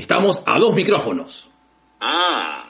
[0.00, 1.48] estamos a dos micrófonos.
[2.00, 2.60] Mm.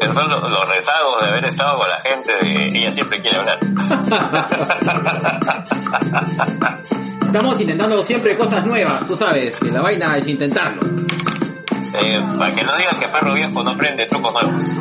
[0.00, 3.36] Esos son los, los rezagos de haber estado con la gente de ella siempre quiere
[3.36, 3.58] hablar.
[7.28, 10.80] Estamos intentando siempre cosas nuevas, tú sabes, que la vaina es intentarlo.
[10.80, 14.64] Eh, para que no digan que perro viejo no aprende trucos nuevos.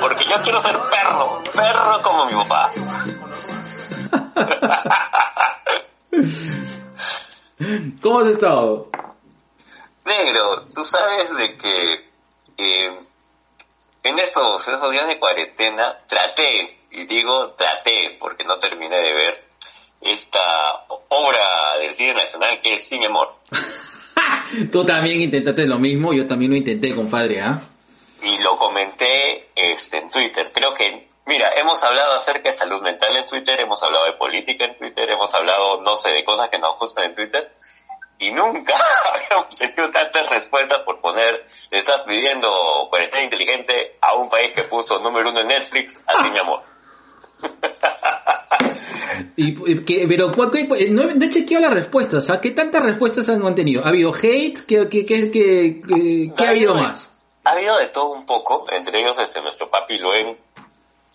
[0.00, 2.70] Porque yo quiero ser perro, perro como mi papá.
[8.02, 8.90] ¿Cómo has estado?
[10.04, 12.10] Negro, tú sabes de que
[12.58, 12.92] eh,
[14.02, 19.44] en estos, esos días de cuarentena traté, y digo traté porque no terminé de ver,
[20.00, 23.36] esta obra del cine nacional que es Sin Amor.
[24.72, 27.62] Tú también intentaste lo mismo, yo también lo intenté, compadre, ¿ah?
[28.22, 30.50] Y lo comenté este, en Twitter.
[30.52, 34.64] Creo que, mira, hemos hablado acerca de salud mental en Twitter, hemos hablado de política
[34.66, 37.52] en Twitter, hemos hablado, no sé, de cosas que nos gustan en Twitter.
[38.22, 38.74] Y nunca
[39.14, 44.62] habíamos tenido tantas respuestas por poner, le estás pidiendo cuarentena inteligente a un país que
[44.64, 46.62] puso número uno en Netflix, a Sin Amor.
[49.36, 52.40] Y, y que, pero ¿cuál- cuál- no, no he chequeado las respuestas, ¿ah?
[52.40, 53.84] ¿Qué tantas respuestas han mantenido?
[53.84, 54.58] ¿Ha habido hate?
[54.66, 57.10] ¿Qué, qué, qué, qué, qué- qué ha habido de- más?
[57.44, 60.36] Ha habido de todo un poco, entre ellos este nuestro papi Luen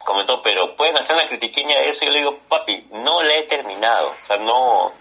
[0.06, 2.04] comentó, pero pueden hacer una critiqueña de eso.
[2.04, 4.10] Y yo le digo, papi, no la he terminado.
[4.10, 4.92] O sea, no,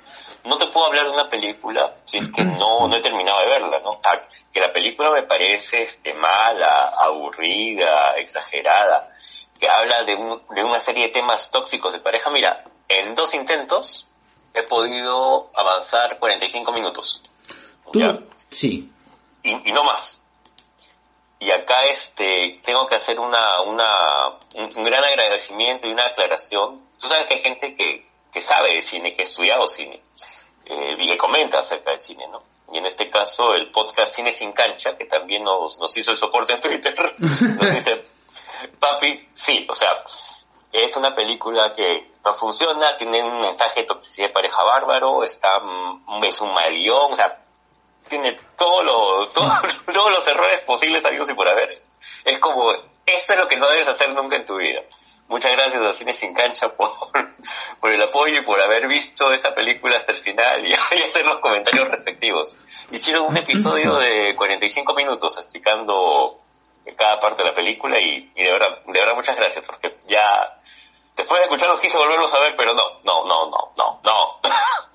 [0.46, 3.46] no te puedo hablar de una película si es que no, no he terminado de
[3.46, 4.00] verla, ¿no?
[4.02, 9.12] Sea, que la película me parece este, mala, aburrida, exagerada,
[9.58, 12.30] que habla de, un, de una serie de temas tóxicos de pareja.
[12.30, 14.06] Mira, en dos intentos
[14.54, 17.22] he podido avanzar 45 minutos.
[17.92, 18.18] Tú, ¿ya?
[18.50, 18.90] sí.
[19.42, 20.20] y, y no más.
[21.38, 26.86] Y acá este tengo que hacer una, una un, un gran agradecimiento y una aclaración.
[26.98, 30.00] Tú sabes que hay gente que, que sabe de cine, que ha estudiado cine,
[30.66, 32.42] eh, y que comenta acerca de cine, ¿no?
[32.72, 36.16] Y en este caso el podcast Cine sin cancha, que también nos, nos hizo el
[36.16, 38.04] soporte en Twitter, nos dice,
[38.78, 40.02] papi, sí, o sea,
[40.72, 45.60] es una película que no funciona, tiene un mensaje de toxicidad de pareja bárbaro, está,
[45.60, 47.38] mm, es un mal guion, o sea,
[48.08, 51.82] tiene todos los, todos, todos los errores posibles habidos y por haber.
[52.24, 52.72] Es como,
[53.06, 54.82] esto es lo que no debes hacer nunca en tu vida.
[55.28, 56.88] Muchas gracias a Cine Sin Cancha por,
[57.80, 61.24] por el apoyo y por haber visto esa película hasta el final y, y hacer
[61.24, 62.56] los comentarios respectivos.
[62.90, 66.40] Hicieron un episodio de 45 minutos explicando
[66.96, 70.60] cada parte de la película y, de verdad, de verdad muchas gracias porque ya
[71.16, 74.40] después de escucharlos quise volverlos a ver, pero no, no, no, no, no, no,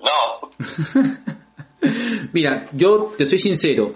[0.00, 1.30] no.
[2.32, 3.94] Mira, yo te soy sincero.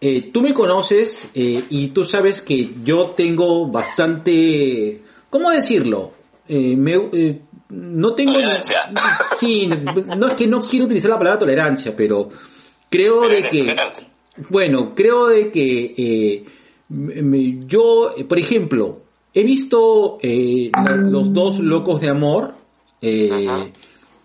[0.00, 5.02] Eh, tú me conoces eh, y tú sabes que yo tengo bastante...
[5.30, 6.12] ¿Cómo decirlo?
[6.48, 8.32] Eh, me, eh, no tengo...
[8.32, 8.90] Tolerancia.
[9.38, 9.68] Sí,
[10.16, 12.28] no es que no quiero utilizar la palabra tolerancia, pero
[12.88, 13.58] creo Pero de que...
[13.60, 14.06] tolerante.
[14.50, 16.44] Bueno, creo de que eh,
[16.90, 19.00] me- yo, eh, por ejemplo,
[19.34, 22.54] he visto eh, los dos locos de amor
[23.00, 23.72] eh,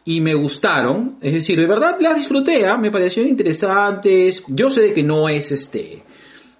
[0.05, 1.17] y me gustaron.
[1.21, 2.77] Es decir, de verdad las disfruté, ¿ah?
[2.77, 4.43] me parecieron interesantes.
[4.47, 6.03] Yo sé de que no es este,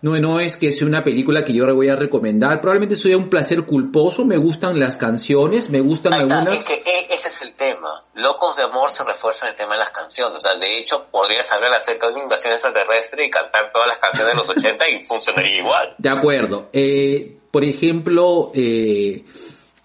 [0.01, 2.59] no, no es que sea una película que yo le voy a recomendar.
[2.59, 4.25] Probablemente sea un placer culposo.
[4.25, 6.59] Me gustan las canciones, me gustan Ahí está, algunas.
[6.59, 8.03] es que e- ese es el tema.
[8.16, 10.38] Locos de Amor se refuerza en el tema de las canciones.
[10.38, 14.00] O sea, de hecho, podrías hablar acerca de una invasión extraterrestre y cantar todas las
[14.00, 15.95] canciones de los 80 y funcionaría igual.
[15.97, 16.69] De acuerdo.
[16.73, 19.23] Eh, por ejemplo, eh,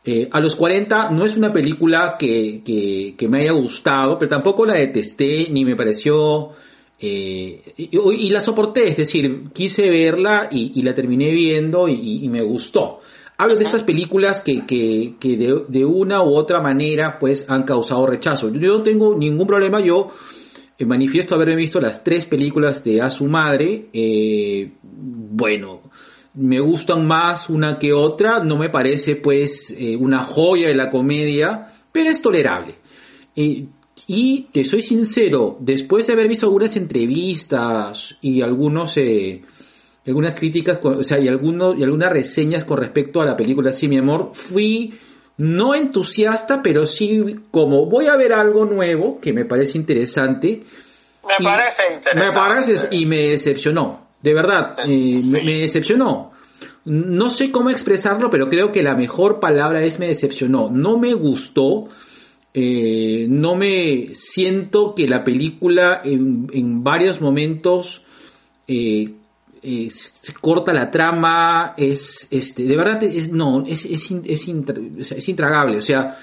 [0.04, 4.30] eh, a los 40 no es una película que, que, que me haya gustado, pero
[4.30, 6.52] tampoco la detesté ni me pareció...
[6.98, 13.00] eh, y, la soporté, es decir, quise verla y, la terminé viendo y, me gustó.
[13.38, 17.64] Hablo de estas películas que, que, que de, de una u otra manera pues han
[17.64, 18.50] causado rechazo.
[18.50, 20.08] Yo no tengo ningún problema, yo
[20.78, 23.88] eh, manifiesto haberme visto las tres películas de A su madre.
[23.92, 25.82] eh, bueno,
[26.32, 31.66] me gustan más una que otra, no me parece pues una joya de la comedia,
[31.92, 32.74] pero es tolerable.
[33.38, 33.66] Eh,
[34.06, 39.42] y te soy sincero, después de haber visto algunas entrevistas y algunos eh,
[40.06, 43.88] algunas críticas, o sea, y algunos y algunas reseñas con respecto a la película Sí,
[43.88, 44.94] mi amor, fui
[45.38, 50.62] no entusiasta, pero sí como voy a ver algo nuevo que me parece interesante.
[51.22, 52.26] Me parece interesante.
[52.26, 56.32] Me parece y me decepcionó, de verdad, eh, me decepcionó.
[56.84, 60.70] No sé cómo expresarlo, pero creo que la mejor palabra es me decepcionó.
[60.70, 61.88] No me gustó,
[62.58, 68.02] eh, no me siento que la película en, en varios momentos
[68.66, 69.12] eh,
[69.62, 75.76] eh, se corta la trama, es, este, de verdad, es, no, es, es, es, intragable,
[75.76, 76.16] o sea,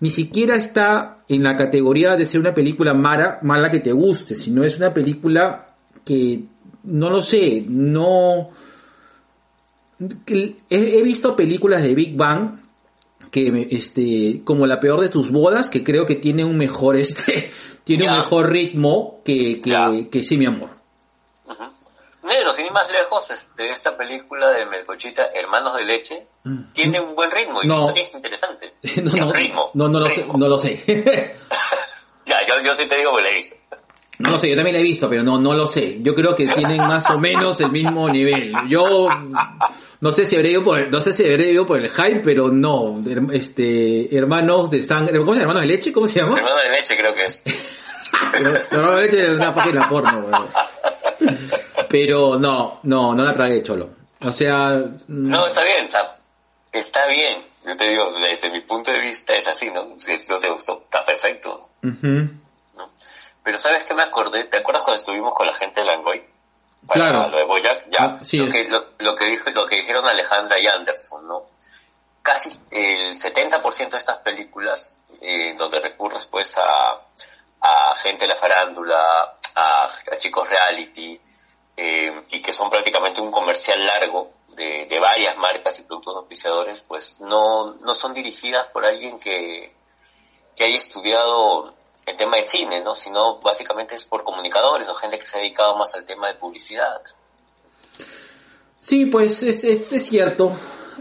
[0.00, 4.34] ni siquiera está en la categoría de ser una película mala, mala que te guste,
[4.34, 6.44] sino es una película que,
[6.84, 8.50] no lo sé, no...
[10.26, 12.59] He visto películas de Big Bang
[13.30, 17.50] que este como la peor de tus bodas que creo que tiene un mejor este
[17.84, 19.90] tiene un mejor ritmo que que, Ya.
[20.10, 20.70] que sí mi amor.
[22.22, 26.72] Negro, sin ir más lejos, este, esta película de Melcochita, Hermanos de Leche, Mm.
[26.72, 27.90] tiene un buen ritmo y No.
[27.94, 28.72] es interesante.
[29.02, 29.70] no, no, ritmo.
[29.74, 30.82] no, no lo sé, no lo sé.
[32.26, 33.58] Ya, yo, yo sí te digo que la hice.
[34.20, 35.98] No lo sé, yo también la he visto, pero no, no lo sé.
[36.00, 38.52] Yo creo que tienen más o menos el mismo nivel.
[38.68, 39.08] Yo
[40.00, 42.20] no sé si habré ido por el, no sé si habré ido por el hype,
[42.24, 43.02] pero no.
[43.32, 45.52] Este, hermanos de sangre, ¿cómo se llama?
[45.52, 45.92] ¿Hermanos de leche?
[45.92, 46.36] ¿Cómo se llama?
[46.38, 47.42] Hermanos de Leche creo que es.
[48.70, 50.46] Hermanos de leche es una página porno, weón.
[51.90, 53.90] Pero no, no, no la tragué, cholo.
[54.22, 56.18] O sea, No, está bien, está,
[56.72, 57.42] está bien.
[57.66, 59.96] Yo te digo, desde mi punto de vista es así, ¿no?
[59.98, 61.68] Si no te gustó, está perfecto.
[61.82, 62.90] ¿no?
[63.42, 64.44] Pero ¿sabes qué me acordé?
[64.44, 66.22] ¿Te acuerdas cuando estuvimos con la gente de Langoy?
[66.88, 67.28] Claro.
[67.28, 68.04] Lo de Boyac, ya.
[68.04, 71.46] Ah, sí, lo, que, lo, lo que dijo, lo que dijeron Alejandra y Anderson, ¿no?
[72.22, 77.00] Casi el 70% de estas películas, eh, donde recurres pues a,
[77.60, 81.20] a gente de la farándula, a, a chicos reality,
[81.76, 86.82] eh, y que son prácticamente un comercial largo de, de varias marcas y productos auspiciadores,
[86.82, 89.72] pues no, no son dirigidas por alguien que,
[90.56, 91.74] que haya estudiado
[92.06, 92.94] el tema de cine, ¿no?
[92.94, 96.34] Sino básicamente es por comunicadores o gente que se ha dedicado más al tema de
[96.34, 97.00] publicidad.
[98.78, 100.52] Sí, pues es, es, es cierto.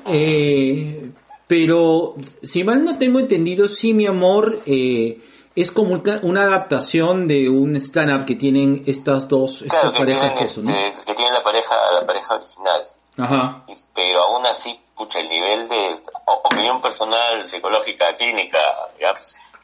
[0.06, 1.12] Eh,
[1.48, 5.20] pero si mal no tengo entendido, sí, mi amor, eh,
[5.56, 10.22] es como una, adaptación de un stand-up que tienen estas dos estas Claro, que parejas
[10.22, 10.72] tienen, que son, ¿no?
[10.72, 12.82] este, que tienen la pareja, la pareja original.
[13.18, 13.64] Ajá.
[13.68, 18.60] Y- Pero aún así, pucha, el nivel de opinión personal, psicológica, clínica,
[19.00, 19.14] ¿ya?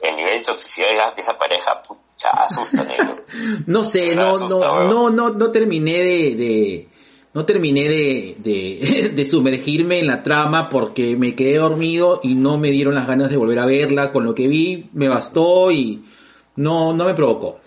[0.09, 3.17] El nivel de toxicidad de esa pareja, pucha, asusta, negro.
[3.67, 6.87] No sé, no, asusta, no, no, no, no terminé de, de
[7.33, 12.57] no terminé de, de, de sumergirme en la trama porque me quedé dormido y no
[12.57, 14.11] me dieron las ganas de volver a verla.
[14.11, 16.03] Con lo que vi me bastó y
[16.55, 17.59] no, no me provocó.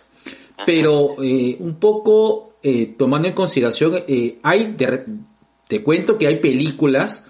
[0.64, 5.04] Pero eh, un poco eh, tomando en consideración, eh, hay, re-
[5.68, 7.24] te cuento que hay películas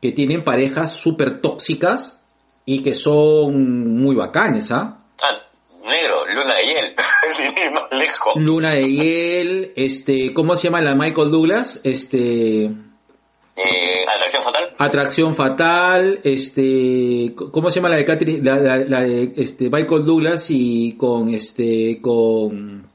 [0.00, 2.21] que tienen parejas súper tóxicas
[2.64, 4.98] y que son muy bacanes, ¿ah?
[5.22, 5.38] Ah,
[5.84, 6.94] negro, luna de hiel,
[7.32, 8.34] sin ir más lejos.
[8.36, 11.80] Luna de hiel, este, ¿cómo se llama la de Michael Douglas?
[11.84, 12.70] Este,
[13.54, 14.74] Eh, atracción fatal.
[14.78, 20.04] Atracción Fatal, este, ¿cómo se llama la de Catherine, la, la- la de este Michael
[20.06, 22.88] Douglas y con este, con,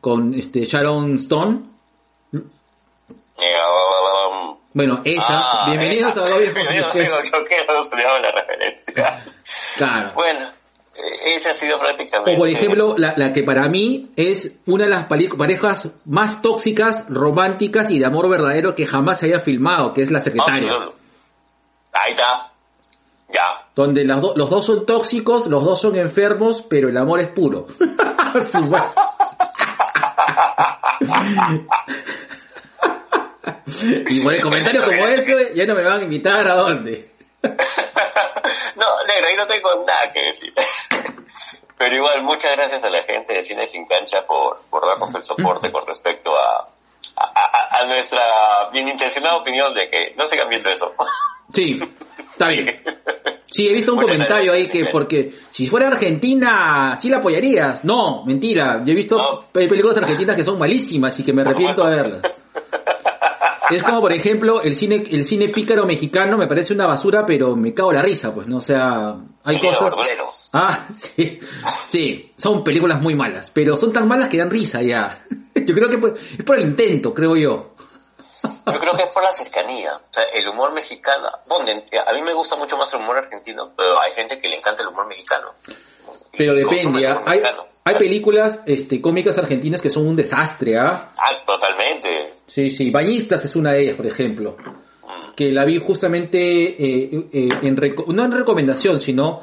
[0.00, 1.60] con este Sharon Stone?
[2.32, 3.52] Eh,
[4.72, 6.20] Bueno, esa, ah, bienvenidos esa.
[6.20, 9.24] a Bobby Bienvenidos, amigo, creo que no se me daba la referencia.
[9.76, 10.12] Claro.
[10.14, 10.46] Bueno,
[11.24, 12.34] ese ha sido prácticamente...
[12.34, 17.06] O por ejemplo, la, la que para mí es una de las parejas más tóxicas,
[17.08, 20.72] románticas y de amor verdadero que jamás se haya filmado, que es la sí, secretaria.
[21.92, 22.46] Ahí está.
[23.32, 23.68] Ya.
[23.76, 27.28] donde las do- los dos son tóxicos, los dos son enfermos, pero el amor es
[27.28, 27.66] puro.
[34.08, 37.10] Y por el comentario como ese, ya no me van a invitar a dónde.
[37.42, 37.50] no,
[39.06, 40.52] negro, ahí no tengo nada que decir.
[41.78, 45.22] Pero igual, muchas gracias a la gente de Cine Sin Cancha por, por darnos el
[45.22, 46.68] soporte con respecto a,
[47.16, 48.20] a, a- a nuestra
[48.72, 50.94] bien intencionada opinión de que no sigan viendo eso.
[51.54, 51.80] Sí,
[52.32, 52.82] está bien.
[53.50, 57.82] Sí, he visto un Muchas comentario ahí que porque si fuera Argentina, sí la apoyarías.
[57.84, 58.80] No, mentira.
[58.84, 59.40] Yo he visto No.
[59.50, 62.20] películas argentinas que son malísimas y que me arrepiento de verlas.
[63.76, 67.56] Es como, por ejemplo, el cine, el cine pícaro mexicano me parece una basura, pero
[67.56, 68.58] me cago la risa, pues, ¿no?
[68.58, 69.94] O sea, hay cosas...
[70.52, 71.38] Ah, sí,
[71.88, 75.24] sí, son películas muy malas, pero son tan malas que dan risa ya.
[75.54, 77.74] Yo creo que es por el intento, creo yo.
[78.42, 79.94] Yo creo que es por la cercanía.
[79.96, 81.28] O sea, el humor mexicano.
[81.46, 84.48] Bueno, en- a mí me gusta mucho más el humor argentino, pero hay gente que
[84.48, 85.48] le encanta el humor mexicano.
[86.36, 87.66] Pero Y depende, hay, mexicano.
[87.84, 91.12] Hay películas este, cómicas argentinas que son un desastre, ¿ah?
[91.18, 92.34] Ah, totalmente.
[92.46, 94.56] Sí, sí, Bañistas es una de ellas, por ejemplo.
[95.34, 97.74] Que la vi justamente, eh, eh, en
[98.08, 99.40] no en recomendación, sino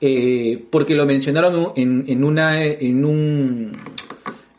[0.00, 3.76] eh, porque lo mencionaron en, en una, en un,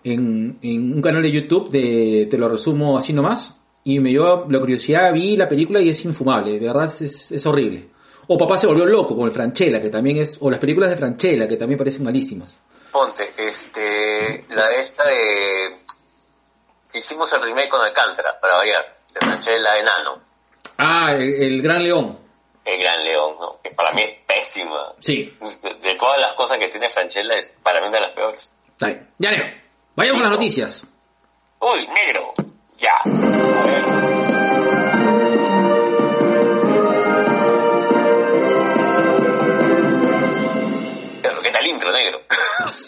[0.03, 4.47] en, en un canal de YouTube de, te lo resumo así nomás, y me dio
[4.49, 7.87] la curiosidad, vi la película y es infumable, de verdad es, es horrible.
[8.27, 10.97] O Papá se volvió loco, como el Franchella, que también es, o las películas de
[10.97, 12.57] Franchella, que también parecen malísimas.
[12.91, 15.83] Ponte, este, la esta de...
[16.93, 20.21] Hicimos el remake con Alcántara, para variar, de Franchella Enano.
[20.77, 22.19] Ah, el, el Gran León.
[22.65, 23.59] El Gran León, ¿no?
[23.61, 24.93] Que para mí es pésima.
[24.99, 25.37] Sí.
[25.61, 28.51] De, de todas las cosas que tiene Franchella es para mí una de las peores.
[28.71, 29.09] Está bien.
[29.19, 29.61] Ya, negro.
[29.95, 30.83] Vayamos a las noticias.
[31.59, 32.33] Uy, negro.
[32.77, 32.95] Ya.
[33.03, 34.38] A ver.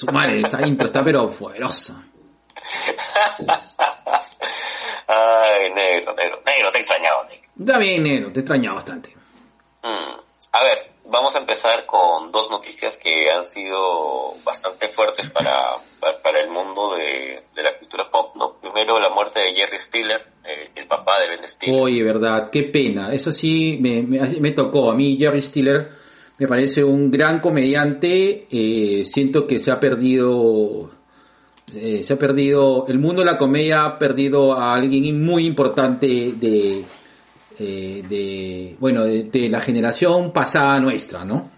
[0.01, 1.93] Su madre, esa intro está pero poderosa.
[5.08, 6.41] Ay, negro, negro.
[6.43, 7.48] Negro, te he extrañado, negro.
[7.60, 9.13] Está bien, negro, te he extrañado bastante.
[9.84, 10.15] Mm,
[10.53, 16.20] A ver, vamos a empezar con dos noticias que han sido bastante fuertes para, para,
[16.22, 18.36] para el mundo de, de la cultura pop.
[18.36, 18.53] ¿no?
[18.60, 21.79] Primero, la muerte de Jerry Stiller, eh, el papá de Ben Stiller.
[21.79, 23.13] Oye, verdad, qué pena.
[23.13, 24.89] Eso sí me, me, me tocó.
[24.89, 26.00] A mí Jerry Stiller
[26.41, 28.48] me parece un gran comediante.
[28.50, 30.89] Eh, siento que se ha perdido...
[31.71, 32.88] eh, se ha perdido...
[32.88, 36.83] El mundo de la comedia ha perdido a alguien muy importante de...
[37.60, 41.51] eh, de bueno, de, de la generación pasada nuestra, ¿no?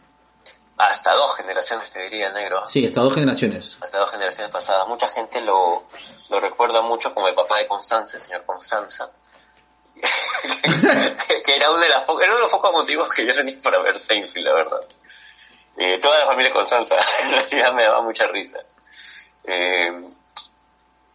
[0.75, 2.65] Hasta dos generaciones, te diría, negro.
[2.67, 3.77] Sí, estas dos generaciones.
[3.79, 4.85] Hasta dos generaciones pasadas.
[4.89, 5.83] Mucha gente lo,
[6.29, 9.11] lo recuerda mucho como el papá de Constanza, el señor Constanza.
[11.27, 13.33] Que, que era uno de, las po- era uno de los pocos motivos que yo
[13.33, 14.79] tenía para ver Seinfeld, la verdad.
[15.77, 18.60] Eh, toda la familia Constanza, en realidad me daba mucha risa.
[19.45, 19.91] Eh,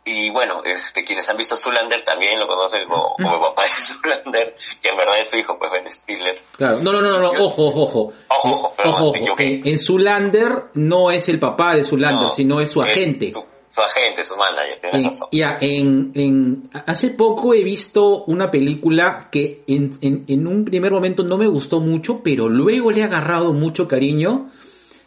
[0.05, 3.69] y bueno, este, quienes han visto Zulander también lo conocen como, como el papá de
[3.83, 6.43] Zulander, que en verdad es su hijo, pues Ben Stiller.
[6.57, 8.13] Claro, no, no, no, no, ojo, ojo, ojo.
[8.29, 9.35] Ojo, ojo, perdón, ojo, ojo.
[9.39, 13.33] En, en Zulander no es el papá de Zulander, No, sino es su agente.
[13.33, 13.45] Su,
[13.79, 15.29] su agente, su manager, tienes En, razón.
[15.33, 20.91] ya, en, en, hace poco he visto una película que en, en, en un primer
[20.93, 24.51] momento no me gustó mucho, pero luego le he agarrado mucho cariño,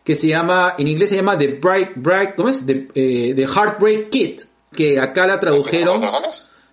[0.03, 2.65] que se llama, en inglés se llama The Bright, Bright, ¿cómo es?
[2.65, 4.41] The, eh, The Heartbreak Kid,
[4.73, 6.01] que acá la tradujeron,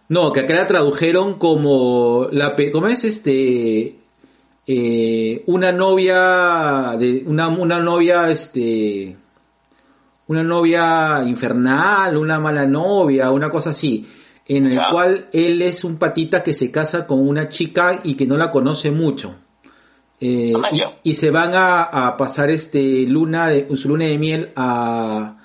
[0.09, 3.97] no, que acá la tradujeron como la, ¿cómo es este?
[4.71, 9.17] Eh, una novia de, una, una novia, este,
[10.29, 14.07] una novia infernal, una mala novia, una cosa así,
[14.47, 14.91] en el Ya.
[14.91, 18.51] cual él es un patita que se casa con una chica y que no la
[18.51, 19.37] conoce mucho.
[20.21, 20.71] Eh, Ah,
[21.03, 25.37] y, se van a, a pasar este luna de, su luna de miel a,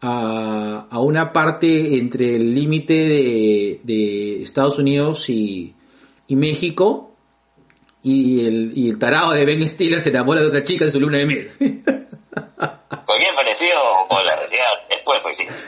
[0.00, 5.74] a, a una parte entre el límite de, de Estados Unidos y,
[6.26, 7.14] y México
[8.02, 10.98] y el, y el tarado de Ben Stiller se enamora de otra chica en su
[11.00, 11.48] luna de miel.
[13.16, 15.66] Cualquier parecido con la realidad es pura coincidencia.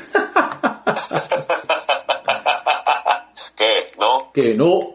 [3.56, 3.86] ¿Qué?
[3.98, 4.30] ¿No?
[4.34, 4.94] que no.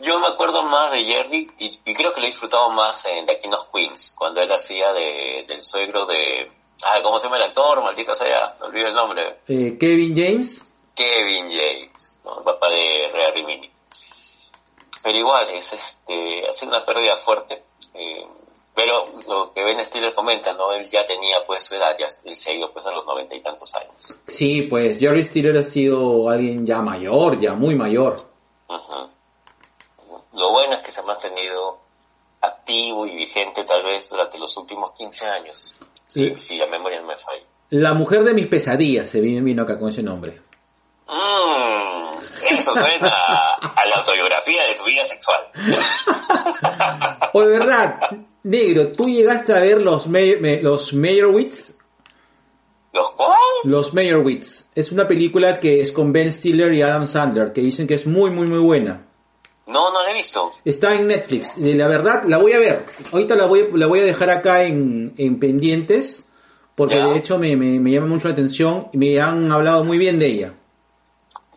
[0.00, 3.26] Yo me acuerdo más de Jerry y, y creo que lo he disfrutado más en
[3.26, 6.50] The King of Queens, cuando él hacía de, del suegro de...
[6.82, 7.82] Ah, ¿cómo se llama el actor?
[7.82, 9.40] Maldito sea, me olvido el nombre.
[9.48, 10.64] Eh, Kevin James.
[10.94, 12.38] Kevin James, ¿no?
[12.38, 13.69] el papá de Rhea Rimini.
[15.02, 17.62] Pero igual, es este, ha sido una pérdida fuerte.
[17.94, 18.26] Eh,
[18.74, 20.72] pero lo que Ben Stiller comenta, ¿no?
[20.72, 23.42] Él ya tenía pues su edad, ya se ha ido pues a los noventa y
[23.42, 24.18] tantos años.
[24.26, 28.28] Sí, pues Jerry Stiller ha sido alguien ya mayor, ya muy mayor.
[30.32, 31.80] Lo bueno es que se ha mantenido
[32.40, 35.74] activo y vigente tal vez durante los últimos 15 años.
[36.06, 36.34] Sí.
[36.38, 37.44] si la memoria no me falla.
[37.70, 40.40] La mujer de mis pesadillas se vino acá con ese nombre.
[41.10, 42.18] Mmm,
[42.54, 45.40] eso suena a la autobiografía de tu vida sexual.
[47.32, 48.00] O de verdad,
[48.44, 51.72] negro, ¿tú llegaste a ver los, May- me- los Meyerowitz?
[52.92, 53.38] ¿Los cuál?
[53.64, 54.64] Los Meyerowitz.
[54.74, 58.06] Es una película que es con Ben Stiller y Adam Sandler, que dicen que es
[58.06, 59.06] muy, muy, muy buena.
[59.66, 60.52] No, no la he visto.
[60.64, 61.56] Está en Netflix.
[61.56, 62.86] Y la verdad, la voy a ver.
[63.12, 66.24] Ahorita la voy, la voy a dejar acá en, en pendientes,
[66.74, 67.06] porque Ya.
[67.06, 70.18] de hecho me, me, me llama mucho la atención y me han hablado muy bien
[70.18, 70.54] de ella.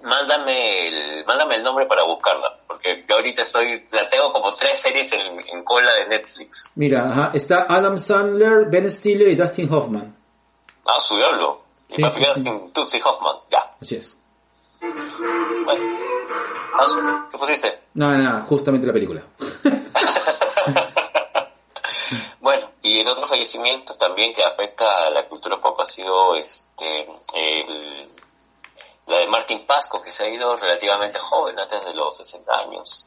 [0.03, 4.79] Mándame el, mándame el nombre para buscarla, porque yo ahorita estoy, la tengo como tres
[4.79, 6.72] series en, en cola de Netflix.
[6.75, 10.15] Mira, ajá, está Adam Sandler, Ben Stiller y Dustin Hoffman.
[10.86, 11.63] Ah, su diablo.
[11.89, 12.43] Y Sí, sí,
[12.74, 13.75] Tootsie Hoffman, ya.
[13.81, 14.15] Así es.
[14.79, 15.98] Bueno.
[16.75, 17.79] Ah, ¿Qué pusiste?
[17.93, 19.24] Nada, nada, justamente la película.
[22.43, 27.07] Bueno, y en otro fallecimiento también que afecta a la cultura pop ha sido este
[27.33, 28.10] el,
[29.07, 33.05] la de Martin Pasco, que se ha ido relativamente joven, antes de los 60 años.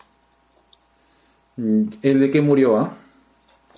[1.57, 2.97] Mm, ¿El de qué murió, ah?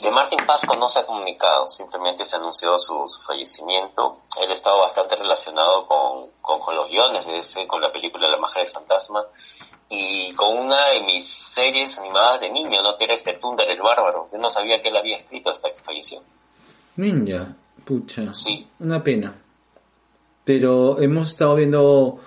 [0.02, 4.18] De Martin Pasco no se ha comunicado, simplemente se anunció su, su fallecimiento.
[4.40, 8.36] Él estaba bastante relacionado con, con, con los guiones de ese, con la película La
[8.36, 9.24] Magia del Fantasma
[9.88, 12.96] y con una de mis series animadas de niño, ¿no?
[12.96, 14.28] Que era este Thunder el Bárbaro.
[14.30, 16.22] Yo no sabía que él había escrito hasta que falleció.
[16.96, 18.32] Ninja, pucha.
[18.34, 18.68] Sí.
[18.78, 19.34] Una pena.
[20.48, 22.20] Pero hemos estado viendo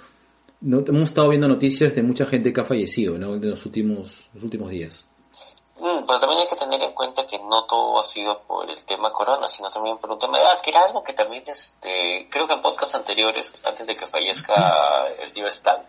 [0.61, 3.33] no, hemos estado viendo noticias de mucha gente que ha fallecido ¿no?
[3.33, 5.07] en los últimos, los últimos días.
[5.79, 8.85] Mm, pero también hay que tener en cuenta que no todo ha sido por el
[8.85, 12.27] tema corona, sino también por un tema de edad, que era algo que también, este,
[12.29, 15.83] creo que en podcasts anteriores, antes de que fallezca el tío Stan,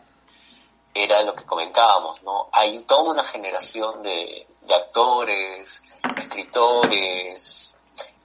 [0.95, 2.49] era lo que comentábamos, ¿no?
[2.51, 5.83] Hay toda una generación de, de actores,
[6.17, 7.72] escritores,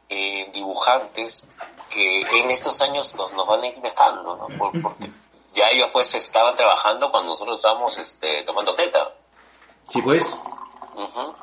[0.10, 1.48] eh, dibujantes
[1.90, 4.48] que en estos años nos, nos van a ir dejando, ¿no?
[4.58, 5.10] Por, porque
[5.54, 9.14] ya ellos pues estaban trabajando cuando nosotros estábamos este, tomando teta.
[9.90, 10.24] Sí, pues.
[10.96, 11.36] Ujú.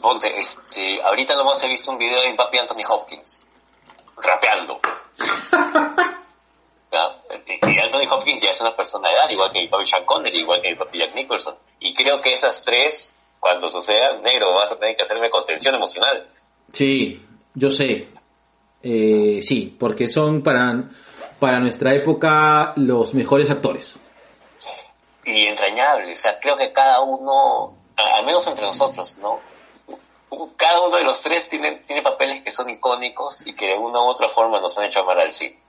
[0.00, 3.44] Ponte, este, ahorita nomás he visto un video de papi Anthony Hopkins,
[4.16, 4.80] rapeando.
[6.92, 7.16] ¿Ya?
[7.46, 10.38] Y Anthony Hopkins ya es una persona de edad, igual que mi papi Sean Connery,
[10.40, 11.56] igual que mi papi Jack Nicholson.
[11.78, 16.28] Y creo que esas tres, cuando sucedan, negro, vas a tener que hacerme contención emocional.
[16.72, 17.22] Sí,
[17.54, 18.08] yo sé.
[18.82, 20.90] Eh, sí, porque son para,
[21.38, 23.94] para nuestra época los mejores actores.
[25.24, 29.38] Y entrañable, o sea, creo que cada uno, al menos entre nosotros, ¿no?
[30.56, 34.00] Cada uno de los tres tiene, tiene papeles que son icónicos y que de una
[34.00, 35.60] u otra forma nos han hecho amar al cine.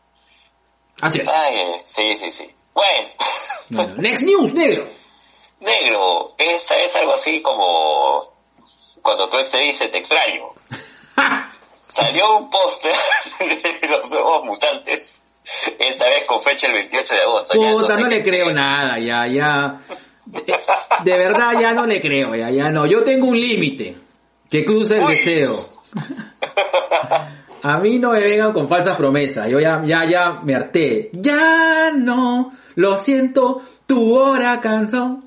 [1.02, 1.28] Así es.
[1.28, 2.56] Ay, eh, sí, sí, sí.
[2.74, 3.10] Bueno,
[3.70, 4.88] Bueno, next news, negro.
[5.60, 8.32] negro, esta es algo así como
[9.02, 10.52] cuando tu ex te dice te extraño.
[12.02, 12.94] Salió un póster
[13.82, 15.24] de los nuevos mutantes,
[15.80, 17.54] esta vez con fecha el 28 de agosto.
[17.54, 19.82] Puta, no le creo nada, ya, ya.
[20.26, 20.44] De,
[21.04, 22.86] de verdad, ya no le creo, ya, ya no.
[22.86, 23.98] Yo tengo un límite
[24.50, 25.14] que cruza el Uy.
[25.14, 25.54] deseo.
[27.64, 29.48] A mí no me vengan con falsas promesas.
[29.50, 31.12] Yo ya, ya, ya me harté.
[31.14, 35.20] Ya no, lo siento, tu hora cansó.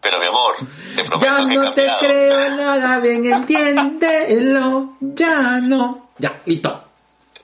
[0.00, 0.54] Pero mi amor,
[0.96, 1.98] te prometo Ya que he no te cambiado.
[2.00, 4.96] creo nada, bien entiéndelo.
[5.00, 6.10] Ya no.
[6.18, 6.84] Ya, listo.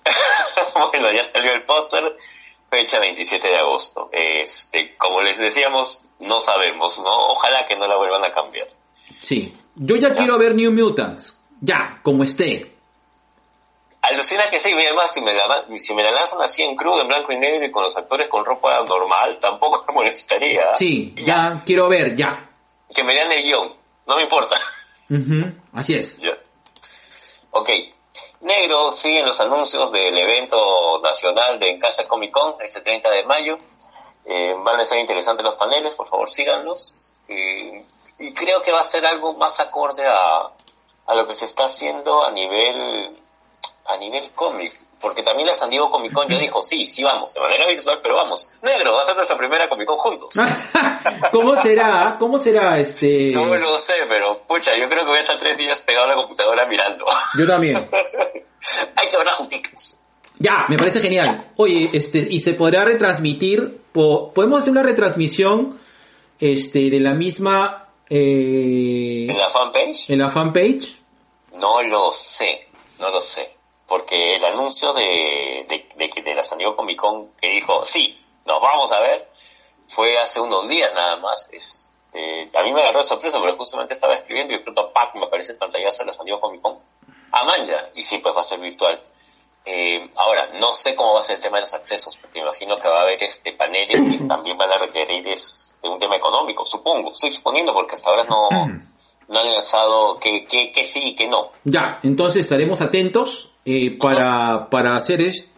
[0.93, 2.17] bueno, ya salió el póster,
[2.71, 4.11] fecha 27 de agosto.
[4.13, 7.11] Este, como les decíamos, no sabemos, ¿no?
[7.11, 8.69] Ojalá que no la vuelvan a cambiar.
[9.21, 9.57] Sí.
[9.77, 11.37] Yo ya quiero ver New Mutants.
[11.61, 12.78] Ya, como esté.
[14.11, 17.03] Alucina que sí, y además si me, la, si me la lanzan así en crudo,
[17.03, 20.77] en blanco y negro y con los actores con ropa normal, tampoco me molestaría.
[20.79, 22.51] Sí, ya quiero ver, ya.
[22.95, 23.73] Que me lean el guion,
[24.07, 24.57] no me importa.
[25.11, 26.17] Ujú, Así es.
[26.19, 26.37] Ya.
[27.51, 27.71] Ok.
[28.41, 33.25] Negro, siguen los anuncios del evento nacional de En Casa Comic Con, este 30 de
[33.25, 33.59] mayo.
[34.25, 37.07] Eh, van a ser interesantes los paneles, por favor síganlos.
[37.27, 37.85] Eh,
[38.19, 40.51] y creo que va a ser algo más acorde a,
[41.07, 43.18] a lo que se está haciendo a nivel
[43.89, 44.73] a nivel cómic.
[45.01, 48.01] Porque también la San Diego Comic Con ya dijo, sí, sí vamos, de manera virtual,
[48.03, 48.49] pero vamos.
[48.63, 50.35] Negro, va a ser nuestra primera Comic Con juntos.
[51.33, 52.17] ¿Cómo será?
[52.19, 53.31] ¿Cómo será este?
[53.33, 56.09] No lo sé, pero pucha, yo creo que voy a estar tres días pegado a
[56.09, 57.05] la computadora mirando.
[57.39, 57.77] Yo también.
[58.97, 59.97] Hay que verlas juntitas.
[60.41, 61.53] Ya, me parece genial.
[61.57, 65.79] Oye, este, y se podrá retransmitir, po- podemos hacer una retransmisión,
[66.41, 70.11] este, de la misma, eh, ¿En la fanpage?
[70.11, 70.97] en la fanpage.
[71.55, 73.58] No lo sé, no lo sé.
[73.89, 78.23] Porque el anuncio de, de, de, de la San Diego Comic Con que dijo, sí,
[78.45, 79.29] nos vamos a ver,
[79.89, 81.49] fue hace unos días nada más.
[81.51, 85.15] Este, a mí me agarró de sorpresa porque justamente estaba escribiendo y de pronto ¡pac!
[85.15, 86.79] me aparece el pantallazo de la San Diego Comic Con.
[87.33, 89.03] A Manja, y sí, pues va a ser virtual.
[89.65, 92.79] Eh, ahora, no sé cómo va a ser el tema de los accesos, porque imagino
[92.79, 96.65] que va a haber este paneles que también van a requerir este, un tema económico,
[96.65, 98.49] supongo, estoy suponiendo porque hasta ahora no,
[99.29, 101.53] no han lanzado que, que, que sí y que no.
[101.65, 105.51] Ya, entonces estaremos atentos eh, para, para hacer es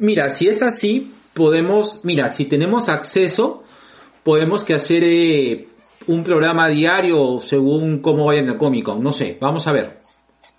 [0.00, 3.64] Mira, si es así, podemos, mira, si tenemos acceso,
[4.22, 5.68] podemos que hacer eh,
[6.06, 9.98] un programa diario según cómo vaya en la Comic Con, no sé, vamos a ver.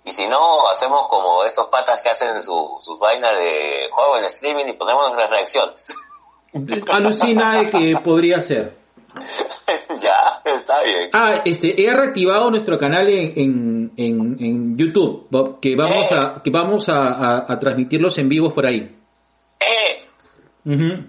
[0.04, 4.24] Y si no, hacemos como estos patas que hacen su, sus vainas de juego en
[4.24, 5.96] streaming y ponemos nuestras reacciones.
[6.88, 8.79] Alucina de que podría ser.
[10.02, 11.10] ya, está bien.
[11.12, 16.50] Ah, este, he reactivado nuestro canal en, en, en, en YouTube, que vamos a, que
[16.50, 18.96] vamos a, a- a transmitirlos en vivos por ahí.
[19.60, 21.06] ¡Eh!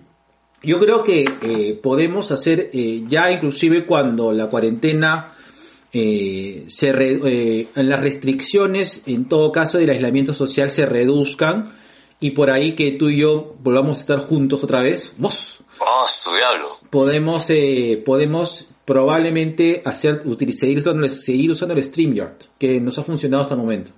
[0.64, 5.34] Yo creo que eh, podemos hacer eh, ya inclusive cuando la cuarentena
[5.92, 11.72] eh, se re- eh, las restricciones en todo caso del aislamiento social se reduzcan
[12.20, 16.08] y por ahí que tú y yo volvamos a estar juntos otra vez, vos ¡Oh,
[16.08, 16.78] su diablo!
[16.90, 22.98] podemos eh, podemos probablemente hacer utilizar seguir usando, el- seguir usando el StreamYard que nos
[23.00, 23.92] ha funcionado hasta el momento.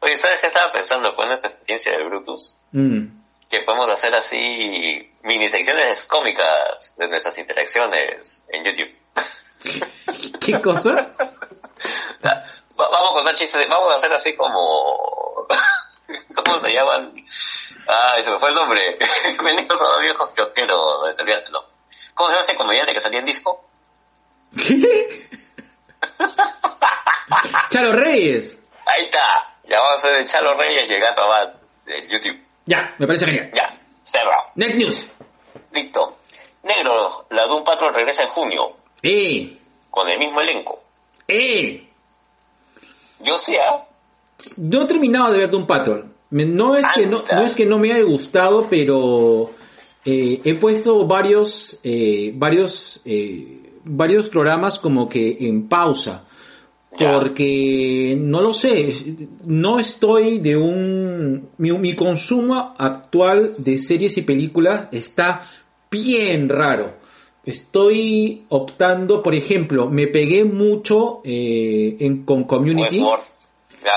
[0.00, 2.54] Oye, ¿sabes qué estaba pensando con nuestra experiencia de Brutus?
[2.72, 3.06] Mm.
[3.48, 8.90] Que podemos hacer así mini secciones cómicas de nuestras interacciones en YouTube.
[10.40, 10.90] ¿Qué cosa?
[12.24, 12.44] Va-
[12.90, 14.96] vamos a contar chistes, vamos a hacer así como...
[16.34, 17.12] ¿Cómo se llaman?
[17.92, 18.98] Ay, se me fue el nombre.
[19.42, 20.76] Mendigos son los viejos kiosqueros.
[21.06, 21.60] No, te olvidaste, no.
[22.14, 23.64] ¿Cómo se llama ese comediante que salía en disco?
[24.56, 25.28] ¿Qué?
[27.70, 28.58] Chalo Reyes.
[28.86, 29.54] Ahí está.
[29.64, 31.52] Ya vamos a hacer el Chalo Reyes llegando a
[31.86, 32.38] de YouTube.
[32.66, 33.50] Ya, me parece genial.
[33.52, 33.72] Ya,
[34.04, 34.42] cerrado.
[34.56, 35.06] Next news.
[35.72, 36.18] Listo.
[36.62, 39.58] Negro, la Doom Patrol regresa en junio Eh,
[39.90, 40.82] con el mismo elenco.
[41.26, 41.86] eh.
[43.20, 43.84] Yo sí, ¿ah?
[44.56, 46.09] No he terminado de ver Doom Patrol.
[46.30, 49.50] No es que no, no es que no me haya gustado, pero
[50.04, 56.24] eh, he puesto varios, eh, varios, eh, varios programas como que en pausa.
[56.98, 58.92] Porque no lo sé,
[59.44, 61.50] no estoy de un...
[61.56, 65.48] Mi, mi consumo actual de series y películas está
[65.90, 66.94] bien raro.
[67.44, 72.98] Estoy optando, por ejemplo, me pegué mucho eh, en, con Community.
[72.98, 73.24] Westworld.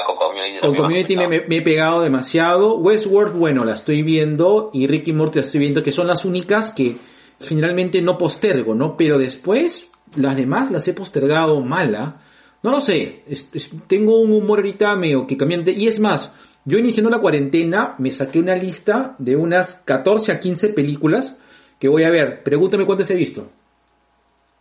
[0.06, 0.60] Con Community.
[0.60, 2.78] Con también Community me, me me- me he pegado demasiado.
[2.78, 4.70] Westworld, bueno, la estoy viendo.
[4.74, 6.98] Y Ricky Morty la estoy viendo, que son las únicas que
[7.40, 8.96] generalmente no postergo, ¿no?
[8.96, 12.22] Pero después, las demás las he postergado mala.
[12.62, 13.24] No lo sé.
[13.28, 15.72] es- es- tengo un humor ahorita medio que cambiante.
[15.72, 20.40] Y es más, yo iniciando la cuarentena, me saqué una lista de unas 14 a
[20.40, 21.38] 15 películas
[21.78, 22.42] que voy a ver.
[22.44, 23.50] Pregúntame cuántas he visto.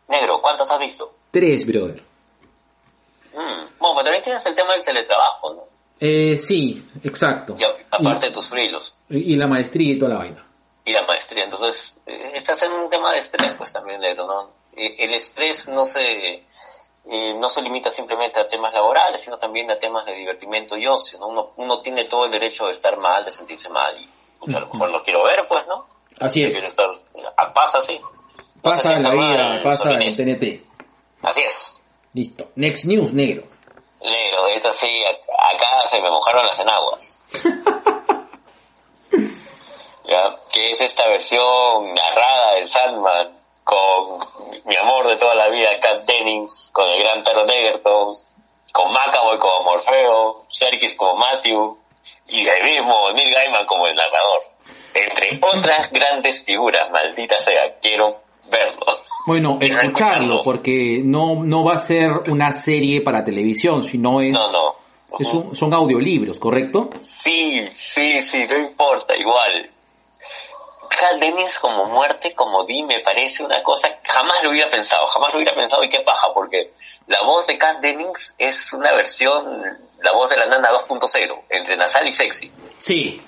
[0.08, 1.14] Negro, ¿cuántas has visto?
[1.30, 2.02] Tres, brother.
[4.02, 5.62] También tienes el tema del teletrabajo, ¿no?
[6.00, 7.54] Eh, sí, exacto.
[7.58, 10.46] Y aparte de tus frilos Y, la maestría y toda la vaina.
[10.84, 11.44] y la maestría.
[11.44, 14.50] Entonces, eh, estás en un tema de estrés, pues también, negro, ¿no?
[14.76, 16.44] El estrés no se,
[17.04, 20.86] eh, no se limita simplemente a temas laborales, sino también a temas de divertimento y
[20.86, 21.28] ocio, ¿no?
[21.28, 24.66] Uno, uno tiene todo el derecho de estar mal, de sentirse mal, y a lo
[24.66, 25.86] mejor no quiero ver, pues, ¿no?
[26.18, 26.54] Así es.
[26.56, 26.88] Estar,
[27.36, 28.00] ah, pasa así.
[28.60, 30.16] Pasa en la vida, pasa en.
[30.16, 30.64] TNT.
[31.22, 31.82] Así es.
[32.14, 32.50] Listo.
[32.56, 33.51] Next news, negro.
[34.04, 37.28] Negro, esta sí, ac- acá se me mojaron las enaguas.
[40.04, 40.36] ¿Ya?
[40.52, 44.18] Que es esta versión narrada de Sandman con
[44.64, 48.14] mi amor de toda la vida, Kat Dennings, con el gran Taron Egerton,
[48.72, 51.78] con Macaboy como Morfeo, Serkis como Matthew
[52.28, 54.42] y el mismo Neil Gaiman como el narrador.
[54.94, 58.84] Entre otras grandes figuras, maldita sea, quiero verlo.
[59.26, 64.50] Bueno, escucharlo, porque no, no va a ser una serie para televisión, sino es, No,
[64.50, 64.74] no.
[65.18, 66.90] es un- son audiolibros, ¿correcto?
[67.22, 69.70] Sí, sí, sí, no importa, igual.
[70.88, 75.30] Cal Dennis como muerte, como Di, me parece una cosa, jamás lo hubiera pensado, jamás
[75.32, 76.72] lo hubiera pensado y qué paja, porque
[77.06, 79.62] la voz de Kat Dennings es una versión,
[80.02, 82.52] la voz de la nana 2.0, entre nasal y sexy.
[82.78, 83.20] Sí.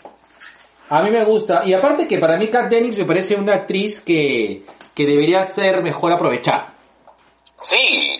[0.90, 1.62] A mí me gusta.
[1.64, 5.82] Y aparte que para mí Kat Dennings me parece una actriz que, que debería ser
[5.82, 6.74] mejor aprovechada.
[7.56, 8.18] Sí,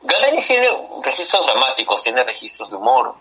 [0.00, 0.68] Dennings tiene
[1.04, 3.14] registros dramáticos, tiene registros de humor.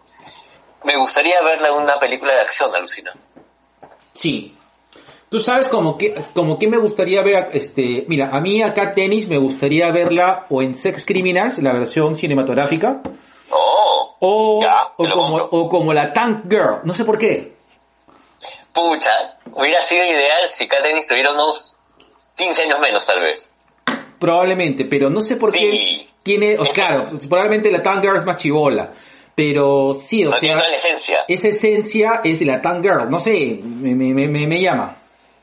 [0.83, 3.11] Me gustaría verla en una película de acción, alucina.
[4.13, 4.53] Sí.
[5.29, 8.73] Tú sabes como que, como que me gustaría ver, a- este, mira, a mí a
[8.73, 13.01] Kat Dennings me gustaría verla o en Sex Criminals, la versión cinematográfica,
[13.49, 17.55] Oh, o, Ya, o como, o como la Tank Girl, no sé por qué.
[18.73, 21.75] pucha, hubiera sido ideal si Kat Dennings tuviera unos
[22.37, 23.51] 15 años menos, tal vez.
[24.19, 26.09] Probablemente, pero no sé por qué Sí.
[26.23, 28.91] tiene, o claro, probablemente la Tank Girl es más chivola,
[29.35, 31.25] pero sí, o No tiene sea, la esencia.
[31.27, 34.95] esa esencia es de la Tank Girl, no sé, me, me, me, me- llama.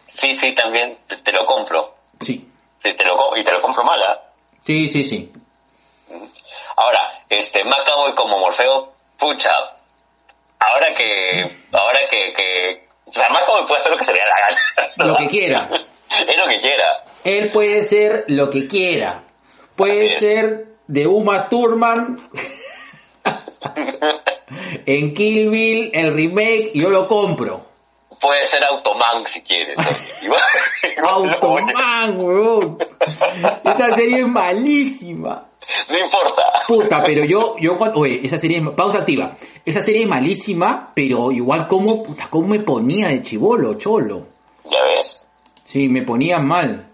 [0.09, 1.95] Sí, sí, también te, te lo compro.
[2.21, 2.49] Sí,
[2.83, 4.23] Te, te lo, y te lo compro mala.
[4.65, 5.33] sí, sí, sí.
[6.77, 9.51] Ahora, este, Macaboy como Morfeo, pucha.
[10.59, 14.27] Ahora que, ahora que, que, o sea, Macaboy puede hacer lo que se le la
[14.27, 14.93] gana.
[14.97, 15.71] Lo que quiera.
[16.11, 17.05] Es lo que quiera.
[17.25, 19.25] Él puede ser lo que quiera.
[19.77, 22.29] Puede ser de Uma Thurman
[24.87, 27.65] en Kill Bill, el remake, y yo lo compro.
[28.21, 29.77] Puede ser Automan si quieres.
[31.03, 32.79] Automan, weón.
[33.65, 35.49] Esa serie es malísima.
[35.91, 36.43] No importa.
[36.67, 39.37] Puta, pero yo, yo cuando, oye, esa serie, es- pausa activa.
[39.65, 44.27] Esa serie es malísima, pero igual como, puta, cómo me ponía de chivolo, cholo.
[44.65, 45.14] Ya ves.
[45.75, 46.87] Sí, me ponía mal.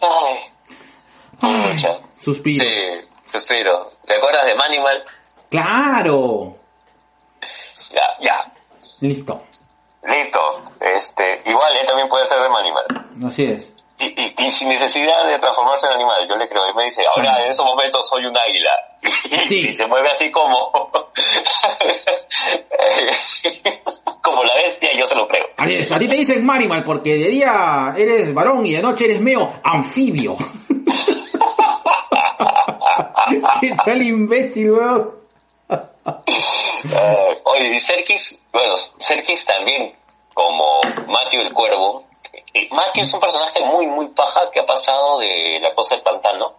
[0.00, 0.38] Ay,
[1.40, 1.78] Ay,
[2.18, 2.64] suspiro.
[2.64, 3.92] sí, suspiro.
[4.04, 5.04] ¿Te acuerdas de Manimal?
[5.48, 6.56] Claro.
[7.92, 8.52] Ya, ya.
[9.02, 9.40] Listo.
[10.02, 10.62] Listo.
[10.80, 12.84] Este, igual él también puede ser de Manimal.
[13.24, 13.70] Así es.
[14.00, 16.68] Y, y, y sin necesidad de transformarse en animal, yo le creo.
[16.68, 18.72] Y me dice, ahora en esos momentos soy un águila.
[19.48, 19.60] Sí.
[19.60, 20.72] Y se mueve así como...
[24.26, 25.46] como la bestia, y yo se lo creo.
[25.56, 29.60] A ti te dicen Manimal porque de día eres varón y de noche eres meo
[29.62, 30.36] anfibio.
[33.60, 35.14] ¿Qué tal imbécil, weón?
[35.68, 39.94] Eh, oye, y Serkis, bueno, Serkis también,
[40.34, 42.04] como Matthew el Cuervo.
[42.52, 46.02] Eh, Matthew es un personaje muy, muy paja que ha pasado de la cosa del
[46.02, 46.54] pantano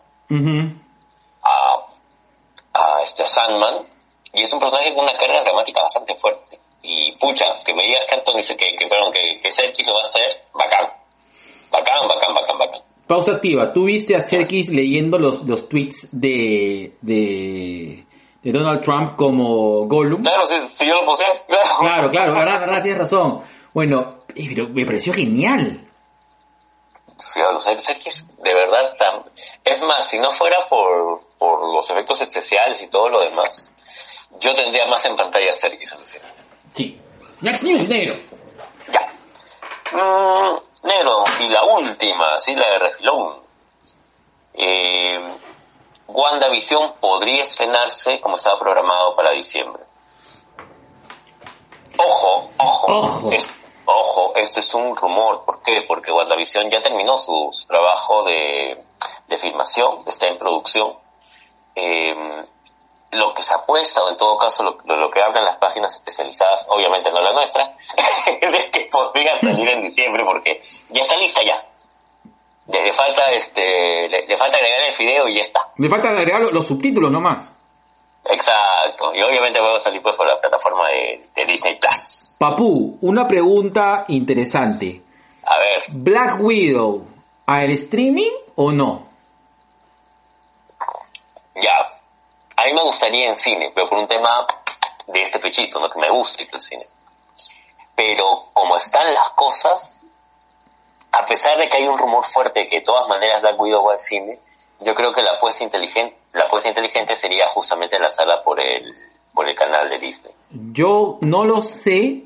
[1.44, 1.86] a,
[2.74, 3.76] a este Sandman.
[4.34, 6.60] Y es un personaje con una carga dramática bastante fuerte.
[6.90, 10.00] Y pucha, que me digas que Anthony, que, que, perdón, que, que Serkis lo va
[10.00, 10.88] a hacer, bacán.
[11.70, 12.82] Bacán, bacán, bacán, bacán.
[13.06, 13.74] Pausa activa.
[13.74, 18.06] ¿Tú viste a Serkis leyendo los, los tweets de, de,
[18.42, 20.22] de Donald Trump como Gollum?
[20.22, 21.70] Claro, si, yo lo puse, claro.
[21.82, 23.42] Claro, claro, verdad, verdad, tienes razón.
[23.74, 25.90] Bueno, eh, pero me pareció genial.
[27.18, 29.24] Sí, o sea, Serkis, de verdad, tan...
[29.66, 33.70] es más, si no fuera por, por los efectos especiales y todo lo demás,
[34.40, 36.37] yo tendría más en pantalla Serkis, alucina.
[36.78, 37.02] Sí.
[37.42, 38.16] Next News, negro.
[38.92, 39.12] Ya.
[39.92, 43.42] Mm, negro, y la última, sí, la de refilón.
[44.54, 45.20] Eh,
[46.08, 49.84] WandaVision podría estrenarse como estaba programado para diciembre.
[51.98, 53.32] Ojo, ojo, Ojo.
[53.32, 53.50] es-
[53.86, 55.44] ojo, esto es un rumor.
[55.46, 55.82] ¿Por qué?
[55.88, 58.84] Porque WandaVision ya terminó su, su trabajo de,
[59.28, 60.94] de filmación, está en producción.
[61.76, 62.16] Eh,
[63.12, 67.12] lo que se apuesta, o en todo caso lo, que hablan las páginas especializadas, obviamente
[67.12, 67.76] no la nuestra,
[68.42, 71.66] es de que podría salir en diciembre porque ya está lista ya.
[72.68, 75.72] Le, le falta este, le, le falta agregar el video y ya está.
[75.78, 77.50] Me falta agregar los, los subtítulos nomás.
[78.30, 79.14] Exacto.
[79.16, 82.36] Y obviamente va a salir pues por la plataforma de, de Disney Plus.
[82.38, 85.02] Papú, una pregunta interesante.
[85.46, 87.08] A ver, ¿Black Widow
[87.46, 89.08] al streaming o no?
[91.62, 91.72] ya.
[92.56, 94.46] A mí me gustaría en cine, pero por un tema
[95.08, 95.90] de este pechito, ¿no?
[95.90, 96.88] Que me gusta ir al cine.
[97.96, 100.06] Pero como están las cosas,
[101.12, 103.86] a pesar de que hay un rumor fuerte de que de todas maneras Black Widow
[103.86, 104.40] va al cine,
[104.82, 108.94] yo creo que la apuesta inteligente, la apuesta inteligente sería justamente la sala por el,
[109.34, 110.34] por el canal de Disney.
[110.52, 112.24] Yo no lo sé,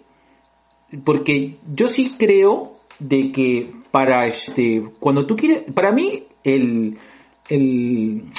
[1.06, 7.00] porque yo sí creo de que para este, cuando tú quieres, para mí el,
[7.50, 8.32] el,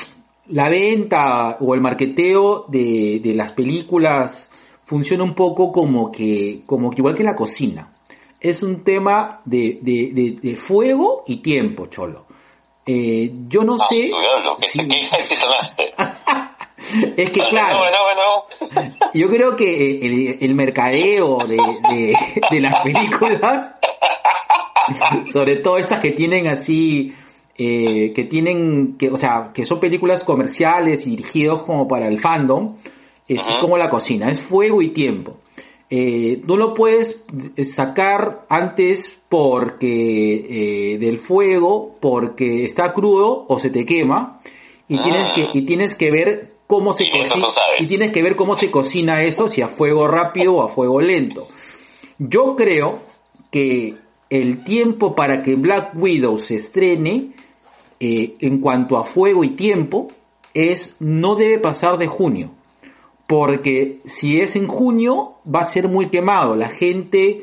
[0.52, 4.50] la venta o el marketeo de, de las películas
[4.84, 7.88] funciona un poco como que, como que igual que la cocina.
[8.40, 12.26] Es un tema de, de, de, fuego y tiempo, cholo.
[12.84, 14.10] Eh, yo no Ah, sé.
[14.10, 14.78] tu diablo, que Sí.
[14.82, 15.94] se que sexy sonaste.
[17.16, 17.80] Es que claro.
[19.14, 22.16] Yo creo que el, el mercadeo de, de,
[22.50, 23.76] de las películas,
[25.32, 27.14] sobre todo estas que tienen así,
[27.56, 32.18] eh, que tienen, que, o sea, que son películas comerciales y dirigidos como para el
[32.20, 32.76] fandom,
[33.28, 35.36] es como la cocina, es fuego y tiempo.
[35.88, 37.22] Eh, no lo puedes
[37.64, 44.40] sacar antes porque eh, del fuego, porque está crudo o se te quema
[44.88, 45.32] y tienes Ah.
[45.34, 47.46] que y tienes que ver cómo se cocina
[47.78, 51.00] y tienes que ver cómo se cocina eso, si a fuego rápido o a fuego
[51.02, 51.48] lento.
[52.18, 53.02] Yo creo
[53.50, 53.96] que
[54.30, 57.32] el tiempo para que Black Widow se estrene,
[58.04, 60.08] eh, en cuanto a fuego y tiempo,
[60.54, 62.50] es no debe pasar de junio.
[63.28, 66.56] Porque si es en junio, va a ser muy quemado.
[66.56, 67.42] La gente,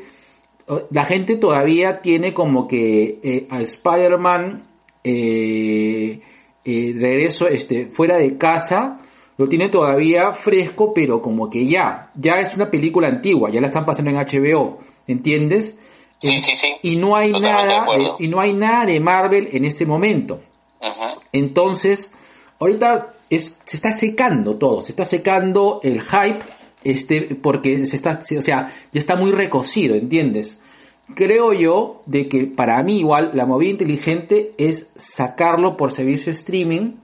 [0.90, 4.64] la gente todavía tiene como que eh, a Spider-Man
[5.02, 6.20] eh,
[6.64, 9.00] eh, regreso, este, fuera de casa,
[9.38, 13.68] lo tiene todavía fresco, pero como que ya, ya es una película antigua, ya la
[13.68, 15.78] están pasando en HBO, ¿entiendes?
[16.18, 16.68] Sí, Eh, sí, sí.
[16.82, 19.86] Y no hay Totalmente de nada, de- y no hay nada de Marvel en este
[19.86, 20.42] momento.
[21.32, 22.12] Entonces,
[22.58, 26.40] ahorita es, se está secando todo, se está secando el hype,
[26.84, 30.60] este, porque se está, o sea, ya está muy recocido, ¿entiendes?
[31.14, 36.96] Creo yo de que para mí igual la movida inteligente es sacarlo por servicio streaming,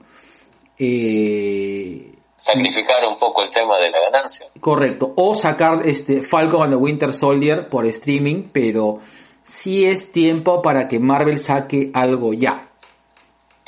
[0.79, 4.47] eh, Sacrificar un poco el tema de la ganancia.
[4.61, 8.99] correcto, o sacar este Falcon and the Winter Soldier por streaming, pero
[9.43, 12.66] sí es tiempo para que Marvel saque algo ya.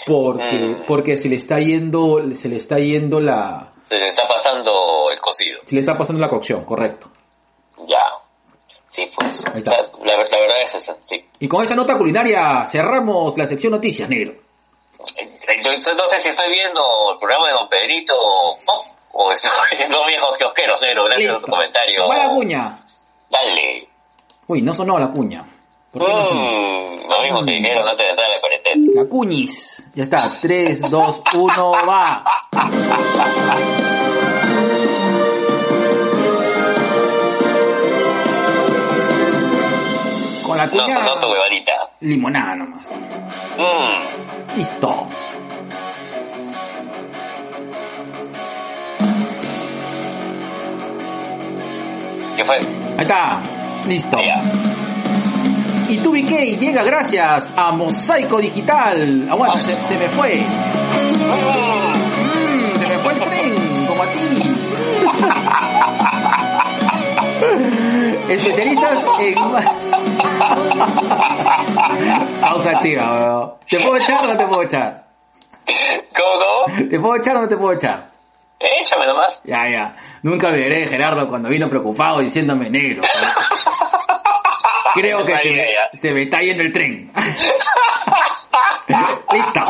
[0.07, 0.83] Porque, Mm.
[0.88, 5.19] porque se le está yendo, se le está yendo la, Se le está pasando el
[5.19, 5.59] cocido.
[5.65, 7.09] se le está pasando la cocción, correcto.
[7.85, 8.01] Ya.
[8.89, 9.45] Sí, pues.
[9.45, 9.71] Ahí está.
[9.71, 11.23] La, la ver- la verdad es esa, sí.
[11.39, 14.33] Y con esta nota culinaria cerramos la sección noticias, negro.
[15.63, 16.81] Yo, yo no sé si estoy viendo
[17.13, 18.57] el programa de Don Pedrito o,
[19.13, 21.05] o estoy viendo viejos kiosqueros, negro.
[21.05, 22.07] Gracias a tu comentario.
[22.07, 22.85] Va la cuña.
[23.29, 23.88] Dale.
[24.47, 25.45] Uy, no sonó la cuña.
[25.91, 26.41] ¿Por qué no sonó?
[26.41, 28.91] Mm, lo mismo que dijeron antes de entrar a la cuarentena.
[28.95, 29.84] La cuñis.
[29.95, 30.38] Ya está.
[30.41, 32.23] 3, 2, 1, va.
[40.45, 40.95] Con la No cuña.
[40.99, 41.71] sonó tu huevadita.
[42.02, 42.88] Limonada nomás.
[42.91, 44.58] Mm.
[44.58, 45.06] Listo.
[52.36, 52.56] ¿Qué fue?
[52.58, 53.41] Ahí está.
[53.88, 54.17] Listo.
[54.21, 54.41] Ya.
[55.89, 59.28] Y tu BK llega gracias a Mosaico Digital.
[59.28, 60.36] Aguanta, se, se me fue.
[60.36, 60.43] Mm,
[62.80, 63.56] se me fue el tren,
[63.88, 64.19] como a ti.
[68.34, 69.34] Especialistas en...
[72.41, 73.54] Pausa activa, weón.
[73.67, 75.06] ¿Te puedo echar o no te puedo echar?
[76.15, 76.34] ¿Cómo,
[76.67, 76.88] cómo?
[76.88, 78.12] ¿Te puedo echar o no te puedo echar?
[78.60, 79.41] Échame nomás.
[79.43, 79.95] Ya, ya.
[80.21, 83.02] Nunca olvidaré de Gerardo cuando vino preocupado diciéndome negro.
[84.93, 87.12] Creo que se me, se me está yendo el tren.
[89.32, 89.62] Listo.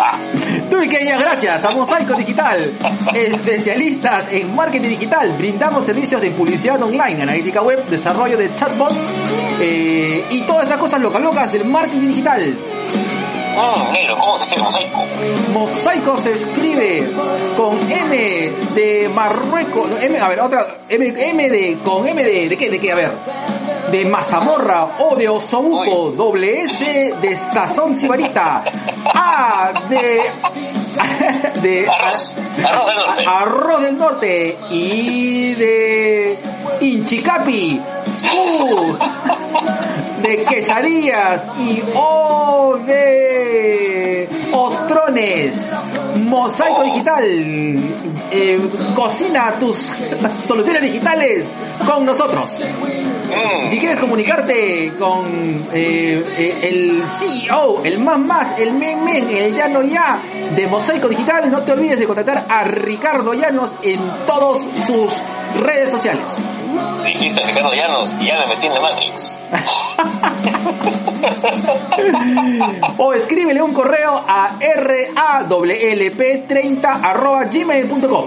[0.69, 2.71] Tuve que gracias a Mosaico Digital,
[3.13, 5.38] especialistas en marketing digital.
[5.38, 8.97] Brindamos servicios de publicidad online, analítica web, desarrollo de chatbots
[9.60, 12.58] eh, y todas estas cosas locas locas del marketing digital.
[14.19, 15.05] ¿Cómo se escribe mosaico?
[15.53, 17.11] Mosaico se escribe
[17.57, 19.89] con M de Marruecos.
[19.89, 20.77] no, M, a ver, otra.
[20.87, 21.77] M, M de.
[21.83, 22.49] Con M de.
[22.49, 22.69] ¿De qué?
[22.69, 22.91] ¿De qué?
[22.91, 23.11] A ver.
[23.91, 26.11] De mazamorra o de osobuco.
[26.11, 28.63] Doble S de sazón sibarita.
[29.05, 30.21] A de.
[31.61, 31.87] De.
[31.87, 32.37] Arroz.
[32.63, 33.25] Arroz del norte.
[33.27, 34.57] Arroz del norte.
[34.71, 36.39] Y de.
[36.81, 37.81] Inchicapi.
[38.35, 38.97] U
[40.21, 45.55] de quesadillas y O de ostrones.
[46.17, 47.75] Mosaico digital.
[48.32, 48.60] Eh,
[48.95, 49.75] cocina tus
[50.47, 51.51] soluciones digitales
[51.88, 52.60] con nosotros.
[52.60, 55.25] Mm, Si quieres comunicarte con
[55.73, 60.21] eh, eh, el CEO, el más más, el men men, el ya no ya
[60.55, 65.13] de Mosaico Digital, no te olvides de contactar a Ricardo Llanos en todas sus
[65.63, 66.25] redes sociales.
[67.03, 69.39] Dijiste Ricardo Llanos y ya me metí en la Matrix.
[72.97, 78.25] o escríbele un correo a rawlp30 arroba gmail.com.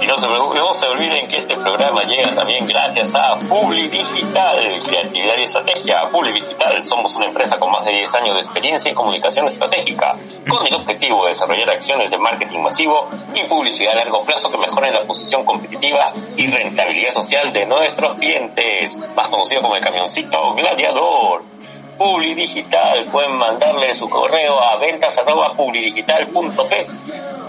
[0.00, 4.58] Y no se, no se olviden que este programa llega también gracias a Publi Digital,
[4.84, 6.08] Creatividad y Estrategia.
[6.10, 10.16] Publi Digital, somos una empresa con más de 10 años de experiencia en comunicación estratégica,
[10.48, 14.58] con el objetivo de desarrollar acciones de marketing masivo y publicidad a largo plazo que
[14.58, 20.54] mejoren la posición competitiva y rentabilidad social de nuestros clientes, más conocido como el camioncito
[20.54, 21.57] gladiador.
[21.98, 26.86] Publi Digital, pueden mandarle su correo a ventas arroba publidigital.p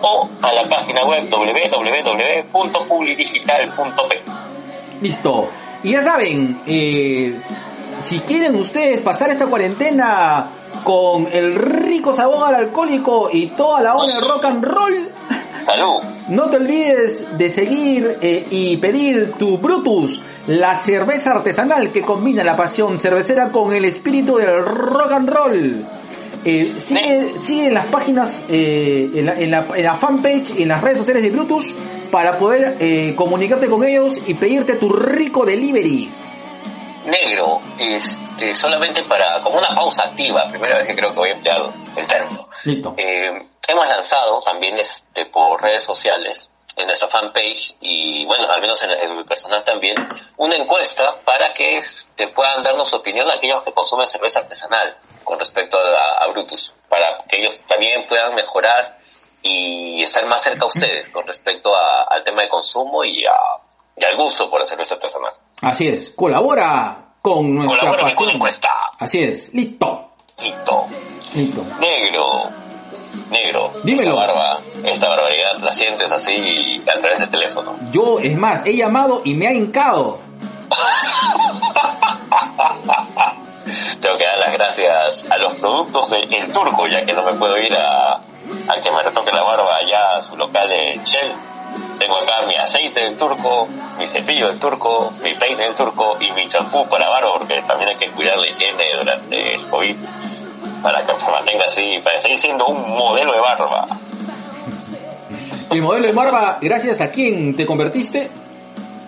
[0.01, 4.21] o a la página web www.publidigital.p.
[5.01, 5.49] Listo.
[5.83, 7.39] Y ya saben, eh,
[8.01, 10.49] si quieren ustedes pasar esta cuarentena
[10.83, 15.09] con el rico sabor al alcohólico y toda la onda de rock and roll,
[15.65, 16.01] Salud.
[16.29, 22.43] no te olvides de seguir eh, y pedir tu Brutus, la cerveza artesanal que combina
[22.43, 25.87] la pasión cervecera con el espíritu del rock and roll.
[26.43, 30.63] Eh, sigue, sigue en las páginas, eh, en, la, en, la, en la fanpage y
[30.63, 31.75] en las redes sociales de Brutus
[32.11, 36.11] para poder eh, comunicarte con ellos y pedirte tu rico delivery.
[37.05, 41.33] Negro, este, solamente para, como una pausa activa, primera vez que creo que voy a
[41.33, 41.61] emplear
[41.95, 42.47] el término.
[42.63, 42.95] Listo.
[42.97, 48.81] Eh, hemos lanzado también este, por redes sociales, en nuestra fanpage y bueno, al menos
[48.83, 49.95] en, en mi personal también,
[50.37, 54.97] una encuesta para que este, puedan darnos su opinión a aquellos que consumen cerveza artesanal
[55.23, 58.97] con respecto a, a Brutus, para que ellos también puedan mejorar
[59.41, 63.33] y estar más cerca a ustedes con respecto a- al tema de consumo y, a,
[63.95, 65.33] y al gusto por la cerveza artesanal.
[65.61, 68.29] Así es, colabora con nuestra Colabora con pasión.
[68.35, 68.69] encuesta.
[68.97, 70.87] Así es, listo, Listo.
[71.35, 71.63] listo.
[71.79, 72.49] Negro.
[73.29, 73.73] Negro.
[73.83, 74.11] Dímelo.
[74.11, 77.75] Esta barba, esta barbaridad la sientes así a través del teléfono.
[77.91, 80.19] Yo, es más, he llamado y me ha hincado.
[84.01, 87.33] Tengo que dar las gracias a los productos de El Turco, ya que no me
[87.33, 91.33] puedo ir a, a que me retoque la barba allá a su local de Shell.
[91.99, 93.67] Tengo acá mi aceite del turco,
[93.99, 97.89] mi cepillo del turco, mi peine del turco y mi champú para barba, porque también
[97.89, 99.95] hay que cuidar la higiene durante el COVID
[100.81, 103.87] para que se mantenga así, para seguir siendo un modelo de barba.
[105.71, 108.29] El modelo de barba, gracias a quién te convertiste.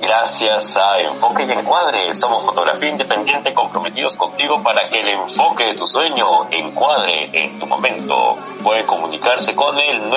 [0.01, 5.75] Gracias a Enfoque y Encuadre, somos fotografía independiente comprometidos contigo para que el enfoque de
[5.75, 8.35] tu sueño encuadre en tu momento.
[8.63, 10.09] Puede comunicarse con el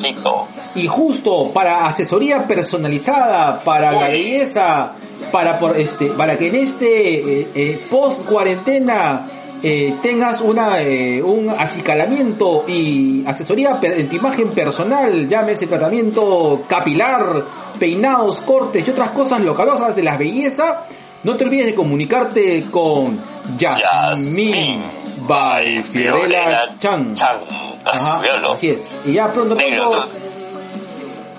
[0.00, 0.48] Listo.
[0.74, 4.92] Y justo para asesoría personalizada, para la belleza,
[5.30, 9.26] para por este, para que en este eh, eh, post cuarentena
[9.62, 17.46] eh, tengas una eh, un acicalamiento y asesoría en tu imagen personal, llámese tratamiento capilar,
[17.78, 20.84] peinados, cortes y otras cosas localosas de la belleza,
[21.24, 23.20] no te olvides de comunicarte con
[23.58, 24.84] Jasmine
[25.26, 27.14] by Fiorella Chan.
[27.14, 27.40] Chan.
[27.84, 28.94] Ajá, así es.
[29.06, 30.08] Y ya pronto, pronto,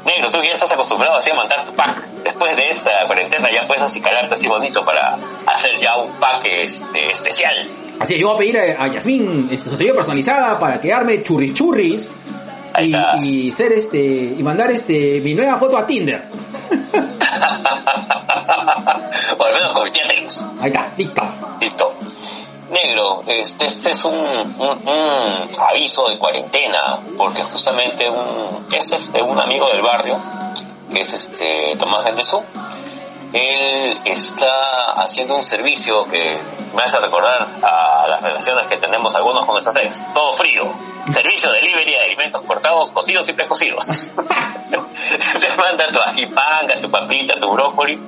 [0.09, 2.07] negro, tú que ya estás acostumbrado así a mandar tu pack.
[2.23, 7.11] Después de esta cuarentena ya puedes acicalarte así bonito para hacer ya un pack este,
[7.11, 7.69] especial.
[7.99, 11.53] Así es, yo voy a pedir a, a Yasmín este, asesoría personalizada para quedarme churris
[11.53, 12.13] churris
[13.23, 16.23] y, ser este y mandar este mi nueva foto a Tinder.
[19.37, 20.45] o al menos convirtiéndolos.
[20.59, 21.21] Ahí está, listo.
[21.59, 21.93] Listo.
[22.69, 29.21] Negro, este, este es un, un, un aviso de cuarentena, porque justamente un, es este,
[29.21, 30.21] un amigo del barrio,
[30.91, 32.43] que es este Tomás Gendesú,
[33.33, 36.39] él está haciendo un servicio que
[36.73, 40.05] me hace recordar a las relaciones que tenemos algunos con nuestras ex.
[40.13, 40.71] Todo frío.
[41.11, 43.85] Servicio de delivery de alimentos cortados, cocidos y precocidos.
[43.85, 47.99] Te manda tu ajipanga, tu papita, tu brócoli.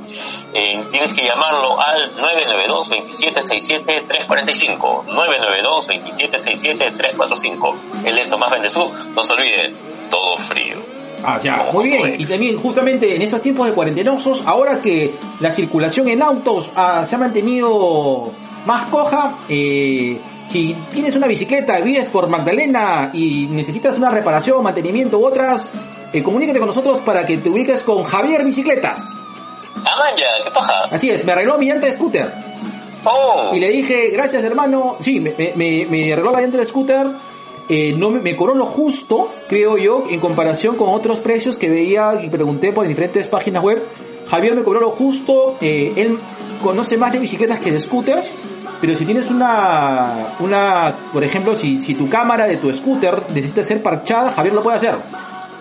[0.53, 5.05] Eh, tienes que llamarlo al 992-2767-345.
[5.05, 8.05] 992-2767-345.
[8.05, 8.91] Él es Tomás Bendezú.
[9.15, 10.80] No se olviden, todo frío.
[11.23, 12.19] Ah, ya, muy bien.
[12.19, 17.03] Y también justamente en estos tiempos de cuarentenosos, ahora que la circulación en autos ah,
[17.05, 18.31] se ha mantenido
[18.65, 25.17] más coja, eh, si tienes una bicicleta, vives por Magdalena y necesitas una reparación, mantenimiento
[25.19, 25.71] u otras,
[26.13, 29.03] eh, comunícate con nosotros para que te ubiques con Javier Bicicletas.
[29.77, 30.83] Ah, ya, ¿qué paja?
[30.91, 32.33] Así es, me arregló mi llanta de scooter.
[33.03, 36.65] Oh, Y le dije, gracias hermano, sí, me, me, me- me arregló la llanta de
[36.65, 37.07] scooter,
[37.69, 41.69] eh, no me, me cobró lo justo, creo yo, en comparación con otros precios que
[41.69, 43.83] veía y pregunté por diferentes páginas web.
[44.27, 46.17] Javier me cobró lo justo, eh, él
[46.61, 48.35] conoce más de bicicletas que de scooters,
[48.79, 53.61] pero si tienes una, una, por ejemplo, si, si tu cámara de tu scooter necesita
[53.61, 54.95] ser parchada, Javier lo puede hacer.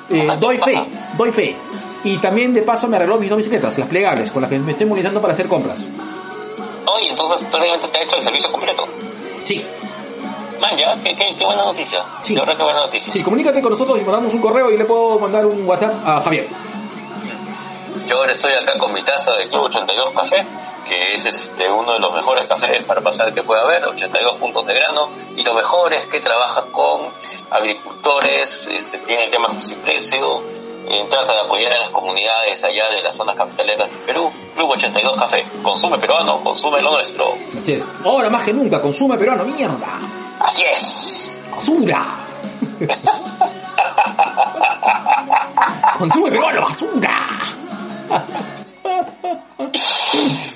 [0.09, 0.83] Eh, doy fe,
[1.19, 1.57] doy fe.
[2.03, 4.73] Y también de paso me arregló mis dos bicicletas, las plegables, con las que me
[4.73, 5.85] estoy movilizando para hacer compras.
[6.87, 8.87] oye, entonces prácticamente te ha hecho el servicio completo.
[9.45, 9.65] Sí,
[10.61, 12.05] Man, ya, qué, qué, qué buena noticia.
[12.23, 12.35] Sí.
[12.35, 13.13] De verdad, qué buena noticia.
[13.13, 16.21] Sí, comunícate con nosotros y mandamos un correo y le puedo mandar un WhatsApp a
[16.21, 16.49] Javier.
[18.07, 20.47] Yo ahora estoy acá con mi taza de Club 82 Café,
[20.85, 24.67] que es este, uno de los mejores cafés para pasar que pueda haber, 82 puntos
[24.67, 27.13] de grano, y lo mejor es que trabaja con
[27.51, 30.43] agricultores, este, tiene el tema justo y precio,
[30.91, 34.33] eh, trata de apoyar a las comunidades allá de las zonas cafetaleras de Perú.
[34.57, 37.37] Club 82 Café, consume peruano, consume lo nuestro.
[37.57, 37.85] Así es.
[38.05, 39.87] Ahora más que nunca, consume peruano, mierda.
[40.41, 41.37] Así es.
[41.53, 42.27] Basura.
[45.99, 47.29] consume peruano, basura.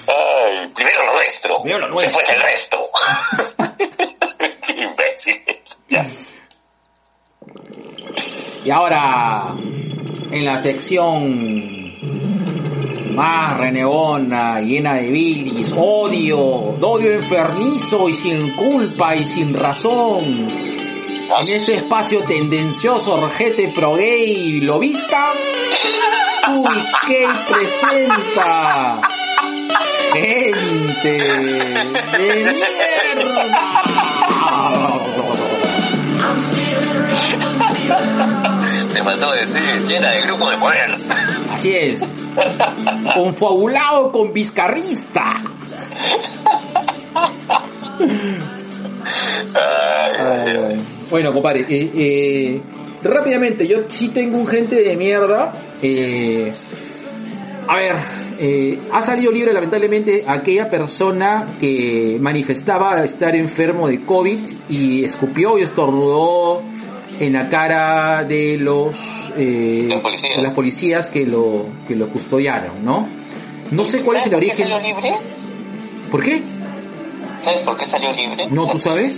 [0.08, 1.62] Ay, primero lo nuestro.
[1.62, 2.18] Primero lo nuestro.
[2.20, 2.78] Después el resto.
[4.66, 5.42] Qué imbécil.
[5.88, 6.04] Ya.
[8.64, 9.54] Y ahora,
[10.34, 11.94] en la sección
[13.14, 20.50] más renegona, llena de bilis, odio, odio enfermizo y sin culpa y sin razón.
[20.50, 25.34] En este espacio tendencioso, orjete, pro gay, lobista,
[26.48, 26.84] Uy,
[27.46, 29.00] presenta
[30.14, 31.18] gente
[32.18, 33.93] de mierda.
[39.04, 40.90] Faltó decir llena de grupo de poder.
[41.50, 42.00] Así es.
[43.14, 45.42] Confabulado con Vizcarrista.
[51.10, 52.60] Bueno, compadre, eh, eh,
[53.02, 55.52] rápidamente, yo sí tengo un gente de mierda.
[55.82, 56.52] eh,
[57.68, 57.96] a ver,
[58.38, 64.38] eh, ha salido libre lamentablemente aquella persona que manifestaba estar enfermo de COVID
[64.68, 66.62] y escupió y estornudó
[67.20, 70.36] en la cara de los eh, Los policías.
[70.36, 73.08] de las policías que lo que lo custodiaron, ¿no?
[73.70, 74.68] No sé cuál es el ¿Sabes origen.
[74.68, 75.16] ¿Por qué salió libre?
[76.10, 76.42] ¿Por qué?
[77.40, 78.46] ¿Sabes por qué salió libre?
[78.50, 79.16] No, ¿tú sabes?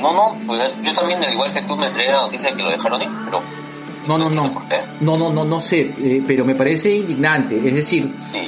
[0.00, 2.62] No, no, pues yo también, al igual que tú, me enteré la noticia de que
[2.62, 3.42] lo dejaron ir, pero
[4.06, 4.62] No, no, no.
[5.00, 7.56] No, no, no, no sé, eh, pero me parece indignante.
[7.56, 8.38] Es decir, Sí,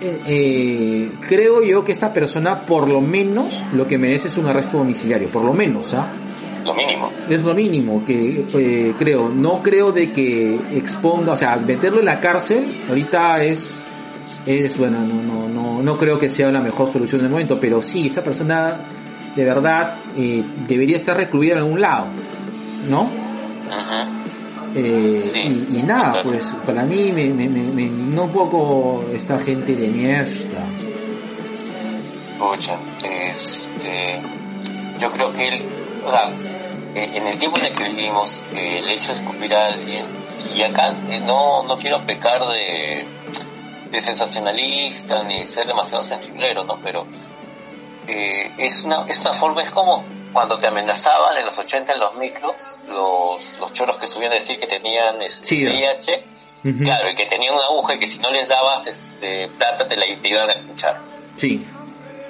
[0.00, 4.46] eh, eh, creo yo que esta persona por lo menos lo que merece es un
[4.46, 6.08] arresto domiciliario, por lo menos, ¿ah?
[6.64, 7.10] Lo mínimo.
[7.28, 9.28] Es lo mínimo que eh, creo.
[9.28, 13.78] No creo de que exponga, o sea, meterlo en la cárcel ahorita es,
[14.46, 17.82] es bueno, no, no, no, no creo que sea la mejor solución del momento, pero
[17.82, 18.80] sí, esta persona
[19.34, 22.06] de verdad eh, debería estar recluida en algún lado,
[22.88, 23.10] ¿no?
[24.76, 29.88] Eh, y, nada, pues para mí me, me, me, indignó un poco esta gente de
[29.88, 30.64] mierda.
[32.38, 34.20] Pucha, este,
[34.98, 35.68] yo creo que él,
[36.04, 36.32] o sea,
[36.94, 40.06] eh, en el tiempo en el que vivimos, eh, el hecho de escupir a alguien,
[40.54, 43.06] y acá no, no quiero pecar de,
[43.90, 46.78] de sensacionalista ni ser demasiado sensiblero, ¿no?
[46.82, 47.06] Pero
[48.06, 52.14] es, una, es una forma, es como cuando te amenazaban en los 80 en los
[52.16, 56.24] micros, los, los choros que subían a decir que tenían este, VIH,
[56.82, 59.96] claro, y que tenían una aguja y que si no les dabas este, plata te
[59.96, 61.00] la iban a escuchar.
[61.36, 61.64] Sí.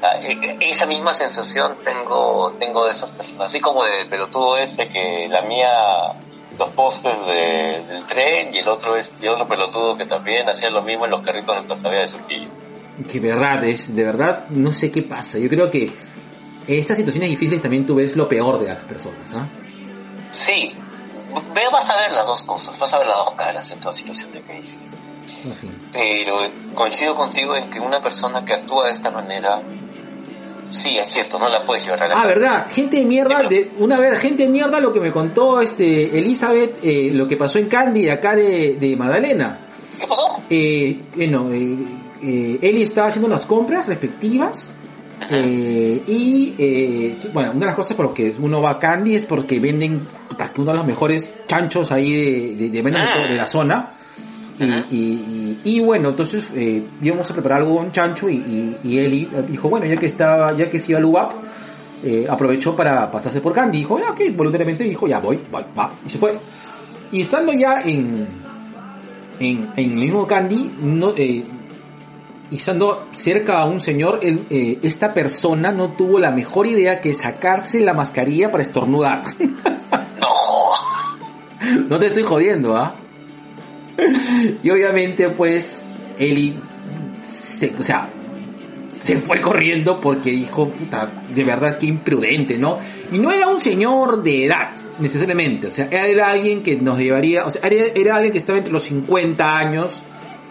[0.05, 0.21] Ah,
[0.61, 5.43] esa misma sensación tengo tengo de esas personas, así como del pelotudo este que la
[5.43, 5.71] mía
[6.59, 10.83] los postes del tren y el otro es y otro pelotudo que también hacía lo
[10.83, 12.49] mismo en los carritos de Plaza de Surquillo.
[13.11, 15.39] Que verdad es, de verdad no sé qué pasa.
[15.39, 15.85] Yo creo que
[16.67, 19.49] en estas situaciones difíciles también tú ves lo peor de las personas, ¿no?
[20.31, 20.75] Sí,
[21.75, 24.33] vas a ver las dos cosas, vas a ver las dos caras en toda situación
[24.33, 24.95] de crisis.
[25.93, 26.37] Pero
[26.75, 29.61] coincido contigo en que una persona que actúa de esta manera,
[30.75, 33.73] sí, es cierto, no la puedes llevar a la Ah, verdad, gente de mierda, de,
[33.79, 37.59] una vez, gente de mierda, lo que me contó este Elizabeth, eh, lo que pasó
[37.59, 39.69] en Candy, acá de, de Magdalena.
[39.99, 40.43] ¿Qué pasó?
[40.51, 41.77] Eh, bueno, eh,
[42.23, 44.71] eh, Eli estaba haciendo las compras respectivas
[45.31, 49.15] eh, y eh, bueno, una de las cosas por las que uno va a Candy
[49.15, 50.07] es porque venden
[50.57, 52.13] uno de los mejores chanchos ahí
[52.57, 53.95] de, de, de, de la zona.
[54.59, 59.69] Y, y, bueno, entonces eh, íbamos a preparar algo con chancho y, y, él dijo,
[59.69, 61.33] bueno, ya que estaba, ya que se iba al UAP,
[62.05, 63.79] eh, aprovechó para pasarse por Candy.
[63.79, 66.39] Dijo, ya, ok, voluntariamente dijo, ya voy, va, va, y se fue.
[67.11, 68.29] Y estando ya en,
[69.41, 71.45] en, en el mismo Candy, no, eh,
[72.51, 77.15] y estando cerca a un señor, eh, esta persona no tuvo la mejor idea que
[77.15, 79.25] sacarse la mascarilla para estornudar.
[80.21, 80.29] No.
[81.89, 82.97] no te estoy jodiendo, ¿ah?
[84.63, 85.85] Y obviamente, pues,
[86.19, 86.59] Eli,
[87.25, 88.09] se, o sea,
[89.01, 92.79] se fue corriendo porque dijo, puta, de verdad que imprudente, ¿no?
[93.13, 97.45] Y no era un señor de edad, necesariamente, o sea, era alguien que nos llevaría,
[97.45, 100.03] o sea, era, era alguien que estaba entre los 50 años,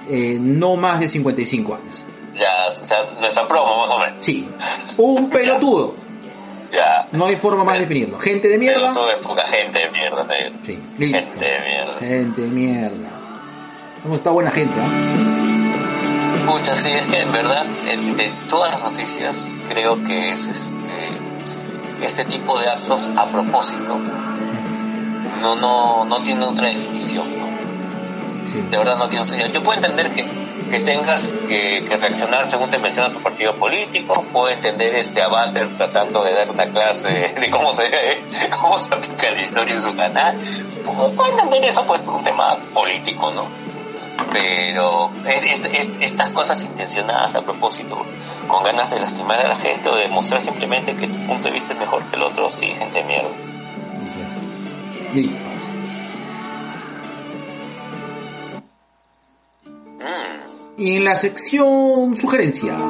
[0.10, 2.06] eh, no más de 55 años.
[2.36, 4.16] Ya, o sea, nuestra promo más o menos.
[4.20, 4.48] Sí,
[4.98, 5.96] un pelotudo.
[6.72, 7.08] ya.
[7.12, 8.20] No hay forma más de definirlo.
[8.20, 8.92] Gente de mierda.
[8.92, 12.00] Pelotudo es poca gente de mierda, Gente de mierda.
[12.00, 13.23] Gente de mierda.
[14.04, 16.44] ¿Cómo está buena gente, ¿eh?
[16.46, 22.26] Muchas, sí, es que en verdad, de todas las noticias, creo que es este, este
[22.26, 23.98] tipo de actos a propósito.
[25.42, 27.44] No, no, no tiene otra definición, ¿no?
[28.70, 29.48] De verdad no tiene sentido.
[29.54, 30.26] Yo puedo entender que,
[30.70, 35.70] que tengas que, que, reaccionar según te menciona tu partido político, puedo entender este Abater
[35.78, 37.08] tratando de dar una clase
[37.40, 37.90] de cómo se
[38.62, 40.38] cómo se aplica la historia en su canal.
[40.84, 43.48] Puedo entender eso pues por un tema político, ¿no?
[44.32, 48.06] Pero es, es, es, estas cosas intencionadas a propósito,
[48.48, 51.52] con ganas de lastimar a la gente o de mostrar simplemente que tu punto de
[51.52, 53.32] vista es mejor que el otro, sí, gente de mierda.
[55.14, 55.38] Sí.
[60.76, 62.82] Y en la sección sugerencias.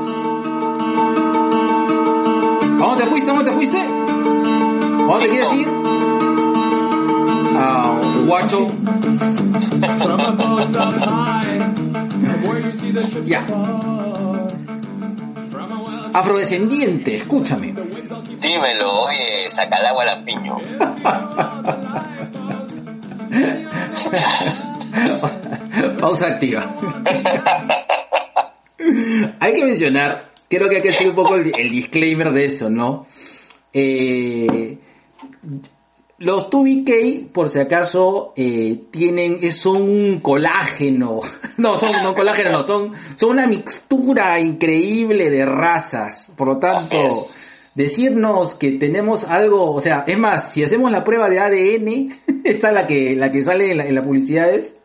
[2.83, 3.29] ¿A dónde te fuiste?
[3.29, 3.77] ¿A dónde te fuiste?
[3.77, 5.67] ¿A dónde quieres ir?
[7.55, 8.67] Ah, guacho.
[13.25, 13.45] ya.
[16.13, 17.75] Afrodescendiente, escúchame.
[18.39, 20.57] Dímelo, oye, saca el agua al piño.
[25.99, 26.75] Pausa activa.
[29.39, 33.05] hay que mencionar, creo que hay que hacer un poco el, disclaimer de eso, ¿no?
[33.73, 34.77] Eh,
[36.23, 41.21] los 2BK, por si acaso, eh, tienen, son un colágeno.
[41.55, 46.31] No, son no colágeno, no, son, son una mixtura increíble de razas.
[46.35, 46.97] Por lo tanto,
[47.75, 52.71] decirnos que tenemos algo, o sea, es más, si hacemos la prueba de ADN, esa
[52.71, 54.79] la que, la que sale en la, en las publicidades,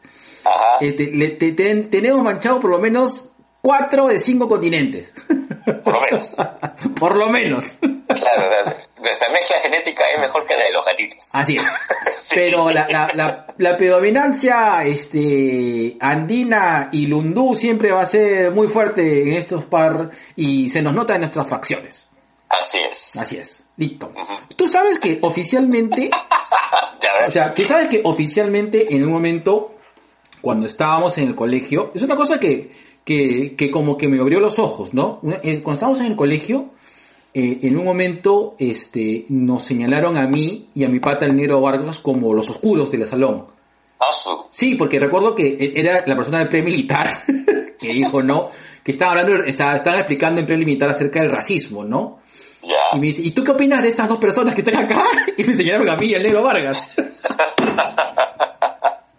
[0.81, 3.31] este, le, te, te, tenemos manchado por lo menos
[3.63, 5.13] cuatro de cinco continentes.
[5.85, 6.37] Por lo menos.
[6.99, 7.65] por lo menos.
[7.81, 11.31] Claro, o sea, nuestra mezcla genética es mejor que la de los gatitos.
[11.33, 11.63] Así es.
[12.23, 12.33] sí.
[12.35, 18.69] Pero la, la, la, la, predominancia este, andina y lundú siempre va a ser muy
[18.69, 22.07] fuerte en estos par y se nos nota en nuestras facciones.
[22.49, 23.13] Así es.
[23.17, 23.63] Así es.
[23.77, 24.11] Listo.
[24.15, 24.57] Uh -huh.
[24.57, 26.11] Tú sabes que oficialmente,
[27.27, 29.75] o sea, tú sabes que oficialmente en un momento,
[30.41, 32.73] cuando estábamos en el colegio, es una cosa que,
[33.05, 35.21] que, que como que me abrió los ojos, ¿no?
[35.21, 36.71] Cuando estábamos en el colegio,
[37.39, 41.61] eh, en un momento este, nos señalaron a mí y a mi pata el negro
[41.61, 43.47] Vargas como los oscuros del salón.
[44.01, 44.07] Ah.
[44.51, 47.23] Sí, porque recuerdo que e, era la persona del pre-militar
[47.79, 48.51] que dijo no,
[48.83, 52.19] que estaba hablando, estaba, estaban explicando en pre-militar acerca del racismo, ¿no?
[52.93, 55.05] Y me dice, ¿y tú qué opinas de estas dos personas que están acá?
[55.37, 56.91] Y me señalaron a mí y al negro Vargas.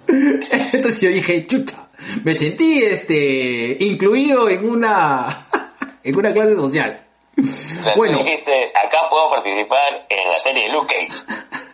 [0.74, 1.88] Entonces yo dije, chucha,
[2.26, 5.48] me sentí este incluido en una
[6.04, 7.06] en una clase social.
[7.40, 8.20] O sea, Bueno.
[8.20, 11.24] tú dijiste, acá puedo participar en la serie de Luke Cage.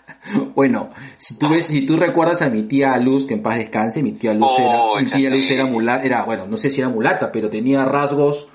[0.55, 4.01] Bueno, si tú ves, si tú recuerdas a mi tía Luz, que en paz descanse,
[4.01, 5.29] mi tía Luz era, Uy, mi tía.
[5.29, 8.47] Luz era mulata, era, bueno, no sé si era mulata, pero tenía rasgos,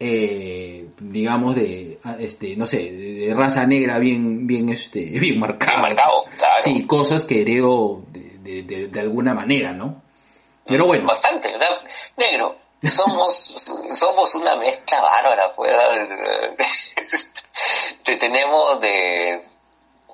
[0.00, 5.76] eh, digamos de, ah, este, no sé, de, raza negra bien, bien, este, bien marcadas.
[5.76, 6.62] Bien marcado, claro.
[6.64, 10.02] Sí, cosas que heredo de, de, de, de alguna manera, ¿no?
[10.66, 11.68] Pero bueno, Bastante, o sea,
[12.16, 12.56] negro,
[12.90, 13.54] somos,
[13.94, 16.06] somos una mezcla bárbara, fuera
[18.04, 19.42] te tenemos de,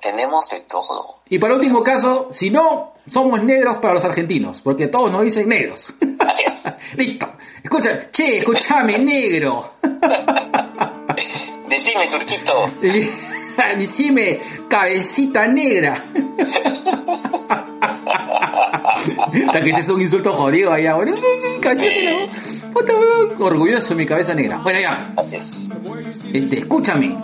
[0.01, 1.21] tenemos de todo.
[1.29, 5.47] y para último caso, si no, somos negros para los argentinos, porque todos nos dicen
[5.47, 5.83] negros.
[6.19, 6.63] Así es.
[6.95, 7.27] Listo.
[7.63, 9.73] Escucha, che, escúchame, negro.
[11.67, 12.53] Decime, Turquito,
[13.77, 14.39] Decime,
[14.69, 16.01] cabecita negra.
[19.47, 20.71] Hasta que es un insulto jodido
[21.61, 22.05] cabecita Sí.
[22.05, 22.71] negra.
[22.73, 24.57] Puta, weón, Orgulloso de mi cabeza negra.
[24.63, 25.11] Bueno, ya.
[25.17, 25.67] así es.
[26.33, 27.17] Este, escúchame.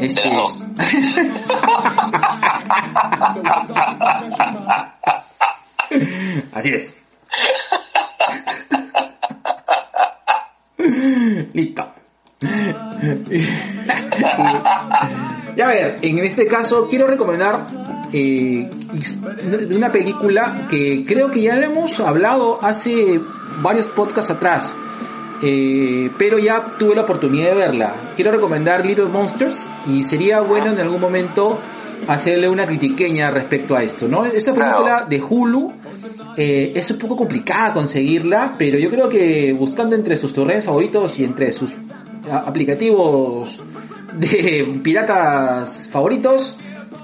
[0.00, 0.64] Este, De los dos.
[6.52, 6.94] Así es.
[11.54, 11.92] Listo.
[15.56, 17.66] y a ver, en este caso quiero recomendar
[18.18, 18.70] eh,
[19.68, 23.20] de una película que creo que ya le hemos hablado hace
[23.60, 24.74] varios podcasts atrás,
[25.42, 27.94] eh, pero ya tuve la oportunidad de verla.
[28.16, 31.58] Quiero recomendar Little Monsters y sería bueno en algún momento
[32.08, 34.24] hacerle una critiqueña respecto a esto, ¿no?
[34.24, 35.72] Esta película de Hulu
[36.38, 41.18] eh, es un poco complicada conseguirla, pero yo creo que buscando entre sus torrents favoritos
[41.18, 41.70] y entre sus
[42.30, 43.60] aplicativos
[44.18, 46.56] de piratas favoritos,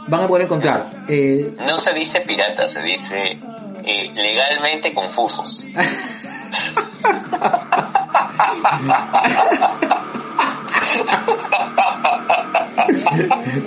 [0.09, 0.85] van a poder encontrar.
[1.09, 3.39] Eh, No se dice pirata, se dice
[3.85, 5.67] eh, legalmente confusos.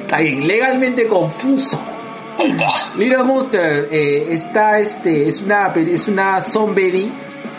[0.01, 1.79] está bien, legalmente confuso.
[2.97, 7.09] Little Monster eh, está este es una es una zombie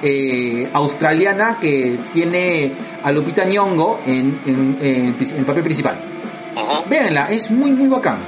[0.02, 2.72] eh, australiana que tiene
[3.02, 5.96] a Lupita Nyong'o en, en, en- en el papel principal.
[6.54, 6.88] Ujú.
[6.90, 8.18] Véanla, es muy muy bacán.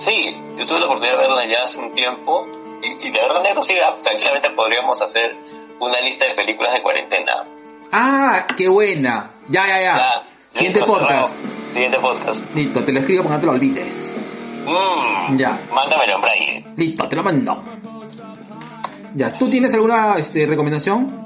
[0.00, 2.46] Sí, yo tuve la oportunidad de verla ya hace un tiempo
[2.82, 5.36] y, y de verdad, sí, ah, tranquilamente podríamos hacer
[5.78, 7.44] una lista de películas de cuarentena.
[7.92, 9.30] Ah, qué buena.
[9.48, 9.96] Ya, ya, ya.
[9.96, 11.10] Ya, Siguiente listo, podcast.
[11.36, 11.72] cerrado.
[11.72, 12.54] Siguiente podcast.
[12.56, 14.16] Listo, te lo escribo para que no te lo olvides.
[14.66, 15.58] Mm, Ya.
[15.72, 16.64] Mándamelo braille.
[16.76, 17.62] Listo, te lo mando.
[19.14, 21.24] Ya, ¿tú tienes alguna este, recomendación?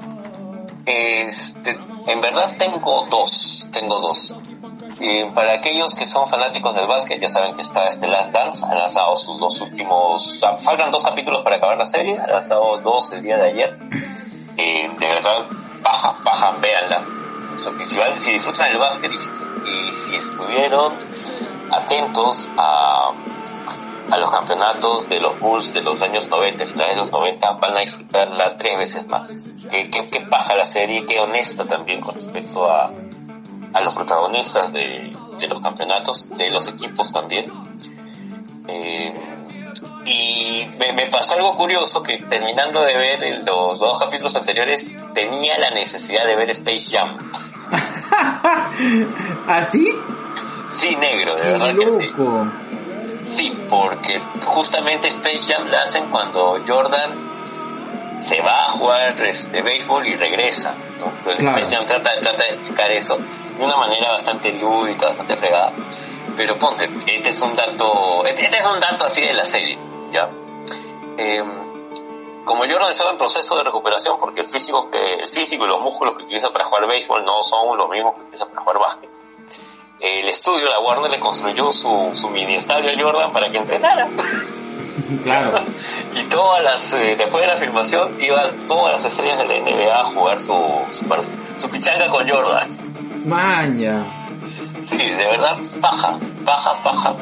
[0.85, 4.35] Este, en verdad tengo dos, tengo dos.
[4.99, 8.65] Y para aquellos que son fanáticos del básquet, ya saben que está este Last Dance,
[8.65, 13.11] ha lanzado sus dos últimos, faltan dos capítulos para acabar la serie, ha lanzado dos
[13.11, 13.77] el día de ayer.
[14.57, 15.45] Eh, de verdad,
[15.81, 17.03] baja, baja, véanla.
[17.57, 20.93] Si, si disfrutan el básquet y si, estuvieron
[21.71, 23.11] atentos a,
[24.11, 27.77] a los campeonatos de los Bulls de los años 90, finales de los 90, van
[27.77, 29.29] a disfrutarla tres veces más.
[29.69, 32.91] Qué, qué paja la serie, qué honesta también con respecto a,
[33.75, 37.51] a los protagonistas de, de los campeonatos, de los equipos también.
[38.69, 39.13] Eh,
[40.05, 45.57] y me, me pasó algo curioso que terminando de ver los dos capítulos anteriores tenía
[45.57, 47.17] la necesidad de ver Space Jam.
[49.47, 49.85] ¿Así?
[50.71, 52.11] Sí, negro, de Qué verdad que sí.
[53.25, 60.07] Sí, porque justamente Space Jam la hacen cuando Jordan se va a jugar este béisbol
[60.07, 61.11] y regresa, ¿no?
[61.25, 61.57] Pero Claro.
[61.57, 63.17] Space Jam trata, trata de explicar eso
[63.57, 65.73] de una manera bastante lúdica, bastante fregada.
[66.35, 69.77] Pero ponte, este es un dato, este, este es un dato así de la serie,
[70.11, 70.29] ¿ya?
[71.17, 71.43] Eh,
[72.43, 75.81] como Jordan estaba en proceso de recuperación porque el físico que el físico y los
[75.81, 79.09] músculos que utiliza para jugar béisbol no son los mismos que utiliza para jugar básquet.
[79.99, 84.09] El estudio, la Warner le construyó su, su mini estadio a Jordan para que entrenara.
[85.23, 85.59] Claro.
[86.15, 89.99] Y todas las, eh, después de la filmación, iban todas las estrellas de la NBA
[89.99, 90.55] a jugar su,
[90.89, 91.05] su,
[91.57, 92.94] su pichanga con Jordan.
[93.25, 94.05] Maña.
[94.87, 97.15] Sí, de verdad, baja, baja, baja.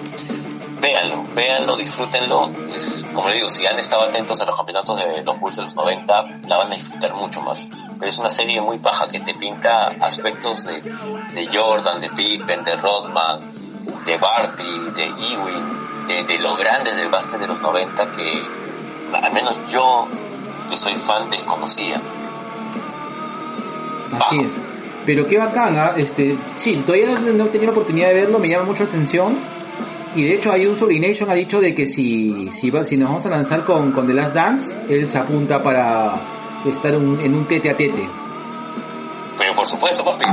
[0.81, 2.51] Véanlo, véanlo, disfrútenlo.
[2.75, 5.63] Es, como le digo, si han estado atentos a los campeonatos de los Bulls de
[5.63, 7.69] los 90, la van a disfrutar mucho más.
[7.97, 12.65] Pero es una serie muy baja que te pinta aspectos de, de Jordan, de Pippen,
[12.65, 13.39] de Rodman,
[14.05, 18.63] de Barkley, de Ewing, de, de los grandes del básquet de los 90 que
[19.13, 20.07] al menos yo,
[20.69, 22.01] que soy fan, desconocía.
[24.19, 24.72] Así es.
[25.05, 28.47] Pero qué bacana, este, sí, todavía no, no he tenido la oportunidad de verlo, me
[28.47, 29.37] llama mucho la atención.
[30.15, 33.09] Y de hecho hay un Sublination ha dicho de que si, si, va, si nos
[33.09, 36.13] vamos a lanzar con, con The Last Dance, él se apunta para
[36.65, 38.07] estar un, en un tete a tete.
[39.37, 40.23] Pero por supuesto, papi.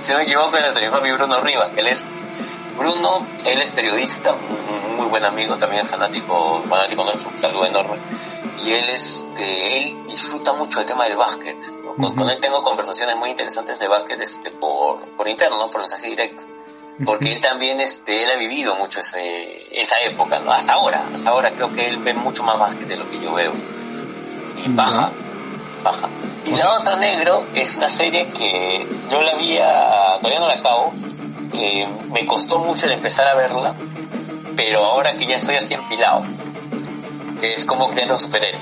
[0.00, 2.04] si no me equivoco, es el papi Bruno Rivas, él es
[2.76, 7.66] Bruno, él es periodista, un muy buen amigo, también es fanático, fanático nuestro, un saludo
[7.66, 7.98] enorme.
[8.64, 11.56] Y él, este, él disfruta mucho el tema del básquet.
[11.96, 12.08] ¿No?
[12.08, 16.08] con, con, él tengo conversaciones muy interesantes de básquet este, por, por interno, por mensaje
[16.08, 16.44] directo.
[17.04, 20.52] Porque él también, este, él ha vivido mucho ese, esa época, ¿no?
[20.52, 23.34] Hasta ahora, hasta ahora creo que él ve mucho más básquet de lo que yo
[23.34, 23.52] veo.
[24.64, 25.10] Y baja,
[25.82, 26.08] baja.
[26.46, 30.92] Y La Otra Negro es una serie que yo la había, todavía no la acabo,
[31.52, 33.74] eh, me costó mucho el empezar a verla,
[34.54, 36.22] pero ahora que ya estoy así empilado,
[37.40, 38.60] que es como creando superhéroe.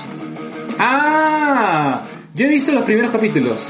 [0.79, 2.01] Ah,
[2.33, 3.65] yo he visto los primeros capítulos.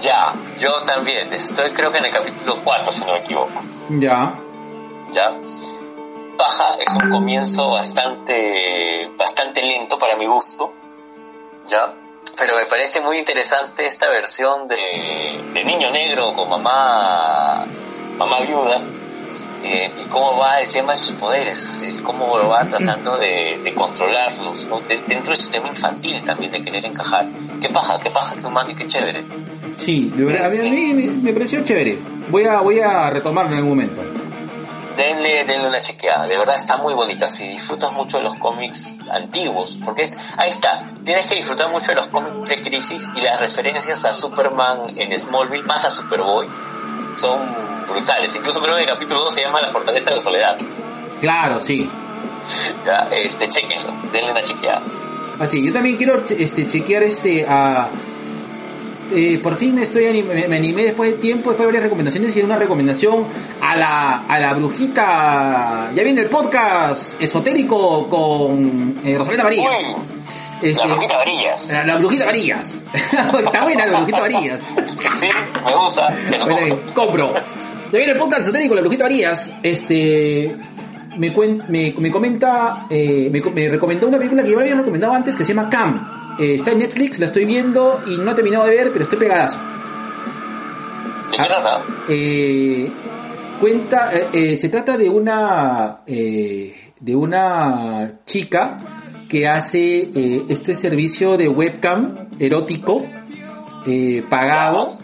[0.00, 3.62] Ya, yo también, estoy creo que en el capítulo 4 si no me equivoco.
[3.90, 4.34] Ya.
[5.12, 5.32] Ya.
[6.36, 10.72] Baja es un comienzo bastante, bastante lento para mi gusto.
[11.66, 11.92] Ya.
[12.38, 14.76] Pero me parece muy interesante esta versión de,
[15.52, 17.66] de niño negro con mamá
[18.20, 18.82] mamá viuda,
[19.62, 23.74] eh, y cómo va el tema de sus poderes, cómo lo va tratando de, de
[23.74, 24.80] controlarlos, ¿no?
[24.80, 27.26] de, dentro de su tema infantil también, de querer encajar.
[27.60, 29.24] Qué paja, qué paja, qué humano y qué chévere.
[29.76, 31.98] Sí, de verdad, a mí, a mí me, me, pareció chévere.
[32.28, 34.02] Voy a, voy a retomarlo en algún momento.
[34.96, 37.30] Denle, denle una chequeada, de verdad está muy bonita.
[37.30, 41.88] Si disfrutas mucho de los cómics antiguos, porque es, ahí está, tienes que disfrutar mucho
[41.88, 46.46] de los cómics de Crisis y las referencias a Superman en Smallville, más a Superboy,
[47.16, 48.34] son brutales.
[48.34, 50.58] Incluso creo que el capítulo 2 se llama La Fortaleza de la Soledad.
[51.20, 51.88] Claro, sí.
[52.84, 54.82] Ya, este, chequenlo, denle una chequeada.
[55.38, 57.90] Así, yo también quiero este, chequear este a...
[59.12, 62.42] Eh, por fin me estoy me animé después de tiempo, después de varias recomendaciones y
[62.42, 63.26] una recomendación
[63.60, 65.90] a la, a la brujita.
[65.92, 69.68] Ya viene el podcast esotérico con eh, Rosalina María.
[69.68, 69.96] Uy,
[70.62, 71.68] Este, la brujita Varillas.
[71.72, 72.82] La, la brujita Varillas.
[72.94, 74.62] Está buena la brujita Varillas.
[75.18, 75.26] Sí,
[75.64, 77.32] me gusta, te lo Bueno, compro.
[77.34, 79.52] Ya viene el podcast esotérico, la brujita Varillas.
[79.62, 80.56] Este,
[81.16, 84.74] me, cuen- me, me comenta, eh, me, co- me recomendó una película que yo había
[84.74, 86.36] recomendado antes que se llama Cam.
[86.38, 89.18] Eh, está en Netflix, la estoy viendo y no he terminado de ver, pero estoy
[89.18, 89.58] pegadazo.
[91.30, 91.82] ¿De qué trata?
[92.08, 92.90] Eh,
[93.60, 98.74] cuenta, eh, eh, se trata de una, eh, de una chica
[99.30, 103.06] que hace eh, este servicio de webcam erótico
[103.86, 104.98] eh, pagado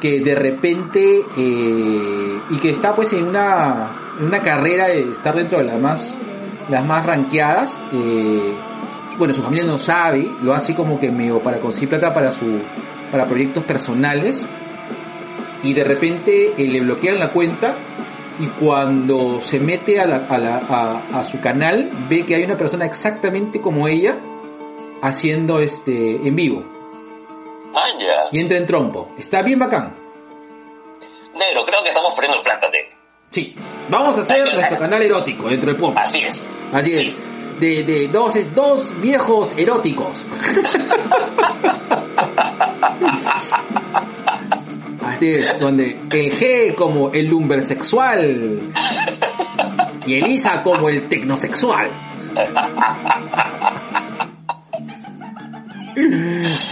[0.00, 3.90] que de repente eh, y que está pues en una
[4.20, 6.16] una carrera de estar dentro de las más
[6.70, 7.78] las más ranqueadas
[9.18, 12.58] bueno su familia no sabe lo hace como que medio para conseguir plata para su
[13.10, 14.46] para proyectos personales
[15.62, 17.76] y de repente le bloquean la cuenta
[18.38, 22.44] y cuando se mete a, la, a, la, a, a su canal ve que hay
[22.44, 24.16] una persona exactamente como ella
[25.02, 26.64] haciendo este en vivo
[27.72, 28.24] Vaya.
[28.30, 29.94] y entra en trompo está bien bacán
[31.34, 32.90] Negro, creo que estamos perdiendo plata, de.
[33.30, 33.56] Sí,
[33.88, 35.98] vamos a hacer nuestro canal erótico dentro de poco.
[35.98, 36.46] Así es.
[36.72, 37.14] Así es.
[37.58, 40.20] De, de dos, dos viejos eróticos.
[45.60, 48.60] Donde el G como el lumbersexual
[50.04, 51.88] y Elisa como el tecnosexual.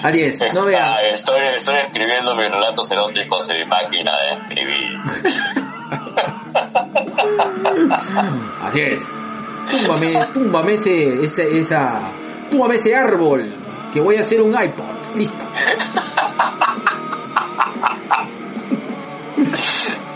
[0.02, 0.96] Así es, no vea.
[0.96, 4.98] Ah, estoy, estoy escribiendo mis relatos eróticos en mi máquina de escribir.
[8.62, 9.02] Así es.
[9.70, 12.00] Túmbame, túmbame ese, ese, esa,
[12.50, 13.54] túmbame ese árbol,
[13.92, 15.14] que voy a hacer un iPod.
[15.14, 15.38] Listo.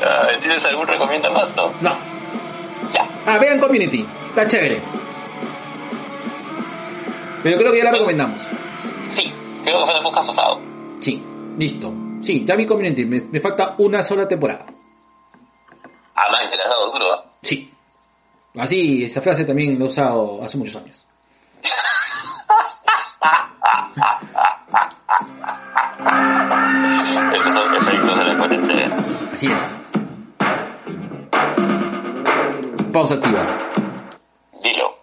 [0.02, 1.54] Ah, ¿Tienes algún recomienda más?
[1.56, 1.72] No.
[1.80, 1.96] No.
[2.92, 3.08] Ya.
[3.26, 4.06] Ah, vean Community.
[4.28, 4.82] Está chévere.
[7.42, 8.40] Pero creo que ya la recomendamos.
[9.08, 9.32] Sí,
[9.64, 10.60] creo que fue en el podcast pasado.
[11.00, 11.22] Sí,
[11.58, 11.92] listo.
[12.20, 13.04] Sí, ya vi Community.
[13.04, 14.66] Me, me falta una sola temporada.
[16.14, 17.24] Ah, man, te la has dado duro, ¿ah?
[17.42, 17.70] Sí.
[18.56, 21.04] Así, esa frase también la he usado hace muchos años.
[27.32, 28.96] Esos son efectos de la cuarentena.
[29.32, 29.74] Así es.
[32.92, 33.70] Pausa activa.
[34.62, 34.98] Dilo.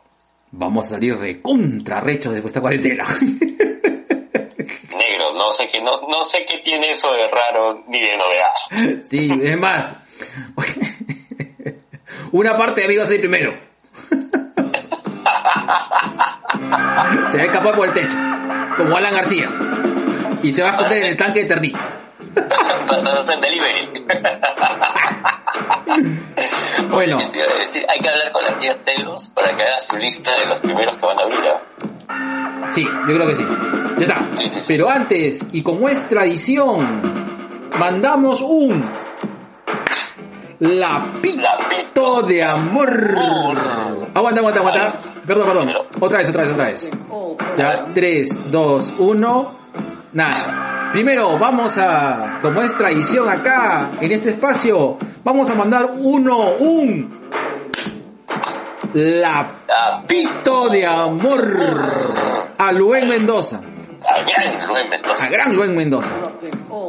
[0.52, 3.04] Vamos a salir recontra rechos de esta cuarentena.
[3.22, 8.52] Negro, no sé qué, no, no sé qué tiene eso de raro ni de novedad.
[9.10, 9.96] Sí, es más,
[12.32, 13.54] Una parte de mí va a salir primero.
[17.30, 18.18] se va a escapar por el techo,
[18.78, 19.50] como Alan García.
[20.44, 21.80] Y se va a esconder en el tanque de Ternito.
[22.34, 24.06] Vas a hacer delivery.
[26.90, 27.18] Bueno.
[27.18, 30.98] Hay que hablar con la tía Telos para que haga su lista de los primeros
[30.98, 31.40] que van a abrir.
[32.70, 33.46] Sí, yo creo que sí.
[33.98, 34.22] Ya está.
[34.36, 34.66] Sí, sí, sí.
[34.68, 37.02] Pero antes, y como es tradición,
[37.78, 38.90] mandamos un
[40.60, 43.16] lapito Lapito de amor.
[44.14, 45.11] Aguanta, aguanta, aguanta.
[45.26, 45.70] Perdón, perdón.
[46.00, 46.92] Otra vez, otra vez, otra vez.
[47.58, 49.52] Ya, 3, 2, 1.
[50.14, 50.90] Nada.
[50.92, 57.22] Primero, vamos a, como es tradición acá, en este espacio, vamos a mandar uno, un
[58.94, 61.58] lapito de amor
[62.58, 63.62] a Luen Mendoza.
[64.04, 65.26] A gran Rubén Mendoza.
[65.26, 66.12] A gran Luen Mendoza.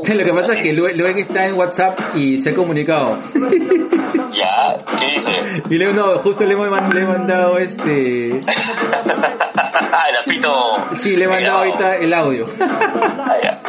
[0.00, 3.18] Lo que pasa es que Luen, está en WhatsApp y se ha comunicado.
[4.32, 5.30] Ya, ¿qué dice?
[5.68, 8.40] Y le, no, justo le, he mandado este...
[8.46, 10.86] Ah, el apito.
[10.94, 12.46] Sí, le he mandado ahorita el audio.
[12.60, 13.60] Ah, ya.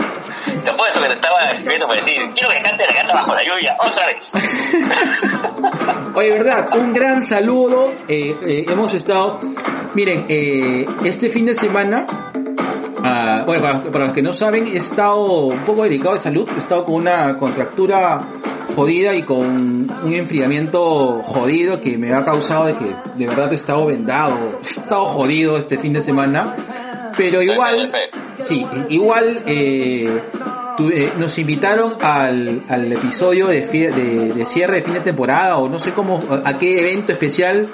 [0.63, 3.43] Te apuesto que te estaba escribiendo para decir, quiero que cante la gata bajo la
[3.43, 4.31] lluvia, otra vez.
[6.15, 7.93] Oye, verdad, un gran saludo.
[8.07, 9.41] Eh, eh, hemos estado,
[9.93, 12.31] miren, eh, este fin de semana,
[13.03, 16.47] ah, bueno, para, para los que no saben, he estado un poco delicado de salud.
[16.53, 18.27] He estado con una contractura
[18.75, 23.55] jodida y con un enfriamiento jodido que me ha causado de que de verdad he
[23.55, 26.55] estado vendado, he estado jodido este fin de semana.
[27.15, 27.91] Pero igual,
[28.39, 30.21] sí, igual eh,
[30.77, 34.99] tu- eh, nos invitaron al, al episodio de, fie- de, de cierre de fin de
[35.01, 37.69] temporada o no sé cómo, a qué evento especial.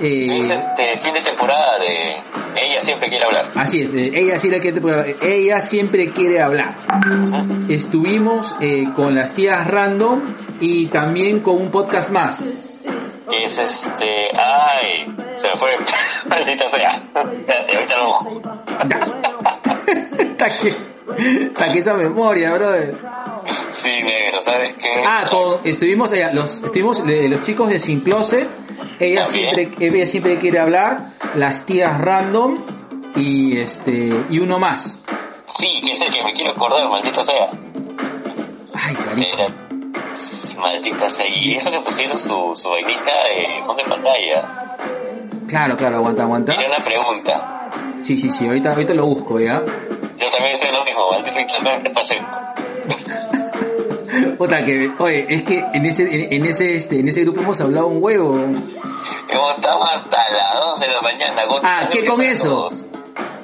[0.00, 2.16] eh, Es este fin de temporada de
[2.60, 3.46] Ella siempre quiere hablar.
[3.56, 4.80] Así es, ella sí la quiere,
[5.22, 6.76] ella siempre quiere hablar.
[7.68, 10.22] Estuvimos eh, con las tías random
[10.60, 12.42] y también con un podcast más.
[13.30, 14.28] Que es este...
[14.38, 15.70] Ay, se me fue.
[16.28, 17.02] Maldita sea.
[17.14, 19.53] Ahorita lo
[20.34, 20.44] busco.
[20.44, 22.96] Está que, está que esa memoria, brother.
[23.70, 25.02] Sí, negro, ¿sabes qué?
[25.06, 28.48] Ah, con, estuvimos allá, los, estuvimos eh, los chicos de Sin Closet,
[28.98, 29.54] ella También.
[29.54, 32.62] siempre, ella siempre quiere hablar, las tías random
[33.16, 34.96] y este, y uno más.
[35.58, 37.50] Sí, que es el que me quiero acordar, maldita sea.
[38.72, 39.64] Ay, cariño.
[40.58, 41.26] Maldita sea.
[41.28, 44.76] Y eso que pusieron su, su vainita de fondo de pantalla.
[45.46, 46.52] Claro, claro, aguanta, aguanta.
[46.52, 47.70] Tiene una pregunta.
[48.02, 49.60] Sí, sí, sí, ahorita, ahorita lo busco, ¿ya?
[49.60, 52.28] Yo también estoy en lo mismo, maldito internet está haciendo.
[54.38, 57.60] Puta que, oye, es que en ese, en, en ese, este, en ese grupo hemos
[57.60, 58.38] hablado un huevo.
[58.38, 61.42] Hemos estado hasta las 2 de la mañana.
[61.62, 62.68] Ah, ¿qué con eso?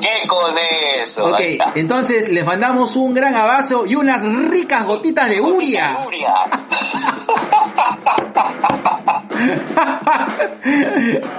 [0.01, 0.55] ¿Qué con
[1.03, 1.27] eso?
[1.27, 1.41] Ok,
[1.75, 5.97] entonces les mandamos un gran abrazo y unas ricas gotitas de uria.
[9.41, 9.61] Uria.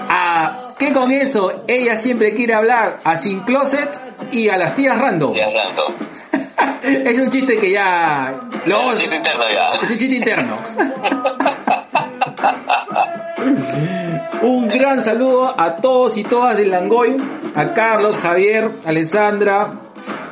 [0.10, 1.64] a ¿Qué con eso?
[1.68, 5.32] Ella siempre quiere hablar a Sin Closet y a las tías santo.
[6.84, 8.40] es un chiste que ya...
[8.66, 9.74] Lo, es interno ya.
[9.74, 10.58] es un chiste interno.
[14.42, 17.16] un gran saludo a todos y todas de Langoy,
[17.56, 19.74] a Carlos, Javier, Alessandra,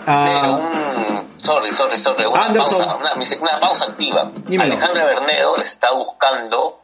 [0.07, 0.49] a...
[0.49, 1.29] un...
[1.37, 2.25] Sorry, sorry, sorry.
[2.25, 2.71] Una Anderson.
[2.71, 4.31] pausa, una, una pausa activa.
[4.47, 4.73] Dímelo.
[4.73, 6.78] Alejandra Bernedo está buscando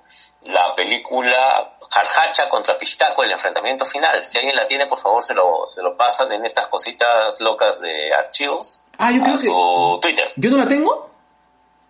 [0.46, 4.24] la película Jarjacha contra Pistaco, el enfrentamiento final.
[4.24, 7.80] Si alguien la tiene, por favor, se lo, se lo pasan en estas cositas locas
[7.80, 9.44] de archivos Ah, yo a creo que...
[9.44, 10.32] su Twitter.
[10.36, 11.10] ¿Yo no la tengo?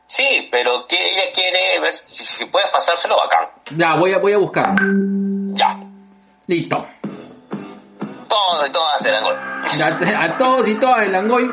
[0.08, 3.50] Sí, pero que ella quiere ver si, si puedes pasárselo bacán.
[3.76, 4.76] Ya, voy a, voy a buscar.
[5.54, 5.80] Ya.
[6.48, 6.86] Listo.
[8.28, 9.36] Todos y todas se dan gol.
[9.36, 11.50] A, a todos y todas de Langoy.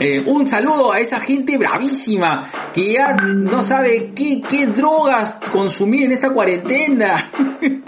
[0.00, 6.04] Eh, un saludo a esa gente bravísima que ya no sabe qué, qué drogas consumir
[6.04, 7.30] en esta cuarentena.
[7.60, 7.80] y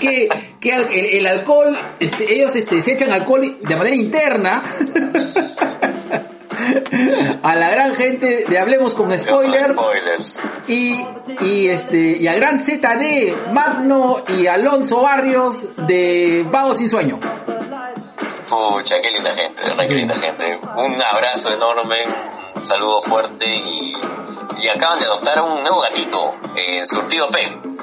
[0.00, 0.28] que,
[0.60, 4.62] que el, el alcohol, este, ellos este, se echan alcohol de manera interna.
[7.42, 10.40] a la gran gente de Hablemos con Spoiler Spoilers.
[10.68, 11.00] y,
[11.40, 17.20] y este y al gran ZD, Magno y Alonso Barrios de Vago sin sueño.
[18.48, 20.58] Pucha, qué linda gente, qué linda gente.
[20.76, 21.96] Un abrazo enorme,
[22.54, 23.92] un saludo fuerte y,
[24.62, 27.38] y acaban de adoptar a un nuevo gatito en Surtido P.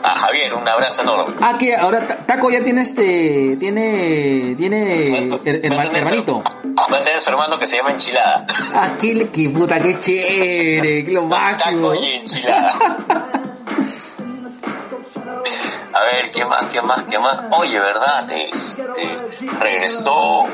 [0.05, 1.35] A Javier, un abrazo enorme.
[1.39, 6.43] Ah, que ahora Ta- Taco ya tiene este, tiene, tiene her- herma- hermanito.
[6.43, 8.45] Va a tener su hermano que se llama Enchilada.
[8.75, 11.91] Ah, qué, qué puta, qué chévere, qué lo máximo.
[11.93, 12.97] Taco y Enchilada.
[15.93, 17.43] A ver, ¿qué más, qué más, qué más?
[17.51, 18.29] Oye, ¿verdad?
[18.31, 18.81] Este,
[19.59, 20.45] regresó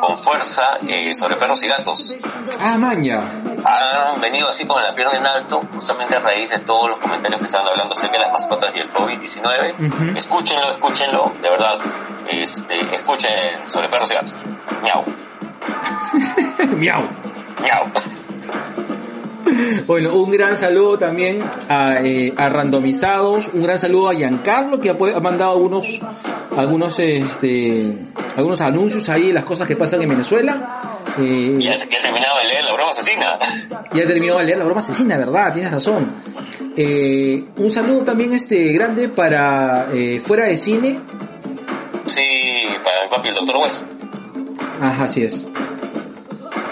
[0.00, 2.12] con fuerza eh, sobre perros y gatos.
[2.60, 3.20] Ah, maña.
[3.64, 7.38] Han venido así con la pierna en alto, justamente a raíz de todos los comentarios
[7.38, 10.16] que estaban hablando acerca de las mascotas y el COVID-19.
[10.16, 11.78] Escúchenlo, escúchenlo, de verdad.
[12.28, 14.34] Este, escuchen sobre perros y gatos.
[14.82, 15.04] Miau.
[16.76, 17.08] Miau.
[17.60, 17.92] Miau.
[19.86, 24.90] Bueno, un gran saludo también a, eh, a Randomizados, un gran saludo a Giancarlo que
[24.90, 26.00] ha, mandado algunos,
[26.56, 27.98] algunos, este,
[28.36, 31.02] algunos anuncios ahí, las cosas que pasan en Venezuela.
[31.18, 33.38] Eh, Ya, ya terminado de leer la broma asesina.
[33.92, 35.52] ya terminó de leer la broma asesina, ¿verdad?
[35.52, 36.12] Tienes razón.
[36.76, 39.88] Eh, un saludo también este grande para
[40.22, 41.00] fuera de cine.
[42.06, 43.86] Sí, para mi papi, el doctor West.
[44.80, 45.46] Ajá, así es.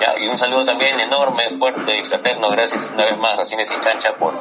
[0.00, 3.66] Ya, y un saludo también enorme, fuerte y fraterno, gracias una vez más a Cine
[3.66, 4.32] Sin Cancha por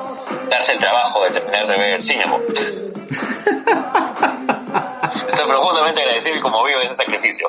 [0.50, 2.40] darse el trabajo de terminar de ver Cinemo.
[5.16, 7.48] Estoy profundamente agradecido y conmovido de ese sacrificio.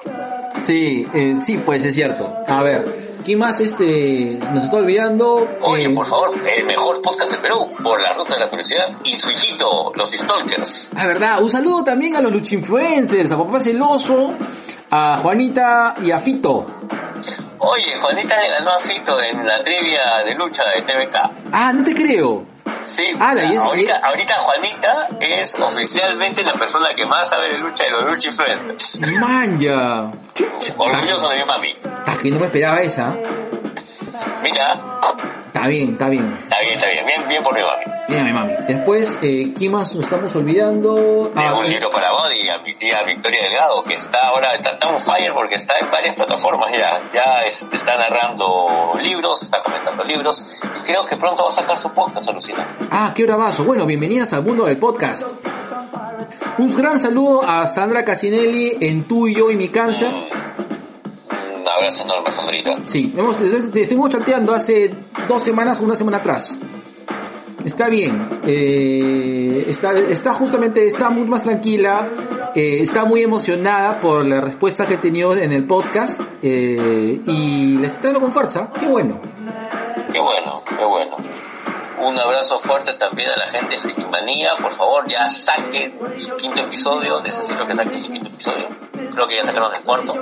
[0.63, 2.35] Sí, eh, sí, pues es cierto.
[2.47, 5.49] A ver, ¿quién más este nos está olvidando?
[5.63, 8.87] Oye, Eh, por favor, el mejor podcast del Perú, por la ruta de la curiosidad,
[9.05, 10.91] y su hijito, los Stalkers.
[10.97, 11.41] Ah, verdad.
[11.43, 14.33] Un saludo también a los luchinfluencers, a Papá Celoso,
[14.91, 16.67] a Juanita y a Fito.
[17.59, 21.17] Oye, Juanita le ganó a Fito en la trivia de lucha de TVK.
[21.53, 22.45] Ah, no te creo.
[22.85, 23.05] Sí,
[23.55, 28.07] es- ahorita, ahorita Juanita es oficialmente la persona que más sabe de lucha de los
[28.07, 29.01] lucha influencers.
[29.21, 30.11] Manja.
[30.77, 31.77] Orgulloso de mi mami.
[32.07, 33.15] Ah, que no me esperaba esa.
[34.43, 34.81] Mira,
[35.47, 36.39] Está bien, está bien.
[36.45, 37.85] está bien, está bien, bien, bien por mi mami.
[38.09, 38.53] Mira mi mami.
[38.69, 41.31] Después, eh, ¿quién más nos estamos olvidando?
[41.35, 44.79] Ah, un eh, libro para Body, a mi tía Victoria Delgado, que está ahora, está
[44.79, 47.01] tan fire porque está en varias plataformas ya.
[47.13, 51.77] Ya es- está narrando libros, está comentando libros, y creo que pronto va a sacar
[51.77, 52.67] su podcast, alucina.
[52.91, 53.65] ah, qué hora vaso.
[53.65, 55.25] Bueno, bienvenidas al mundo del podcast.
[56.59, 60.09] Un gran saludo a Sandra Casinelli en tú y yo y mi cáncer.
[60.09, 60.80] Un
[61.71, 62.77] abrazo enorme, Sandrita.
[62.87, 64.95] Sí, hemos, estuvimos chateando hace
[65.29, 66.55] dos semanas, una semana atrás.
[67.65, 72.09] Está bien, eh, está, está justamente, está muy más tranquila,
[72.55, 77.77] eh, está muy emocionada por la respuesta que he tenido en el podcast eh, y
[77.77, 79.21] le está dando con fuerza, qué bueno.
[80.11, 81.17] Qué bueno, qué bueno.
[82.03, 84.53] Un abrazo fuerte también a la gente de Frikimanía.
[84.61, 87.21] Por favor, ya saquen su quinto episodio.
[87.21, 88.90] Necesito que saquen su quinto episodio.
[89.13, 90.15] Creo que ya sacaron el cuarto.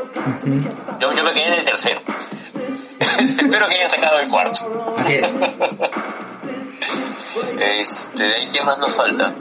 [1.01, 2.01] Yo, yo me quedé en el tercero.
[3.18, 4.95] Espero que hayan sacado el cuarto.
[4.99, 5.34] Así es.
[7.61, 9.34] Este, ¿de ahí qué más nos falta?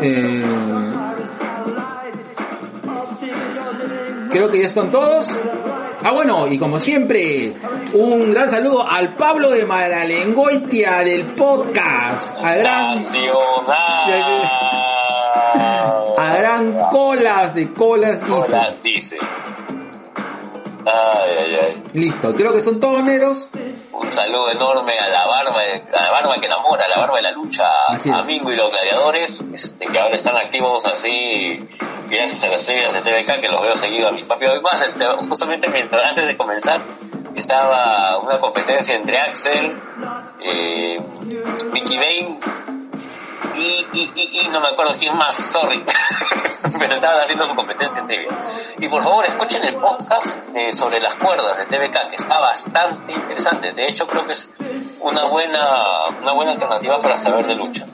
[0.00, 0.44] Eh,
[4.30, 5.28] creo que ya están todos.
[6.02, 7.54] Ah, bueno, y como siempre,
[7.94, 13.66] un gran saludo al Pablo de Maralengoitia del podcast, a gran, Nacional.
[16.16, 18.32] gran colas de colas dice.
[18.32, 19.18] Colas dice.
[20.86, 21.82] Ay, ay, ay.
[21.94, 23.48] Listo, creo que son todos negros.
[23.92, 27.22] Un saludo enorme a la barba, a la barba que enamora, a la barba de
[27.22, 31.66] la lucha, a Mingo y los gladiadores, este, que ahora están activos así,
[32.08, 34.44] gracias a las series de TVK, que los veo seguido a mi papi.
[34.46, 36.82] Hoy más, este, justamente mientras, antes de comenzar,
[37.34, 39.76] estaba una competencia entre Axel,
[40.40, 41.00] eh,
[41.72, 42.38] Mickey Bane
[43.54, 45.82] y, y, y, y no me acuerdo quién más, sorry,
[46.78, 48.28] pero estaban haciendo su competencia en trivia.
[48.78, 53.12] Y por favor, escuchen el podcast de- sobre las cuerdas de TVK, que está bastante
[53.12, 53.72] interesante.
[53.72, 54.50] De hecho, creo que es
[55.00, 57.86] una buena, una buena alternativa para saber de lucha.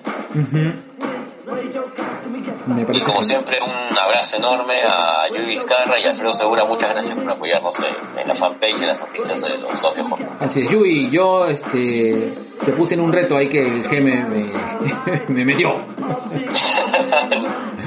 [1.45, 6.65] Me Y como que- siempre, un abrazo enorme a Judy Vizcarra y a Alfredo Segura.
[6.65, 9.95] Muchas gracias por apoyarnos en, en la fanpage y en las noticias de los dos
[9.95, 10.21] viejos.
[10.39, 12.33] Así es, Yui, yo este,
[12.65, 14.53] te puse en un reto ahí que el G me, me,
[15.35, 15.75] me metió.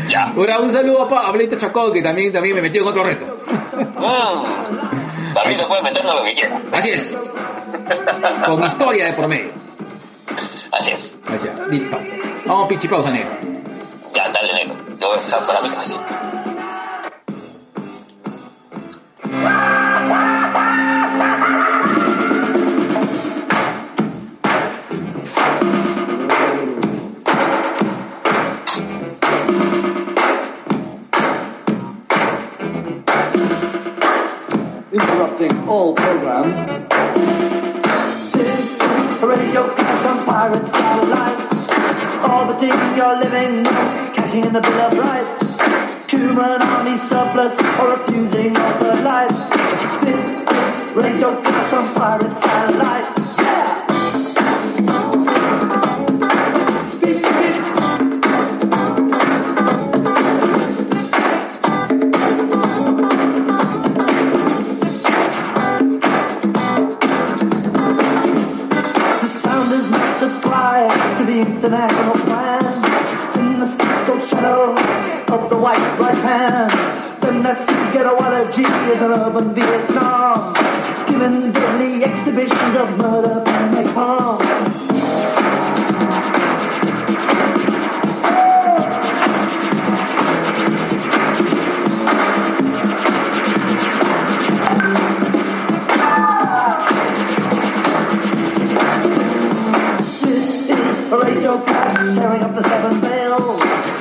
[0.09, 0.33] ya.
[0.35, 3.25] Ahora un saludo a Pablito Chacón que también, también me metió en otro reto.
[3.25, 5.33] Mm.
[5.33, 6.61] Pablito puede meternos lo que quiera.
[6.73, 7.13] Así es.
[8.45, 9.51] Con historia de por medio.
[10.71, 11.19] Así es.
[11.27, 11.97] Así es, listo.
[12.45, 13.31] Vamos pichi pausa, negro.
[14.13, 14.75] Ya, dale, negro.
[14.99, 16.25] Yo voy a estar para mi casa.
[34.91, 36.55] interrupting all programs.
[38.33, 41.54] This is radio cast on pirate satellite,
[42.23, 46.11] orbiting your living room, cashing in the Bill of Rights.
[46.11, 49.43] Human army surplus or refusing of the lights.
[50.05, 53.14] This is radio cast on pirate satellite.
[71.65, 72.63] International plan.
[73.39, 74.75] In the circle shadow
[75.33, 77.21] of the white right hand.
[77.21, 80.53] The Nazis get a water G as an urban Vietnam.
[81.07, 85.04] Giving deadly exhibitions of murder and napalm.
[102.13, 103.59] Tearing up the seven bells.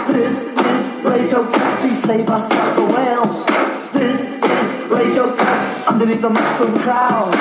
[0.09, 3.45] This is Radio please save us from the whale.
[3.95, 7.33] This is Radio Cast underneath the mushroom cloud.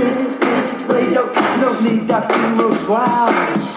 [0.00, 3.75] This is Radio Cast, no need that emo shroud.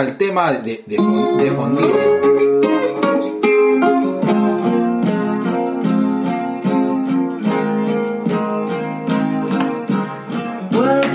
[0.00, 1.50] Al tema de, de, de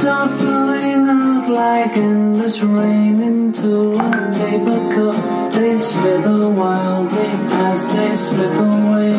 [0.07, 5.53] out like endless rain into a paper cup.
[5.53, 7.29] They slither wildly
[7.67, 9.11] as they slip away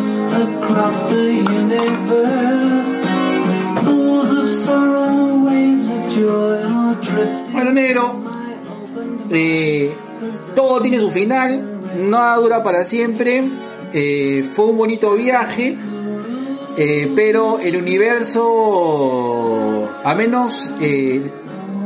[0.44, 1.24] across the
[1.58, 2.88] universe.
[3.84, 7.52] Pools of sorrow, waves of joy are drifting.
[7.52, 8.35] Bueno, negro,
[9.30, 9.94] eh,
[10.54, 13.42] todo tiene su final, nada dura para siempre,
[13.92, 15.76] eh, fue un bonito viaje,
[16.76, 17.76] eh, pero el
[18.66, 20.70] universo, a menos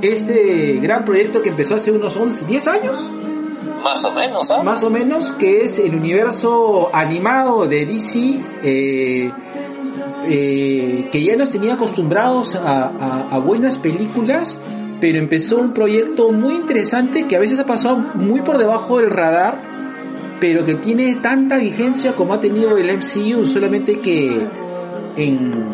[0.03, 3.11] este gran proyecto que empezó hace unos 11, 10 años,
[3.83, 4.63] Más o menos, ¿ah?
[4.63, 9.31] más o menos, que es el universo animado de DC, eh,
[10.27, 14.59] eh, que ya nos tenía acostumbrados a, a- a buenas películas,
[15.01, 19.11] pero empezó un proyecto muy interesante que a veces ha pasado muy por debajo del
[19.11, 19.59] radar,
[20.41, 24.47] pero que tiene tanta vigencia como ha tenido el MCU, solamente que
[25.17, 25.65] en,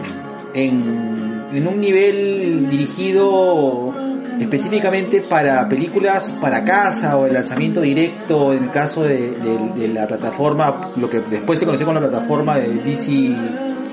[0.54, 3.92] en, en un nivel dirigido
[4.40, 9.88] específicamente para películas para casa o el lanzamiento directo en el caso de, de- de
[9.88, 13.34] la plataforma, lo que después se conoció como la plataforma de DC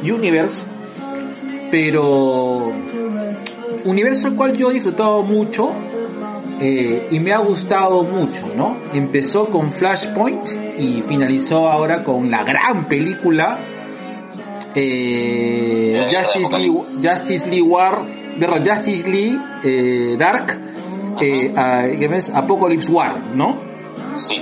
[0.03, 0.63] Universe,
[1.71, 2.71] pero
[3.85, 5.71] universo al cual yo he disfrutado mucho
[6.59, 8.77] eh, y me ha gustado mucho, ¿no?
[8.93, 10.47] Empezó con Flashpoint
[10.77, 13.59] y finalizó ahora con la gran película
[14.75, 18.05] eh, Justice, League, Justice League War,
[18.39, 20.59] perdón, Justice League eh, Dark,
[21.21, 21.51] eh,
[21.99, 22.31] ¿qué ves?
[22.33, 23.57] Apocalypse War, ¿no?
[24.15, 24.41] Sí.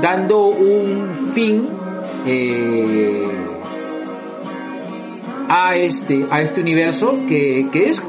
[0.00, 1.68] Dando un fin
[5.50, 8.02] a este a este universo que, que es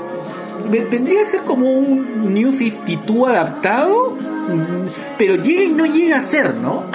[0.69, 4.17] vendría a ser como un New 52 adaptado,
[5.17, 6.85] pero llega y no llega a ser, ¿no?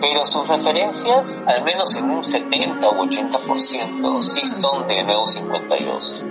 [0.00, 6.26] Pero sus referencias, al menos en un 70 o 80%, sí son de Nuevo 52.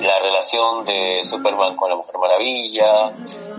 [0.00, 3.12] La relación de Superman con la Mujer Maravilla,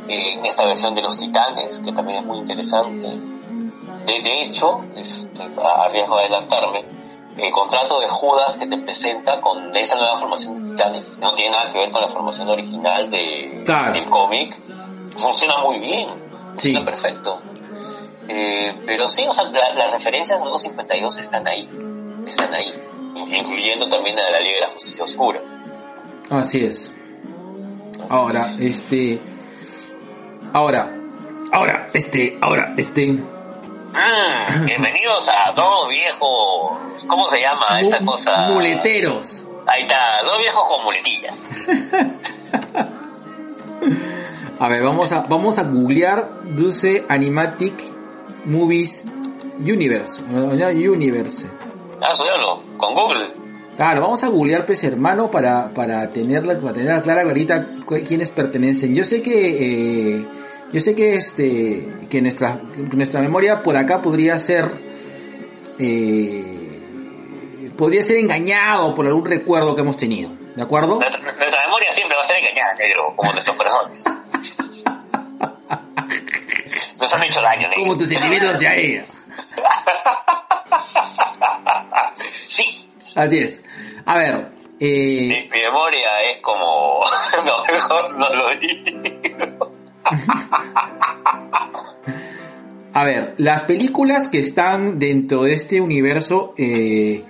[0.08, 3.08] eh, esta versión de los Titanes, que también es muy interesante.
[3.08, 6.86] De, de hecho, este, a riesgo de adelantarme,
[7.38, 11.52] el contrato de Judas que te presenta con esa nueva formación de Titanes no tiene
[11.52, 13.94] nada que ver con la formación original de, Claro.
[13.94, 14.56] del cómic.
[15.18, 16.08] Funciona muy bien,
[16.58, 16.74] Sí.
[16.74, 17.42] funciona perfecto.
[18.28, 21.70] Eh, pero sí, o sea, la- las referencias de los 52 están ahí,
[22.26, 22.74] están ahí,
[23.16, 25.42] incluyendo también a la Liga de la Justicia Oscura.
[26.30, 26.92] Así es.
[28.10, 29.22] Ahora, este.
[30.54, 30.92] Ahora.
[31.52, 32.38] Ahora, este.
[32.42, 33.24] Ahora, este.
[33.96, 38.42] Mm, bienvenidos a dos viejos, ¿cómo se llama esta cosa?
[38.50, 39.46] Muleteros.
[39.66, 41.50] Ahí está, dos viejos con muletillas.
[44.60, 47.84] A ver, vamos a, vamos a googlear Dulce Animatic
[48.46, 49.06] Movies
[49.60, 50.22] Universe.
[50.24, 51.50] Universe.
[52.02, 53.28] Ah, suyalo, con Google.
[53.78, 57.68] Claro, vamos a googlear pues hermano para, para tenerla, para tener clara clarita
[58.06, 58.94] quiénes pertenecen.
[58.94, 60.28] Yo sé que, eh,
[60.72, 64.70] yo sé que este, que nuestra, nuestra memoria por acá podría ser,
[65.80, 66.80] eh,
[67.78, 70.32] podría ser engañado por algún recuerdo que hemos tenido.
[70.56, 71.00] ¿De acuerdo?
[71.00, 74.04] Nuestra, nuestra memoria siempre va a ser engañada, negro, como nuestros corazones.
[77.00, 77.84] Nos han hecho daño, negro.
[77.84, 79.06] Como tus sentimientos hacia ella.
[82.48, 83.64] Sí, Así es.
[84.06, 87.04] A ver, eh, mi, mi memoria es como...
[87.46, 89.75] no, mejor no lo digo.
[92.94, 97.24] A ver, las películas que están dentro de este universo, eh,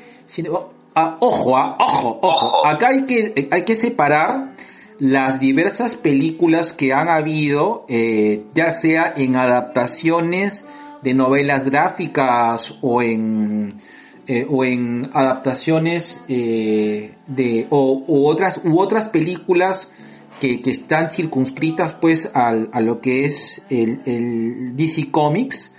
[0.93, 2.67] ah, ojo, ah, ojo, ojo, Ojo.
[2.67, 4.53] acá hay que, hay que separar
[4.99, 10.67] las diversas películas que han habido, eh, ya sea en adaptaciones
[11.01, 13.81] de novelas gráficas o en,
[14.27, 19.91] eh, o en adaptaciones eh, de, o, u otras, u otras películas
[20.39, 25.71] que, que están circunscritas pues al, a lo que es el, el DC Comics,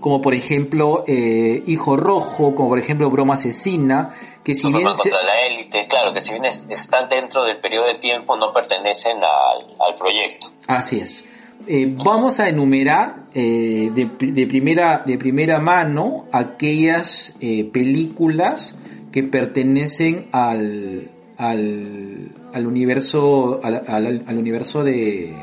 [0.00, 4.10] como por ejemplo eh, Hijo Rojo, como por ejemplo Broma Asesina,
[4.44, 7.58] que si bien se- contra la élite, claro, que si bien es- están dentro del
[7.58, 10.48] periodo de tiempo, no pertenecen al, al proyecto.
[10.66, 11.24] Así es.
[11.66, 18.78] Eh, vamos a enumerar eh, de, de primera de primera mano aquellas eh, películas
[19.12, 25.34] que pertenecen al al, al universo al, al- al universo de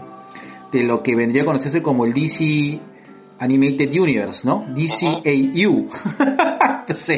[0.72, 2.80] de lo que vendría a conocerse como el DC
[3.40, 4.66] Animated Universe, ¿no?
[4.76, 5.88] DCAU.
[6.96, 7.16] sé.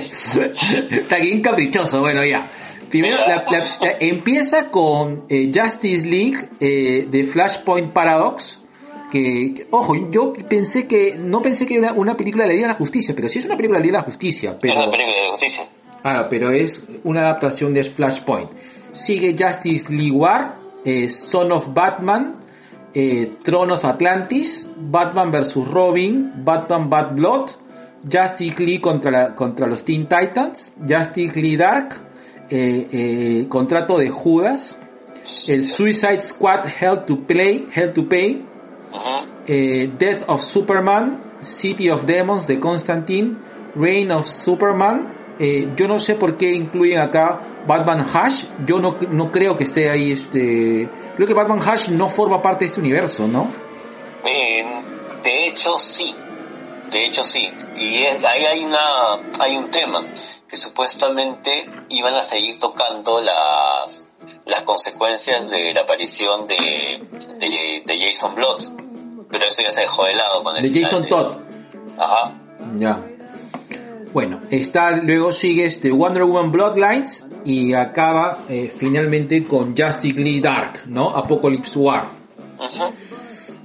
[0.92, 2.50] Está bien caprichoso, bueno ya.
[2.90, 8.62] Primero, la- la- la- empieza con eh, Justice League eh, de Flashpoint Paradox.
[9.12, 12.68] Que, que- ojo, yo pensé que, no pensé que era una película de la Liga
[12.68, 14.58] de la Justicia, pero sí es una película de la Liga de la Justicia, Es
[14.62, 15.70] pero, una película de justicia.
[16.04, 18.50] ah, pero es una adaptación de Flashpoint.
[18.98, 22.36] Sigue Justice League War, eh, Son of Batman,
[22.94, 25.56] eh, Throne of Atlantis, Batman vs.
[25.72, 27.50] Robin, Batman Bad Blood,
[28.10, 31.96] Justice League contra, la- contra los Teen Titans, Justice League Dark,
[32.50, 34.80] eh, Contrato de Judas,
[35.48, 38.46] el Suicide Squad Hell to Play, Hell to Pay,
[40.00, 43.38] Death of Superman, City of Demons de Constantine,
[43.76, 45.14] Reign of Superman.
[45.40, 48.44] Eh, yo no sé por qué incluyen acá Batman Hash.
[48.66, 50.90] Yo no, no creo que esté ahí este.
[51.16, 53.48] Creo que Batman Hash no forma parte de este universo, ¿no?
[54.26, 54.66] Eh,
[55.24, 56.16] de hecho, sí.
[56.92, 57.50] De hecho, sí.
[57.76, 58.80] Y es- ahí hay, una,
[59.40, 60.02] hay un tema
[60.48, 64.12] que supuestamente iban a seguir tocando las,
[64.46, 66.56] las consecuencias de la aparición de,
[67.40, 68.60] de, de Jason Blood.
[69.30, 71.38] Pero eso ya se dejó de lado con el De Jason Todd.
[71.98, 72.32] Ajá.
[72.80, 73.04] Ya.
[74.14, 80.42] Bueno, está, luego sigue este Wonder Woman Bloodlines y acaba eh, finalmente con Justice League
[80.42, 81.10] Dark, ¿no?
[81.10, 82.06] Apocalypse War.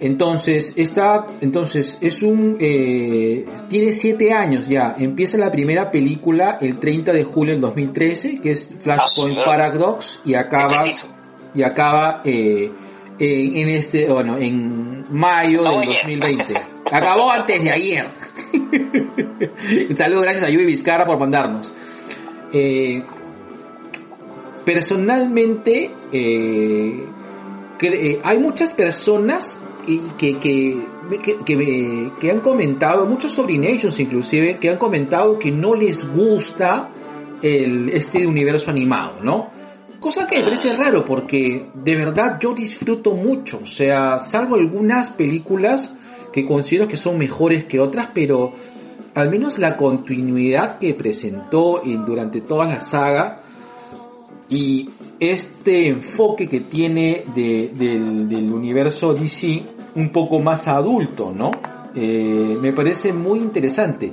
[0.01, 4.97] Entonces, está, entonces, es un, eh, tiene siete años ya.
[4.99, 10.21] Empieza la primera película el 30 de julio del 2013, que es Flashpoint Ah, Paradox,
[10.25, 10.85] y acaba,
[11.55, 12.73] y acaba, eh,
[13.21, 16.19] en, en este, bueno, en mayo Acabó del ayer.
[16.19, 16.55] 2020.
[16.91, 18.07] Acabó antes de ayer.
[19.91, 21.73] Un saludo, gracias a Yui Vizcarra por mandarnos.
[22.53, 23.03] Eh,
[24.65, 27.05] personalmente, eh,
[27.81, 29.59] eh, hay muchas personas
[30.19, 30.79] que, que,
[31.45, 36.91] que, que han comentado, muchos sobrinations inclusive, que han comentado que no les gusta
[37.43, 39.51] este universo animado, ¿no?
[39.99, 45.09] Cosa que me parece raro porque de verdad yo disfruto mucho, o sea, salvo algunas
[45.11, 45.93] películas
[46.33, 48.53] que considero que son mejores que otras, pero
[49.15, 53.43] al menos la continuidad que presentó en- durante toda la saga
[54.49, 54.89] y
[55.21, 59.63] este enfoque que tiene de- del, del universo DC
[59.95, 61.51] un poco más adulto, ¿no?
[61.95, 64.13] Eh, me parece muy interesante.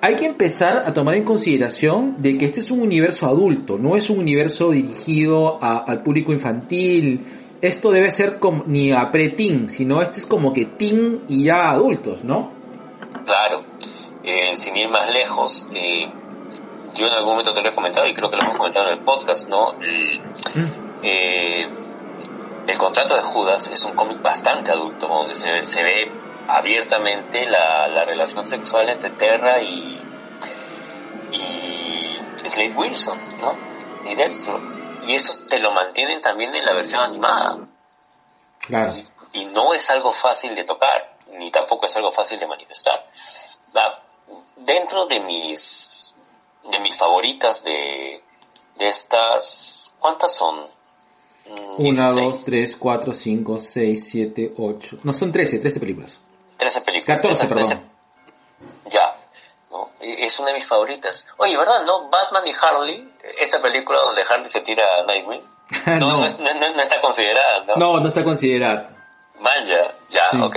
[0.00, 3.96] Hay que empezar a tomar en consideración de que este es un universo adulto, no
[3.96, 7.20] es un universo dirigido a- al público infantil.
[7.60, 11.70] Esto debe ser como, ni a pre-teen, sino este es como que teen y ya
[11.70, 12.52] adultos, ¿no?
[13.24, 13.64] Claro,
[14.22, 16.08] eh, sin ir más lejos, eh,
[16.94, 18.98] yo en algún momento te lo he comentado y creo que lo hemos comentado en
[18.98, 19.72] el podcast, ¿no?
[19.80, 20.22] El,
[21.02, 21.68] eh,
[22.66, 26.10] el contrato de Judas es un cómic bastante adulto, donde se, se ve
[26.46, 29.98] abiertamente la, la relación sexual entre Terra y,
[31.32, 33.54] y Slade Wilson, ¿no?
[34.10, 34.77] Y Deathstroke.
[35.08, 37.66] Y eso te lo mantienen también en la versión animada
[38.60, 38.92] Claro.
[39.32, 43.04] y no es algo fácil de tocar, ni tampoco es algo fácil de manifestar.
[43.76, 44.02] Va,
[44.56, 46.12] Dentro de mis
[46.70, 48.22] de mis favoritas de,
[48.76, 50.66] de estas, ¿cuántas son?
[51.46, 54.98] Mm, 1, 16, 2, 3, 4, 5, 6, 7, 8.
[55.04, 56.18] No, son 13, 13 películas.
[56.58, 57.22] 13 películas.
[57.22, 57.90] 14, Esas 13 perdón.
[58.90, 59.16] Ya,
[59.70, 59.90] ¿no?
[60.00, 61.26] Es una de mis favoritas.
[61.36, 61.84] Oye, ¿verdad?
[61.84, 62.08] ¿No?
[62.08, 65.42] Batman y Harley, esta película donde Harley se tira a Nightwing,
[65.86, 66.48] no, no, no, es- no
[66.82, 67.74] está considerada, ¿no?
[67.76, 68.94] no, no está considerada.
[69.40, 70.36] Man, ya, ya, Sí.
[70.42, 70.56] ok.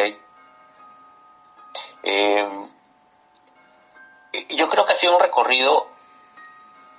[2.04, 2.48] Eh,
[4.50, 5.88] yo creo que ha sido un recorrido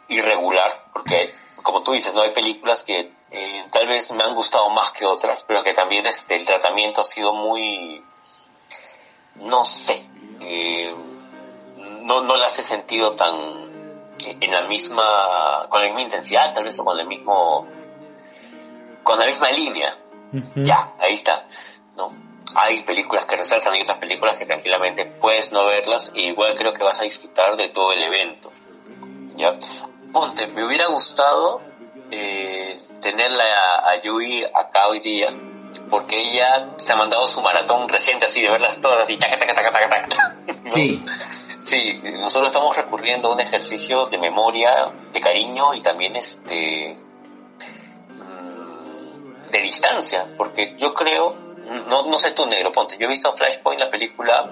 [0.09, 4.69] irregular, porque como tú dices, no hay películas que eh, tal vez me han gustado
[4.71, 8.05] más que otras, pero que también este, el tratamiento ha sido muy,
[9.37, 10.07] no sé,
[10.41, 10.95] eh,
[12.03, 13.73] no, no las he sentido tan
[14.25, 17.67] en la misma, con la misma intensidad, tal vez o con el mismo,
[19.03, 19.95] con la misma línea.
[20.55, 21.47] Ya, ahí está,
[21.97, 22.13] ¿no?
[22.57, 26.73] Hay películas que resaltan y otras películas que tranquilamente puedes no verlas e igual creo
[26.73, 28.51] que vas a disfrutar de todo el evento,
[29.37, 29.59] ¿ya?
[30.13, 31.63] Ponte, me hubiera gustado
[32.11, 35.29] eh, tenerla a, a Yui acá hoy día
[35.91, 39.55] porque ella se ha mandado su maratón reciente así de verlas todas y taca, taca,
[39.55, 40.71] taca, taca, taca, ¿no?
[40.71, 41.03] Sí,
[41.63, 46.97] Sí, nosotros estamos recurriendo a un ejercicio de memoria, de cariño y también este
[48.09, 51.35] mm, de distancia, porque yo creo,
[51.89, 54.51] no, no sé tú negro, ponte, yo he visto Flashpoint la película,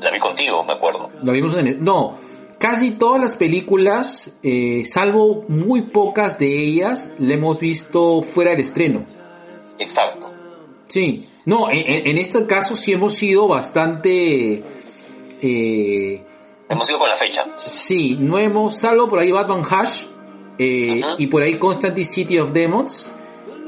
[0.00, 1.10] la vi contigo, me acuerdo.
[1.22, 2.18] lo vimos en el- No,
[2.58, 8.60] casi todas las películas, eh, salvo muy pocas de ellas, la hemos visto fuera del
[8.60, 9.04] estreno.
[9.78, 10.30] Exacto.
[10.88, 14.62] Sí, no, en- en este caso sí hemos sido bastante...
[15.40, 16.24] Eh,
[16.68, 17.46] Hemos ido con la fecha.
[17.58, 20.04] sí, no hemos, salvo por ahí Batman Hash,
[20.58, 23.10] eh, y por ahí Constantine City of Demons,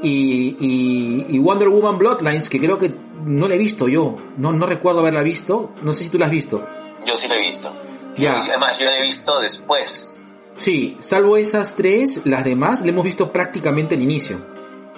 [0.03, 2.93] y, y, y Wonder Woman Bloodlines, que creo que
[3.25, 6.25] no la he visto yo, no, no recuerdo haberla visto, no sé si tú la
[6.25, 6.67] has visto.
[7.05, 7.71] Yo sí la he visto.
[8.17, 8.43] Ya.
[8.45, 10.21] Y además, yo la he visto después.
[10.57, 14.45] Sí, salvo esas tres, las demás le hemos visto prácticamente al inicio.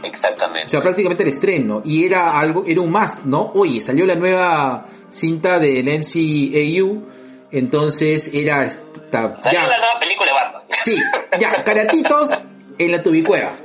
[0.03, 0.69] O Exactamente.
[0.69, 1.81] sea, prácticamente el estreno.
[1.85, 3.51] Y era algo, era un más, ¿no?
[3.55, 7.07] Oye, salió la nueva cinta del MCAU,
[7.51, 10.61] entonces era esta, Salió la nueva película de Batman.
[10.69, 10.97] sí,
[11.39, 12.29] ya, caratitos
[12.77, 13.55] en la tubicueva.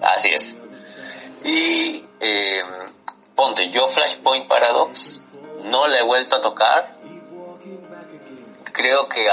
[0.00, 0.58] Así es.
[1.44, 2.60] Y eh,
[3.34, 5.20] ponte, yo Flashpoint Paradox
[5.64, 6.86] no la he vuelto a tocar.
[8.72, 9.26] Creo que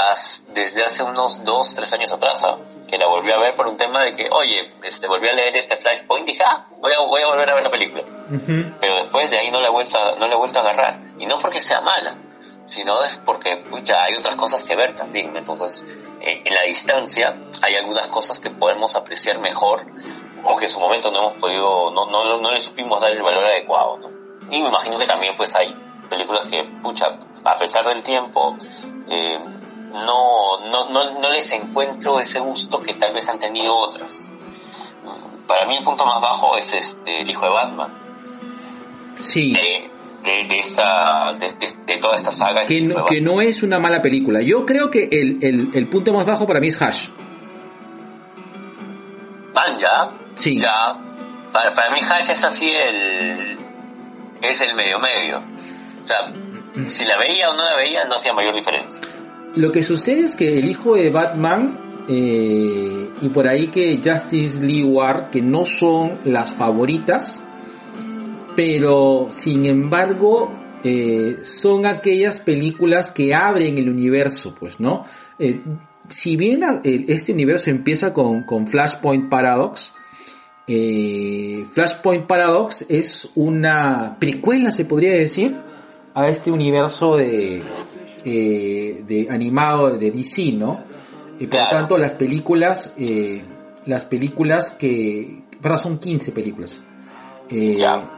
[0.53, 2.41] desde hace unos dos, tres años atrás.
[2.89, 5.55] Que la volví a ver por un tema de que, oye, este, volví a leer
[5.55, 8.03] este Flashpoint y dije, ah, voy a, voy a volver a ver la película.
[8.03, 8.75] Ujú.
[8.79, 10.99] Pero después de ahí no la he vuelto a, no la he vuelto a agarrar.
[11.17, 12.17] Y no porque sea mala,
[12.65, 15.35] sino es porque pucha, hay otras cosas que ver también.
[15.35, 15.83] Entonces,
[16.21, 19.85] eh, en la distancia hay algunas cosas que podemos apreciar mejor
[20.43, 23.21] o que en su momento no hemos podido, no, no, no le supimos dar el
[23.21, 23.97] valor adecuado.
[23.97, 24.09] ¿no?
[24.49, 25.75] Y me imagino que también pues hay
[26.09, 28.55] películas que, pucha, a pesar del tiempo,
[29.09, 29.39] eh,
[29.91, 34.29] no, no, no, no les encuentro ese gusto que tal vez han tenido otras.
[35.47, 37.91] Para mí el punto más bajo es este, el hijo de Batman
[39.23, 39.89] Sí, de,
[40.23, 41.47] de, de esta, de,
[41.87, 42.63] de- toda esta saga.
[42.65, 44.41] que no, que no es una mala película.
[44.41, 47.07] Yo creo que el, el, el punto más bajo para mí es Hash.
[49.53, 50.57] Van ya, Sí.
[50.59, 50.93] ya.
[51.51, 53.57] Para, para mí Hash es así el,
[54.41, 55.41] es el medio medio.
[56.01, 56.31] O sea,
[56.89, 59.01] si la veía o no la veía no hacía mayor diferencia.
[59.55, 64.61] Lo que sucede es que el hijo de Batman eh, y por ahí que Justice
[64.61, 67.43] League War, que no son las favoritas,
[68.55, 70.51] pero sin embargo
[70.83, 75.05] eh, son aquellas películas que abren el universo, pues, ¿no?
[75.37, 75.61] Eh,
[76.07, 79.93] si bien eh, este universo empieza con, con Flashpoint Paradox,
[81.71, 85.55] Flashpoint Paradox es una precuela, se podría decir,
[86.13, 87.63] a este universo de,
[88.25, 90.83] eh, de animado de DC, ¿no?
[91.39, 91.77] Y por Claro.
[91.77, 93.41] tanto, las películas, eh,
[93.85, 96.81] las películas que, perdón, son 15 películas.
[97.49, 98.15] Eh, Ya.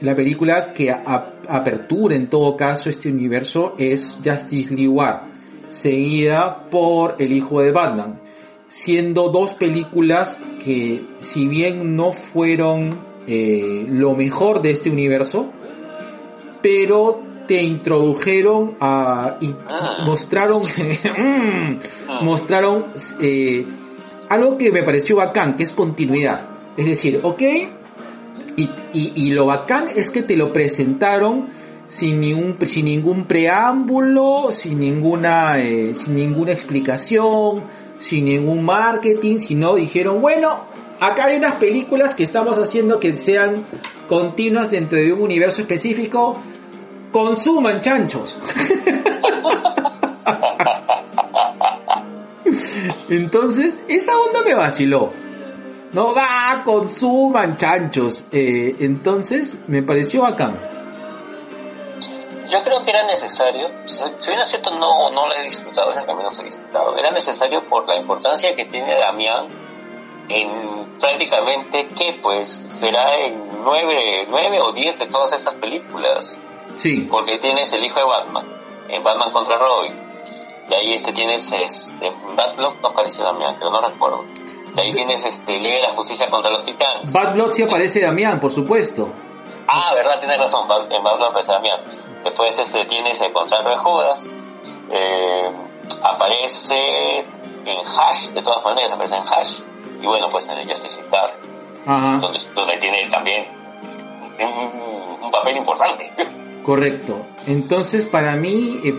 [0.00, 5.30] la película que a- apertura en todo caso este universo es Justice League War,
[5.68, 8.20] seguida por El Hijo de Batman,
[8.66, 15.50] siendo dos películas que si bien no fueron eh, lo mejor de este universo,
[16.60, 20.02] pero te introdujeron a, y Ah.
[20.04, 20.62] mostraron
[21.18, 22.84] mm, mostraron
[23.20, 23.66] eh,
[24.28, 26.48] algo que me pareció bacán, que es continuidad.
[26.76, 27.42] Es decir, ok,
[28.56, 31.48] y, y, y lo bacán es que te lo presentaron
[31.88, 37.64] sin ningún, sin ningún preámbulo, sin ninguna, eh, sin ninguna explicación,
[37.98, 40.64] sin ningún marketing, sino dijeron, bueno,
[41.00, 43.66] acá hay unas películas que estamos haciendo que sean
[44.08, 46.38] continuas dentro de un universo específico,
[47.14, 48.36] consuman chanchos.
[53.08, 55.12] Entonces, esa onda me vaciló.
[55.92, 58.26] No, va, consuman chanchos.
[58.32, 60.60] Eh, entonces, me pareció bacán.
[62.50, 65.98] Yo creo que era necesario, si bien es cierto no, no lo he disfrutado, es
[65.98, 69.46] el que menos he disfrutado, era necesario por la importancia que tiene Damián
[70.28, 72.48] en prácticamente que pues
[72.80, 76.38] será en nueve, nueve o diez de todas estas películas,
[76.76, 78.46] Sí, porque tienes el hijo de Batman,
[78.88, 79.92] en Batman contra Robin,
[80.68, 82.10] de ahí este tienes este,
[82.56, 84.24] Blood no apareció Damián, pero no recuerdo,
[84.74, 88.00] de ahí tienes este Liga de la Justicia contra los Titanes, Bad Blood sí aparece
[88.00, 89.12] Damián, por supuesto.
[89.68, 91.80] Ah, verdad, tienes razón, Bad- en Bad Blood aparece Damián.
[92.24, 94.30] Después este, tienes el contrato de Judas,
[94.90, 95.50] eh,
[96.02, 97.18] aparece
[97.66, 99.60] en Hash, de todas maneras aparece en Hash,
[100.00, 101.02] y bueno, pues en el Justice
[101.86, 103.46] Ajá, donde, donde tiene también
[104.40, 106.12] un, un papel importante.
[106.64, 107.24] correcto.
[107.46, 108.98] Entonces, para mí, eh,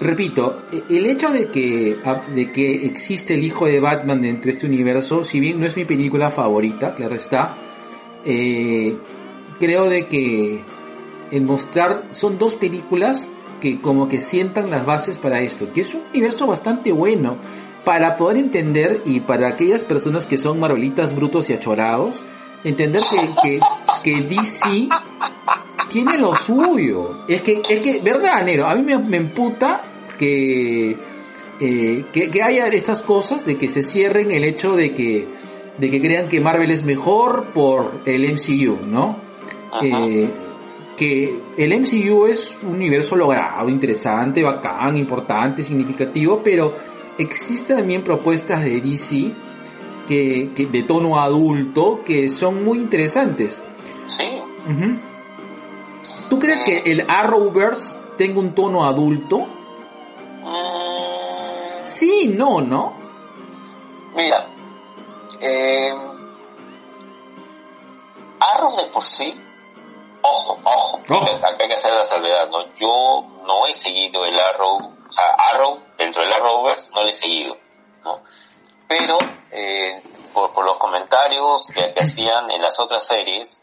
[0.00, 4.46] repito, eh, el hecho de que, ah, de que existe el hijo de Batman dentro
[4.46, 7.56] de este universo, si bien no es mi película favorita, claro está,
[8.24, 8.96] eh,
[9.60, 10.64] creo de que
[11.30, 13.28] el mostrar son dos películas
[13.60, 17.38] que como que sientan las bases para esto, que es un universo bastante bueno
[17.84, 22.24] para poder entender y para aquellas personas que son marvelitas brutos y achorados,
[22.64, 23.60] entender que, que,
[24.02, 24.88] que DC
[25.92, 27.24] tiene lo suyo.
[27.28, 29.82] Es que, es que, verdad, Nero, a mí me, me emputa
[30.18, 30.96] que,
[31.60, 35.28] eh, que, que haya estas cosas de que se cierren el hecho de que,
[35.78, 39.20] de que crean que Marvel es mejor por el MCU, ¿no?
[39.82, 40.28] Eh,
[40.96, 46.76] que el MCU es un universo logrado, interesante, bacán, importante, significativo, pero
[47.18, 49.32] existen también propuestas de DC
[50.06, 53.62] que, que de tono adulto que son muy interesantes.
[54.06, 54.24] Sí,
[54.68, 55.11] Ujú.
[56.32, 59.40] ¿Tú crees que el Arrowverse tenga un tono adulto?
[60.40, 62.94] Mm, Sí, no, ¿no?
[64.14, 64.46] mira,
[65.40, 65.94] eh,
[68.40, 69.38] Arrow de por sí,
[70.22, 71.00] ojo, ojo,
[71.36, 72.64] acá hay que hacer la salvedad, ¿no?
[72.76, 77.12] Yo no he seguido el Arrow, o sea, Arrow, dentro del Arrowverse, no lo he
[77.12, 77.58] seguido,
[78.04, 78.22] ¿no?
[78.88, 79.18] Pero,
[79.50, 80.02] eh,
[80.32, 83.61] por, por los comentarios que, que hacían en las otras series,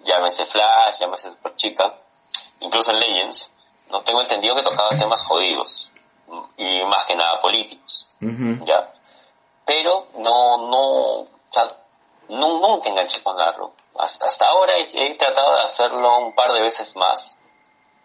[0.00, 1.94] llámese Flash, llámese Superchica,
[2.60, 3.52] incluso en Legends,
[3.90, 5.90] no tengo entendido que tocaban temas jodidos,
[6.56, 8.06] y más que nada políticos
[8.64, 8.92] ya
[9.66, 10.80] pero no no
[11.20, 11.68] o sea,
[12.28, 16.52] nu- nunca enganché con Arrow hasta, hasta ahora he, he tratado de hacerlo un par
[16.52, 17.38] de veces más.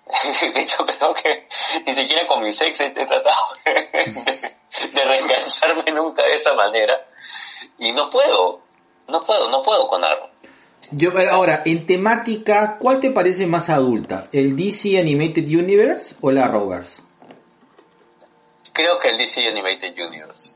[0.54, 1.48] De hecho creo que
[1.86, 4.56] ni siquiera con mi sex he, he tratado de,
[4.92, 7.06] de reengancharme nunca de esa manera.
[7.78, 8.62] Y no puedo
[9.08, 10.30] no puedo no puedo con Arrow
[10.92, 14.28] Yo, eh, ahora, en temática, ¿cuál te parece más adulta?
[14.32, 17.02] ¿El DC Animated Universe o el Arrowverse?
[18.80, 20.56] creo que el DC Animated Universe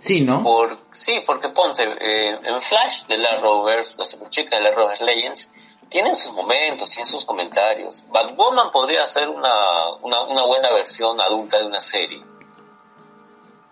[0.00, 0.42] Sí, ¿no?
[0.42, 5.00] Por, sí, porque ponte, eh, en Flash de la Rovers, la Superchica de la Rovers
[5.00, 5.50] Legends,
[5.88, 8.04] tienen sus momentos, tienen sus comentarios.
[8.08, 12.22] Batwoman podría ser una, una, una buena versión adulta de una serie.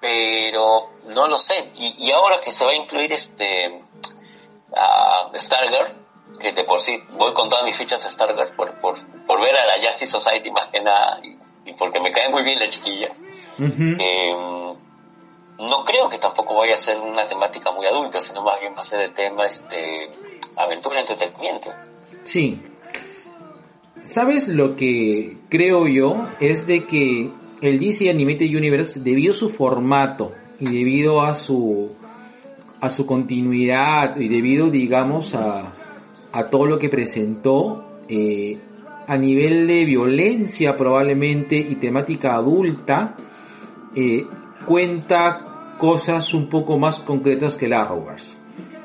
[0.00, 1.72] Pero no lo sé.
[1.76, 3.84] Y, y ahora que se va a incluir este
[4.76, 8.94] a Stargirl, que de por sí voy con todas mis fichas a Stargirl por, por,
[9.26, 12.42] por ver a la Justice Society más que nada y, y porque me cae muy
[12.42, 13.08] bien la chiquilla.
[13.58, 14.34] Eh,
[15.58, 18.80] no creo que tampoco vaya a ser una temática muy adulta, sino más bien va
[18.80, 20.08] a ser el tema este
[20.56, 21.72] aventura y entretenimiento.
[22.24, 22.62] Sí.
[24.04, 26.26] ¿Sabes lo que creo yo?
[26.40, 27.30] Es de que
[27.60, 31.96] el DC Animated Universe, debido a su formato y debido a su
[32.84, 35.72] a su continuidad y debido, digamos, a,
[36.32, 38.58] a todo lo que presentó, eh,
[39.06, 43.16] a nivel de violencia probablemente y temática adulta,
[43.94, 44.24] eh,
[44.66, 48.36] cuenta cosas un poco más concretas que el Arrowverse.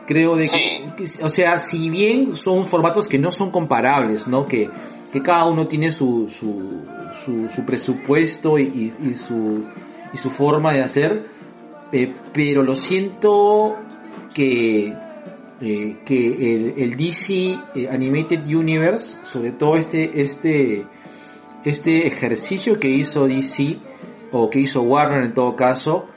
[0.08, 4.48] Creo de que, que- o sea, si bien son formatos que no son comparables, ¿no?
[4.48, 4.70] Que,
[5.12, 6.82] que cada uno tiene su, su,
[7.26, 8.64] su, su presupuesto y,
[9.02, 9.66] y- y su,
[10.14, 11.26] y su forma de hacer,
[11.92, 13.76] eh, pero lo siento
[14.40, 14.94] que,
[15.61, 20.86] eh, que el, el DC eh, Animated Universe, sobre todo este, este,
[21.66, 23.76] este ejercicio que hizo DC,
[24.32, 26.07] o que hizo Warner en todo caso,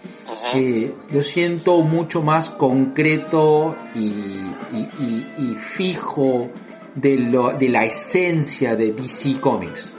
[0.54, 6.48] eh, lo siento mucho más concreto y, y, y- y fijo
[6.94, 9.92] de, lo, de la esencia de DC Comics.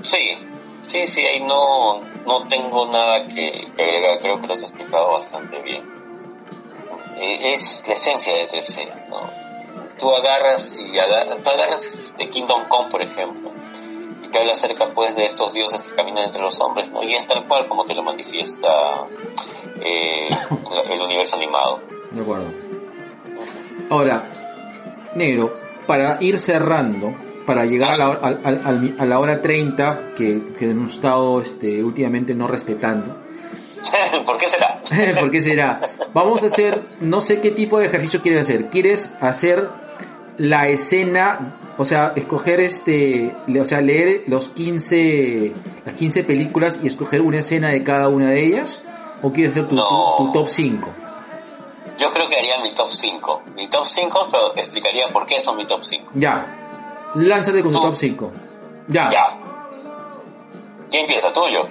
[0.00, 0.30] Sí,
[0.82, 5.12] sí, sí, ahí no, no tengo nada que que agregar, creo que lo has explicado
[5.12, 5.97] bastante bien.
[7.20, 9.30] Eh, es la esencia de DC, ¿no?
[9.98, 13.50] Tú agarras y agarras, tú de Kingdom Come, por ejemplo,
[14.22, 17.02] y te habla acerca pues de estos dioses que caminan entre los hombres, ¿no?
[17.02, 18.68] Y es tal cual como te lo manifiesta
[19.80, 20.28] eh,
[20.92, 21.80] el universo animado.
[22.12, 22.52] De acuerdo.
[23.90, 24.28] Ahora,
[25.14, 27.14] negro, para ir cerrando,
[27.46, 28.04] para llegar a la,
[28.44, 33.16] al- a la hora 30, que, que hemos estado este, últimamente no respetando,
[34.26, 34.80] ¿Por qué será?
[35.20, 35.80] ¿Por qué será?
[36.12, 38.66] Vamos a hacer, no sé qué tipo de ejercicio quieres hacer.
[38.70, 39.68] ¿Quieres hacer
[40.36, 45.52] la escena, o sea, escoger este, o sea, leer los 15,
[45.84, 48.80] las 15 películas y escoger una escena de cada una de ellas?
[49.22, 50.16] ¿O quieres hacer tu, No.
[50.18, 50.94] tu, tu top 5?
[51.98, 53.42] Yo creo que haría mi top 5.
[53.56, 56.12] Mi top 5, pero te explicaría por qué son mi top 5.
[56.14, 57.10] Ya.
[57.16, 58.32] Lánzate con tu top 5.
[58.88, 59.08] Ya.
[59.10, 59.24] Ya.
[60.90, 61.32] ¿Quién empieza?
[61.32, 61.66] ¿Tuyo?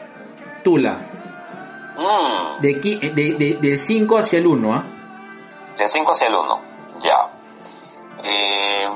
[0.64, 1.00] Tula.
[1.98, 4.84] Mmm, De, de, de- del 5 hacia el 1, ¿ah?
[5.78, 6.62] de 5 hacia el 1.
[7.00, 7.30] Ya.
[8.24, 8.88] Eh,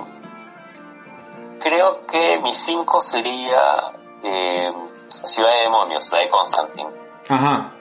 [1.60, 3.92] creo que mi 5 sería
[4.24, 4.72] eh,
[5.08, 6.90] Ciudad de Demonios, la de Constantine.
[7.30, 7.74] Ajá.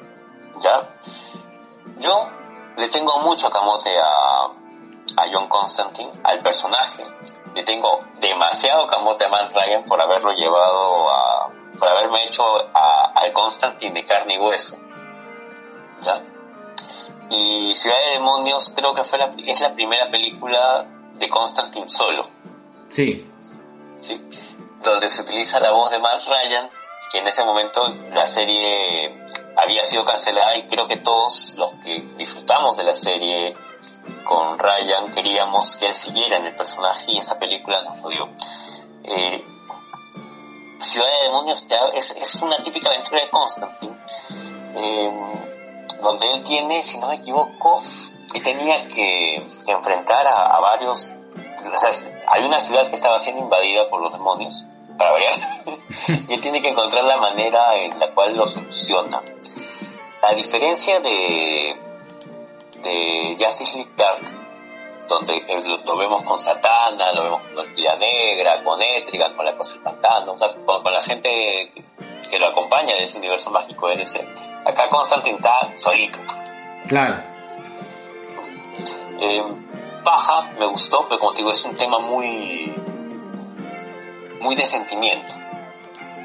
[0.60, 0.88] ¿Ya?
[1.98, 2.26] Yo
[2.76, 4.44] le tengo mucho camote a,
[5.16, 7.04] a John Constantine, al personaje.
[7.54, 11.48] Le tengo demasiado camote a Matt Ryan por haberlo llevado a...
[11.78, 12.42] por haberme hecho
[12.74, 14.76] a, al Constantine de carne y hueso.
[16.02, 16.22] ¿Ya?
[17.30, 22.28] Y Ciudad de Demonios creo que fue la, es la primera película de Constantine solo.
[22.90, 23.30] Sí.
[23.96, 24.20] ¿sí?
[24.82, 26.70] donde se utiliza la voz de Matt Ryan,
[27.12, 32.00] que en ese momento la serie había sido cancelada y creo que todos los que
[32.16, 33.56] disfrutamos de la serie
[34.24, 38.28] con Ryan queríamos que él siguiera en el personaje y esa película nos lo dio.
[39.04, 39.44] Eh,
[40.80, 43.96] Ciudad de Demonios es, es una típica aventura de Constantine,
[44.76, 45.10] eh,
[46.02, 47.82] donde él tiene, si no me equivoco,
[48.32, 49.36] que tenía que
[49.66, 51.10] enfrentar a, varios
[52.26, 54.64] hay una ciudad que estaba siendo invadida por los demonios,
[54.96, 55.34] para variar,
[56.28, 59.22] y él tiene que encontrar la manera en la cual lo soluciona.
[60.22, 61.76] A diferencia de,
[62.82, 64.40] de Justice League Dark,
[65.08, 69.56] donde eh, lo, vemos con Satana, lo vemos con Orquídea Negra, con Etrigan, con la
[69.56, 71.72] cosa del pantano, o sea, con la gente
[72.28, 74.20] que lo acompaña en ese universo mágico de DC.
[74.64, 76.18] Acá Constantine está solito.
[76.86, 77.22] Claro.
[79.20, 79.42] Eh,
[80.04, 82.72] Paja me gustó, pero como te digo, es un tema muy
[84.40, 85.34] muy de sentimiento.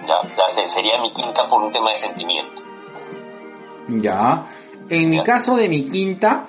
[0.07, 2.63] Ya, ya sería mi quinta por un tema de sentimiento.
[3.87, 4.45] Ya.
[4.89, 6.47] En mi caso de mi quinta,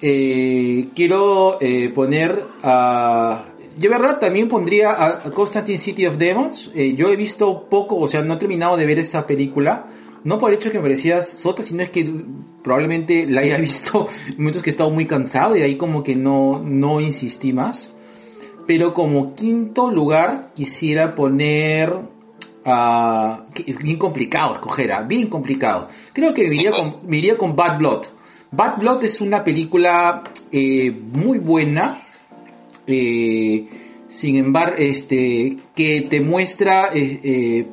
[0.00, 3.44] eh, quiero eh, poner a...
[3.78, 6.70] Yo, verdad, también pondría a, Constantine City of Demons.
[6.74, 9.86] Eh, yo he visto poco, o sea, no he terminado de ver esta película.
[10.24, 12.10] No por el hecho de que me parecía sota, sino es que
[12.62, 16.02] probablemente la haya visto en momentos que he estado muy cansado y de ahí como
[16.02, 17.92] que no, no insistí más.
[18.66, 21.92] Pero como quinto lugar quisiera poner
[22.64, 23.44] a...
[23.54, 25.88] que- bien complicado escoger, ah, bien complicado.
[26.12, 28.06] Creo que me iría, con, me iría con Bad Blood.
[28.50, 31.98] Bad Blood es una película eh, muy buena.
[32.86, 33.66] Eh,
[34.08, 37.66] sin embargo, este, que te muestra, eh,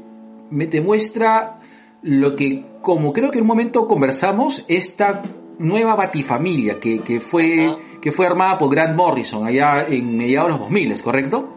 [0.49, 1.60] me te muestra
[2.02, 5.23] lo que, como creo que en un momento conversamos, esta
[5.60, 7.77] nueva batifamilia que, que fue, Ajá.
[8.02, 11.53] que fue armada por Grant Morrison allá en mediados de los 2000, ¿correcto?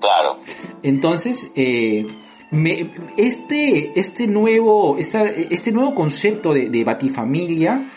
[0.00, 0.38] Claro,
[0.82, 2.06] Entonces, eh,
[2.50, 7.90] me, este, este nuevo, esta, este nuevo concepto de, de Batifamilia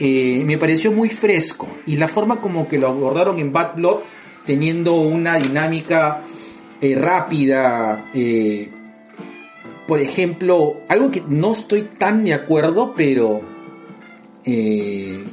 [0.00, 4.00] eh, me pareció muy fresco y la forma como que lo abordaron en Bad Blood
[4.46, 6.22] teniendo una dinámica
[6.80, 8.70] eh, rápida, eh,
[9.86, 13.40] por ejemplo, algo que no estoy tan de acuerdo, pero
[14.44, 15.24] eh,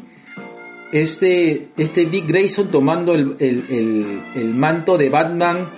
[0.91, 5.69] este, este Dick Grayson tomando el, el, el, manto de Batman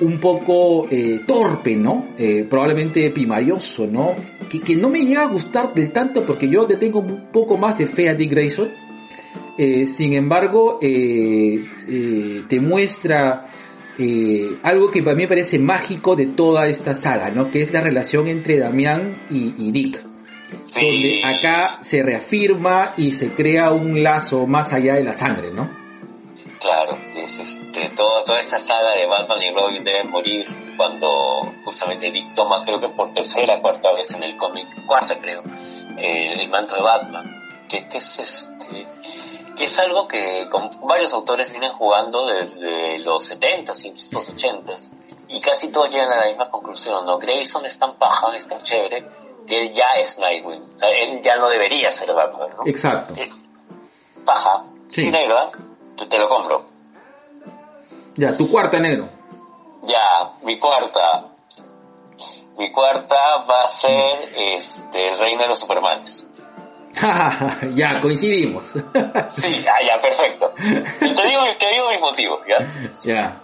[0.00, 0.86] un poco
[1.26, 2.08] torpe, ¿no?
[2.18, 4.14] Eh, probablemente primarioso, ¿no?
[4.50, 7.56] Que, que no me llega a gustar del tanto porque yo le tengo un poco
[7.56, 8.85] más de fe a Dick Grayson.
[9.58, 13.48] Eh, sin embargo, eh, eh, te muestra
[13.98, 17.50] eh, algo que para mí parece mágico de toda esta saga, ¿no?
[17.50, 20.04] Que es la relación entre Damián y, y Dick.
[20.66, 21.20] Sí.
[21.24, 25.70] Donde acá se reafirma y se crea un lazo más allá de la sangre, ¿no?
[26.60, 30.46] Claro, es este, toda, toda esta saga de Batman y Robin deben morir
[30.76, 35.42] cuando justamente Dick toma, creo que por tercera, cuarta vez en el cómic, cuarta creo,
[35.96, 38.86] el manto de Batman, que, que es este,
[39.56, 44.74] que es algo que con varios autores vienen jugando desde los 70 y los 80
[45.28, 47.18] y casi todos llegan a la misma conclusión, ¿no?
[47.18, 49.04] Grayson es tan paja, es tan chévere,
[49.46, 52.66] que él ya es Nightwing, o sea, él ya no debería ser Batman, ¿no?
[52.66, 53.14] Exacto.
[54.24, 55.02] Paja, Sí.
[55.02, 55.50] sí, negra,
[55.96, 56.64] te, te lo compro.
[58.16, 59.08] Ya, tu cuarta negro.
[59.82, 61.26] Ya, mi cuarta.
[62.56, 66.26] Mi cuarta va a ser este, el reino de los supermanes.
[67.74, 68.66] ya, coincidimos.
[69.30, 70.52] Sí, ah, ya, perfecto.
[70.56, 72.58] Te digo, te digo mis motivos, ¿ya?
[73.02, 73.40] ya.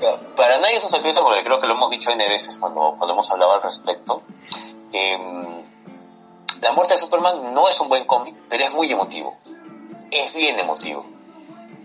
[0.00, 2.94] Ya, Para nadie es un sorpresa porque creo que lo hemos dicho N veces cuando,
[2.96, 4.22] cuando hemos hablado al respecto.
[4.92, 5.62] Em,
[6.62, 9.36] la muerte de Superman no es un buen cómic, pero es muy emotivo.
[10.10, 11.04] Es bien emotivo.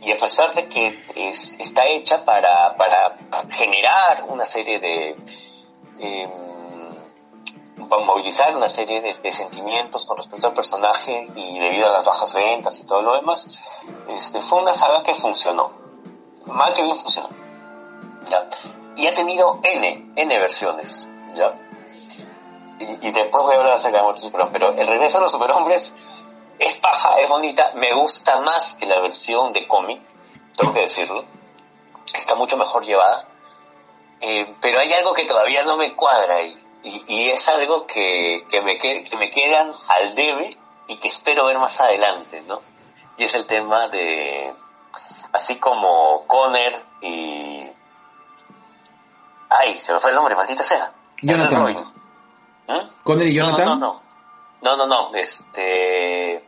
[0.01, 3.15] Y a pesar de que es- está hecha para, para
[3.51, 5.15] generar una serie de...
[5.99, 6.29] em,
[7.77, 12.79] movilizar una serie de, sentimientos con respecto al personaje y debido a las bajas ventas
[12.79, 13.47] y todo lo demás,
[14.07, 15.71] este, fue una saga que funcionó.
[16.45, 17.29] Mal que bien funcionó.
[18.29, 18.47] ¿ya?
[18.95, 21.59] Y ha tenido N, N versiones, ¿ya?
[22.79, 25.93] Y, después voy a hablar acerca de muerte Superman, pero el regreso de los superhombres
[26.59, 30.01] es paja, es bonita, me gusta más que la versión de cómic,
[30.57, 31.23] tengo que decirlo,
[32.13, 33.27] está mucho mejor llevada,
[34.21, 38.45] Eh, pero hay algo que todavía no me cuadra ahí, y, y es algo que,
[38.49, 40.55] que, me que, que me quedan al debe
[40.87, 42.61] y que espero ver más adelante, ¿no?
[43.17, 44.53] Y es el tema de,
[45.33, 47.67] así como Conner y...
[49.49, 50.93] Ay, se me fue el nombre, maldita sea.
[51.21, 51.61] Jonathan.
[51.61, 51.77] Robin.
[52.67, 53.03] ¿Mm?
[53.03, 53.65] Conner y Jonathan.
[53.65, 54.01] No, no, no.
[54.61, 55.15] No, no, no.
[55.15, 56.43] Este.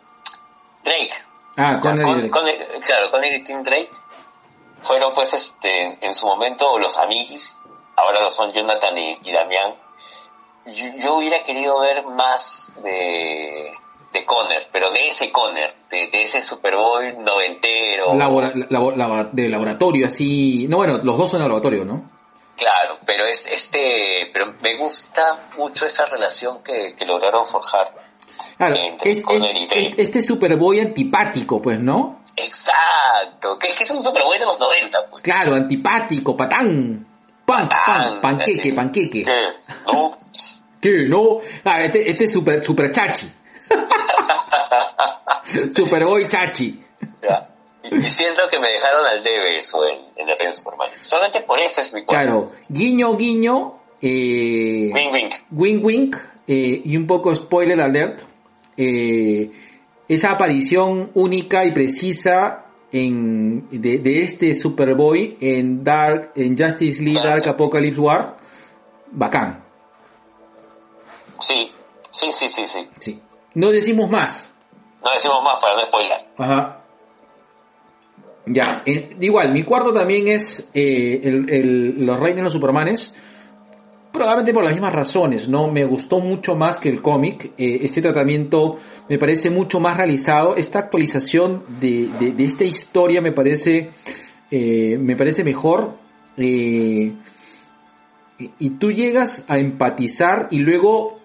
[0.84, 1.14] Drake.
[1.57, 2.80] Ah, O sea, Conner y Drake.
[2.85, 3.91] claro, Conner y Tim Drake
[4.81, 7.59] fueron, pues, este, en su momento los amiguis.
[7.95, 9.76] Ahora lo son Jonathan y, y Damián.
[10.68, 13.72] Yo, yo hubiera querido ver más de,
[14.14, 18.14] de Conner, pero de ese Conner, de, de ese Superboy noventero.
[18.14, 20.68] Labora- labo- labo- de laboratorio, así.
[20.69, 22.10] No, bueno, los dos son laboratorio, ¿no?
[22.57, 27.94] Claro, pero es este, pero me gusta mucho esa relación que, que lograron forjar.
[28.57, 32.23] Claro, Entre es, Conner es- y es- este Superboy antipático, pues, ¿no?
[32.35, 35.23] Exacto, que es que es un superboy de los 90, pues.
[35.23, 37.06] Claro, antipático, patán.
[37.45, 39.23] Pan, pan, Patán, panqueque, panqueque.
[39.23, 39.48] ¿Qué?
[39.85, 40.18] ¿No?
[40.81, 41.07] ¿Qué?
[41.07, 41.39] No.
[41.63, 43.27] Ah, este, este es super, super chachi.
[45.75, 46.83] Superboy chachi.
[47.21, 47.49] Ya.
[47.83, 50.89] Y, siento que me dejaron al debe eso en, en el Superman.
[51.01, 52.23] Solamente por eso es mi cuarto.
[52.23, 55.29] Claro, guiño, guiño, eh, Wing wing.
[55.51, 56.15] wink, wink,
[56.47, 58.21] eh, y un poco spoiler alert.
[58.75, 59.51] Eh,
[60.07, 67.21] esa aparición única y precisa en, de, de este Superboy en Dark, en Justice League.
[67.21, 68.37] Dark Apocalypse War,
[69.11, 69.65] bacán,
[71.39, 71.72] Sí,
[72.09, 72.88] sí, sí, sí, sí.
[72.99, 73.22] sí.
[73.53, 74.53] No decimos más.
[75.03, 76.18] No decimos más para no spoiler.
[76.38, 76.81] Ajá.
[78.45, 78.81] Ya,
[79.19, 83.14] igual, mi cuarto también es eh, el, el- Los Reinos de los Supermanes.
[84.11, 85.69] Probablemente por las mismas razones, ¿no?
[85.69, 87.51] Me gustó mucho más que el cómic.
[87.57, 88.77] eh, este tratamiento
[89.09, 90.55] me parece mucho más realizado.
[90.55, 93.91] Esta actualización de, de- de esta historia me parece,
[94.49, 95.95] eh, me parece mejor.
[96.38, 97.14] eh,
[98.59, 101.16] y tú llegas a empatizar y luego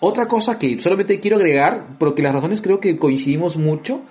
[0.00, 4.02] otra cosa que solamente quiero agregar, porque las razones creo que coincidimos mucho,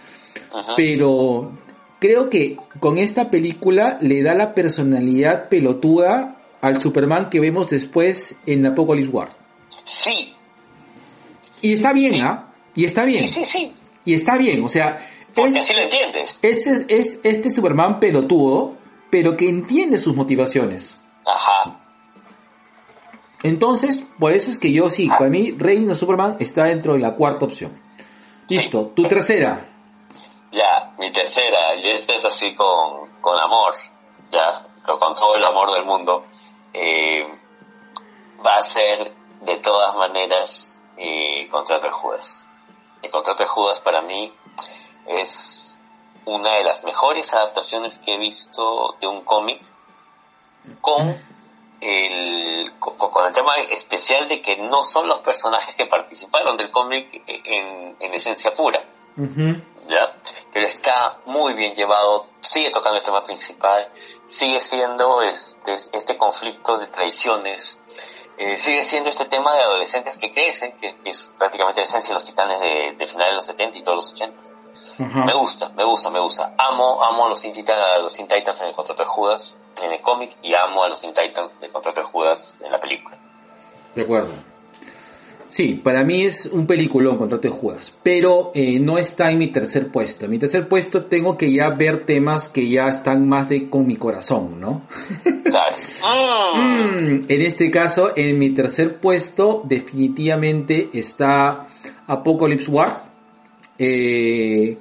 [0.75, 1.51] pero
[1.99, 8.35] creo que con esta película le da la personalidad pelotuda al Superman que vemos después
[8.45, 9.37] en Apocalypse War.
[9.85, 10.33] Sí,
[11.61, 12.53] Y está bien, ¿ah?
[12.75, 13.25] Y está bien.
[13.27, 13.73] sí, sí, sí.
[14.05, 14.99] Y está bien, o sea,
[15.33, 16.39] Porque es, así lo entiendes.
[16.41, 18.77] es, es este Superman pelotudo,
[19.09, 20.97] pero que entiende sus motivaciones.
[21.25, 21.82] Ajá.
[23.43, 26.99] Entonces, por eso es que yo sí, para mí Reigns of Superman está dentro de
[26.99, 27.81] la cuarta opción.
[28.47, 29.69] Listo, tu tercera.
[30.51, 33.73] Ya, mi tercera, y esta es así con, con amor,
[34.31, 36.25] ya, con con todo el amor del mundo,
[36.73, 37.23] eh,
[38.45, 42.47] va a ser de todas maneras eh, Contrato de Judas.
[43.01, 44.31] El Contrato de Judas para mí
[45.07, 45.77] es
[46.25, 49.61] una de las mejores adaptaciones que he visto de un cómic
[50.79, 51.32] con
[51.83, 56.71] el, con, con el tema especial de que no son los personajes que participaron del
[56.71, 58.81] cómic en, en esencia pura.
[59.17, 59.61] Ujú.
[59.87, 60.15] ¿ya?
[60.51, 63.89] Pero está muy bien llevado, sigue tocando el tema principal,
[64.25, 67.79] sigue siendo este, este conflicto de traiciones,
[68.37, 72.09] eh, sigue siendo este tema de adolescentes que crecen, que, que es prácticamente la esencia
[72.09, 74.39] de los titanes de, de finales de los 70 y todos los 80.
[74.99, 75.25] Ajá.
[75.25, 76.53] Me gusta, me gusta, me gusta.
[76.57, 79.57] Amo, amo a los Teen Titans, a los Teen Titans en el contrato de Judas
[79.81, 82.79] en el cómic y amo a los Teen Titans el contrato de Judas en la
[82.79, 83.17] película.
[83.95, 84.33] De acuerdo.
[85.53, 89.51] Sí, para mí es un peliculón Contrato de Judas, pero eh, no está en mi
[89.51, 90.25] tercer puesto.
[90.25, 93.85] En mi tercer puesto tengo que ya ver temas que ya están más de con
[93.85, 94.87] mi corazón, ¿no?
[95.43, 95.75] Claro.
[96.55, 97.17] Mm.
[97.19, 101.67] Mm, en este caso, en mi tercer puesto definitivamente está
[102.07, 103.11] Apocalypse War.
[103.77, 104.75] Eh,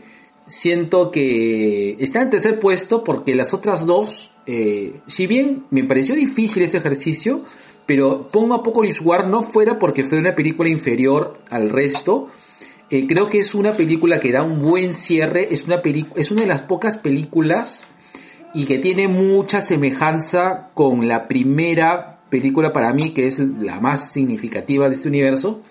[0.52, 6.14] siento que está en tercer puesto porque las otras dos, eh, si bien me pareció
[6.14, 7.44] difícil este ejercicio,
[7.86, 12.28] pero pongo Apocalypse War no fuera porque fue una película inferior al resto.
[12.90, 15.80] Eh, creo que es una película que da un buen cierre, es una,
[16.14, 17.84] es una de las pocas películas
[18.54, 24.12] y que tiene mucha semejanza con la primera película para mí, que es la más
[24.12, 25.62] significativa de este universo.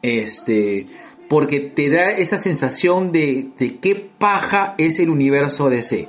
[0.00, 0.86] Este,
[1.28, 6.08] porque te da esta sensación de, de qué paja es el universo DC.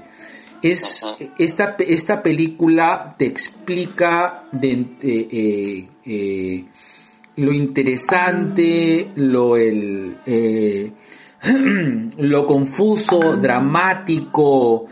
[0.61, 1.05] Es,
[1.37, 6.65] esta, esta película te explica de, eh, eh, eh,
[7.37, 10.91] lo interesante, lo, el, eh,
[12.17, 14.87] lo confuso, dramático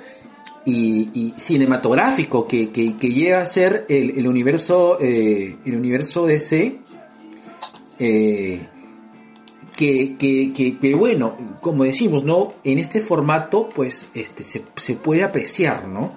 [0.65, 6.25] y, y cinematográfico que, que, que llega a ser el, el universo, eh, el universo
[6.25, 6.79] DC.
[7.99, 8.67] Eh,
[9.77, 10.51] que, que,
[10.81, 12.55] que, bueno, como decimos, ¿no?
[12.63, 16.15] En este formato, pues, este, se, se puede apreciar, ¿no?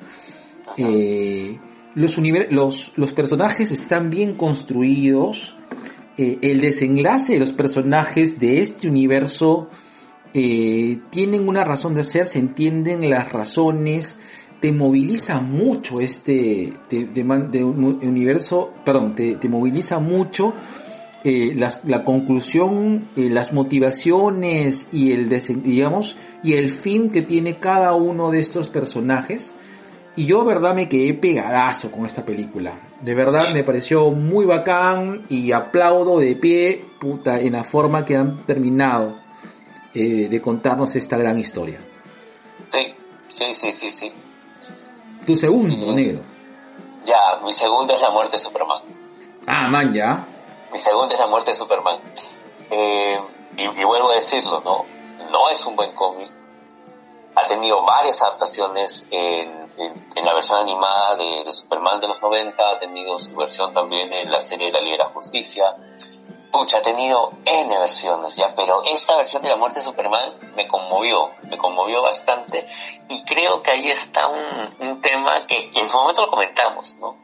[0.76, 1.58] Eh,
[1.94, 2.18] los,
[2.50, 5.56] los, los personajes están bien construidos,
[6.16, 9.68] eh, el desenlace de los personajes de este universo
[10.32, 14.16] eh, tienen una razón de ser, se entienden las razones,
[14.60, 20.54] te moviliza mucho este te- de un universo, perdón, te, te moviliza mucho
[21.24, 25.28] eh, las- la conclusión, eh, las motivaciones y el
[25.62, 29.54] digamos y el fin que tiene cada uno de estos personajes.
[30.16, 32.80] Y yo, verdad, me quedé pegadazo con esta película.
[33.00, 33.54] De verdad, Sí.
[33.54, 39.18] me pareció muy bacán y aplaudo de pie, puta, en la forma que han terminado
[39.92, 41.80] eh, de contarnos esta gran historia.
[42.70, 42.94] Sí,
[43.28, 44.12] sí, sí, sí, sí.
[45.26, 45.94] Tu segundo, Mm.
[45.96, 46.20] negro.
[47.04, 48.82] Ya, mi segunda es la muerte de Superman.
[49.46, 50.26] Ah, man, ya.
[50.72, 52.00] Mi segunda es la muerte de Superman.
[52.70, 53.20] Eh,
[53.56, 54.86] y, vuelvo a decirlo, ¿no?
[55.30, 56.30] No es un buen cómic.
[57.34, 59.70] Ha tenido varias adaptaciones en,
[60.24, 64.40] la versión animada de, Superman de los 90, ha tenido su versión también en la
[64.42, 65.74] serie de la Liga de Justicia.
[66.52, 70.66] Pucha, ha tenido N versiones ya, pero esta versión de la muerte de Superman me
[70.66, 72.68] conmovió, me conmovió bastante
[73.08, 76.96] y creo que ahí está un, un tema que, que en su momento lo comentamos,
[76.96, 77.16] ¿no?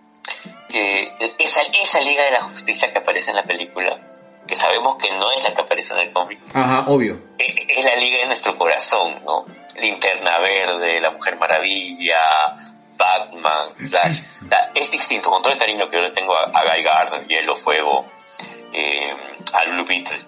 [0.77, 3.99] Que esa, esa Liga de la Justicia que aparece en la película,
[4.47, 7.19] que sabemos que no es la que aparece en el cómic, Ajá, obvio.
[7.39, 9.45] e- es la Liga de nuestro corazón, ¿no?
[9.81, 12.21] Linterna Verde, La Mujer Maravilla,
[12.97, 14.21] Batman, Flash.
[14.75, 17.57] Es distinto, con todo el cariño que yo le tengo a, a Guy Gardner, Hielo,
[17.57, 18.07] Fuego,
[18.73, 19.13] eh,
[19.53, 20.21] a Blue Beetle.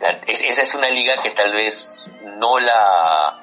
[0.00, 2.08] La- es- esa es una liga que tal vez
[2.38, 3.38] no la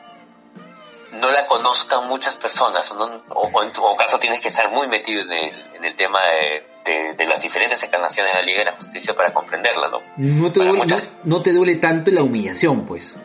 [1.14, 4.70] no la conozcan muchas personas, o, no- o- o en tu caso tienes que estar
[4.72, 8.46] muy metido en el, en el tema de, de- de las diferentes encarnaciones de la
[8.46, 10.00] Liga de la Justicia para comprenderla, ¿no?
[10.18, 13.18] No te, duele, no, muchas- no te duele tanto la humillación, pues.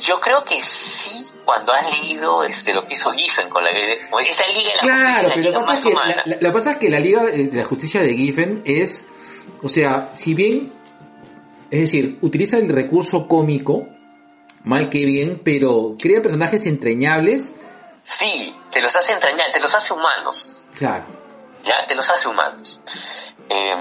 [0.00, 3.70] Yo creo que sí, cuando has leído este, lo que hizo Giffen con la
[4.08, 6.38] con esa Liga de la Claro, Justicia, pero la Liga que pasa que la, la-
[6.38, 9.08] que pasa es que la Liga de la Justicia de Giffen es,
[9.62, 10.72] o sea, si bien,
[11.70, 13.88] es decir, utiliza el recurso cómico,
[14.64, 17.54] mal que bien, pero crea personajes entrañables,
[18.02, 20.56] Sí, te los hace entrañar, te los hace humanos.
[20.76, 21.04] claro.
[21.62, 22.80] ya te los hace humanos.
[23.48, 23.74] Eh,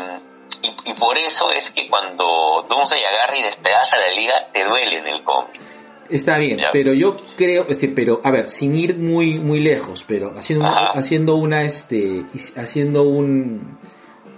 [0.61, 4.97] y, y por eso es que cuando Doomsday agarra y despedaza la liga, te duele
[4.99, 5.59] en el cómic.
[6.09, 6.69] Está bien, Ya.
[6.73, 10.87] pero yo creo, este, pero a ver, sin ir muy muy lejos, pero haciendo una,
[10.87, 12.25] haciendo una este
[12.57, 13.77] haciendo un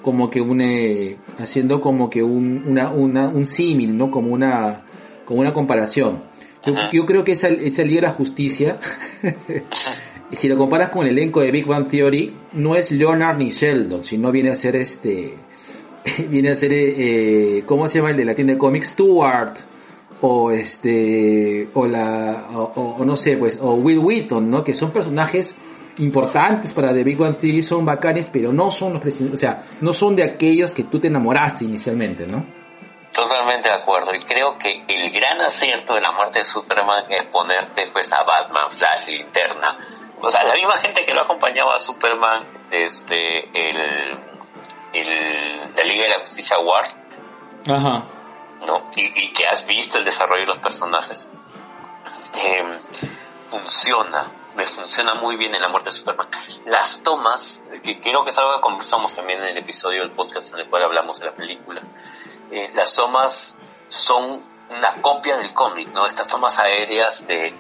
[0.03, 4.11] como que un, eh, haciendo como que un, una, una, un símil, ¿no?
[4.11, 4.83] Como una,
[5.25, 6.29] como una comparación.
[6.91, 8.79] Yo, creo que esa, esa Liga Justicia,
[10.31, 13.49] y si lo comparas con el elenco de Big Bang Theory, no es Leonard ni
[13.49, 15.33] Sheldon, sino viene a ser este,
[16.29, 18.89] viene a ser, eh, ¿cómo se llama el de la tienda de cómics?
[18.89, 19.53] Stewart,
[20.21, 24.63] o este, o la, o, o- o no sé, pues, o Will Wheaton, ¿no?
[24.63, 25.55] Que son personajes
[25.97, 29.63] importantes para The Big Bang Theory, son bacanes, pero no son los presidentes, o sea,
[29.81, 32.60] no son de aquellos que tú te enamoraste inicialmente, ¿no?
[33.13, 34.13] Totalmente de acuerdo.
[34.13, 38.23] Y creo que el gran acierto de la muerte de Superman es ponerte pues a
[38.23, 39.77] Batman, Flash, Linterna.
[40.21, 44.19] O sea, la misma gente que lo acompañaba a Superman desde el,
[44.93, 46.85] el la Liga de la Justicia War,
[47.67, 48.05] Ajá.
[48.65, 48.91] ¿no?
[48.95, 51.27] Y, y que has visto el desarrollo de los personajes.
[52.35, 52.79] Eh,
[53.49, 56.27] funciona, me funciona muy bien en la muerte de Superman.
[56.65, 60.53] Las tomas, que creo que es algo que conversamos también en el episodio del podcast
[60.53, 61.81] en el cual hablamos de la película,
[62.51, 63.57] eh, las tomas
[63.87, 66.05] son una copia del cómic, ¿no?
[66.05, 67.53] Estas tomas aéreas de,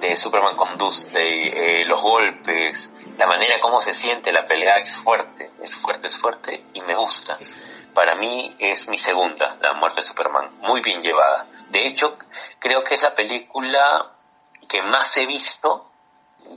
[0.00, 4.96] de Superman con Dusty, eh, los golpes, la manera como se siente la pelea es
[4.96, 7.38] fuerte, es fuerte, es fuerte y me gusta.
[7.94, 11.46] Para mí es mi segunda, La muerte de Superman, muy bien llevada.
[11.70, 12.18] De hecho,
[12.58, 14.12] creo que es la película
[14.68, 15.90] que más he visto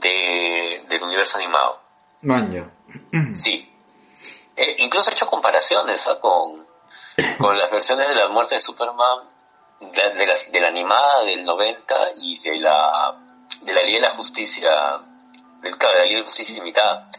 [0.00, 1.80] de, del universo animado.
[2.22, 2.70] Maño.
[3.36, 3.72] Sí.
[4.54, 6.20] Eh, incluso he hecho comparaciones ¿ah?
[6.20, 6.59] con,
[7.38, 9.20] con las versiones de la muerte de Superman,
[9.80, 13.16] de, de, las- de la animada del 90 y de la,
[13.62, 14.70] de la Liga de la Justicia,
[15.62, 17.10] del, claro, de la Liga de la Justicia Limitada.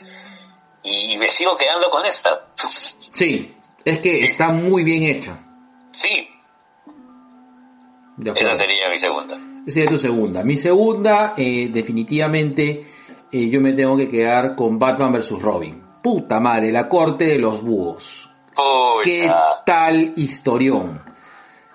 [0.84, 2.48] Y, me sigo quedando con esta.
[3.14, 3.56] Sí,
[3.86, 5.38] es que está muy bien hecha.
[5.92, 6.28] sí,
[8.36, 9.36] esa sería mi segunda.
[9.66, 10.44] Esa sería tu segunda.
[10.44, 12.88] Mi segunda, eh, definitivamente,
[13.32, 15.32] eh, yo me tengo que quedar con Batman vs.
[15.42, 15.84] Robin.
[16.04, 18.21] Puta madre, la corte de los búhos.
[19.04, 19.32] ¿Qué
[19.66, 21.02] tal historión?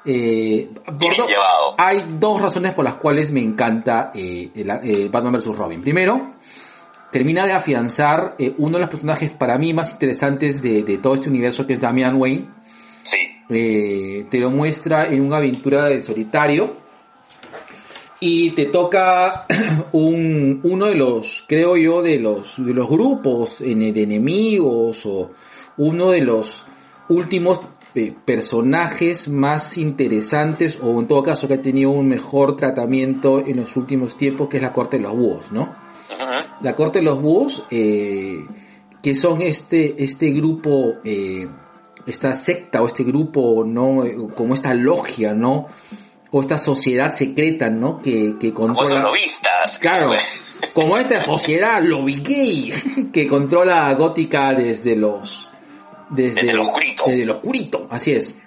[0.04, 0.70] Eh,
[1.78, 5.46] hay dos razones por las cuales me encanta eh, el- eh, Batman vs.
[5.56, 5.80] Robin.
[5.82, 6.34] Primero,
[7.10, 11.14] termina de afianzar eh, uno de los personajes para mí más interesantes de, de todo
[11.14, 12.48] este universo que es Damian Wayne.
[13.02, 13.18] Sí,
[14.30, 16.76] te lo muestra en una aventura de solitario
[18.20, 19.46] y te toca
[19.92, 23.72] un, uno de los, creo yo, de los, de los grupos de
[24.02, 25.32] enemigos o
[25.78, 26.64] uno de los
[27.08, 27.60] últimos
[27.94, 33.56] eh, personajes más interesantes o en todo caso que ha tenido un mejor tratamiento en
[33.56, 35.74] los últimos tiempos que es la corte de los búhos, ¿no?
[36.60, 38.44] La corte de los búhos, eh,
[39.02, 41.48] que son este, este grupo, eh,
[42.06, 44.04] esta secta o este grupo, ¿no?
[44.34, 45.66] Como esta logia, ¿no?
[46.30, 48.00] O esta sociedad secreta, ¿no?
[48.02, 49.00] Que, que controla...
[49.00, 49.78] lobistas.
[49.78, 50.10] Claro,
[50.74, 52.72] como esta sociedad lobby gay
[53.12, 55.45] que controla a Gótica desde los...
[56.10, 57.04] Desde, Desde lo oscurito.
[57.06, 58.38] Desde lo oscurito, así es.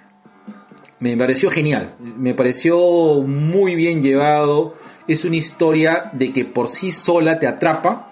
[0.98, 2.76] Me pareció genial, me pareció
[3.22, 4.74] muy bien llevado.
[5.08, 8.10] Es una historia de que por sí sola te atrapa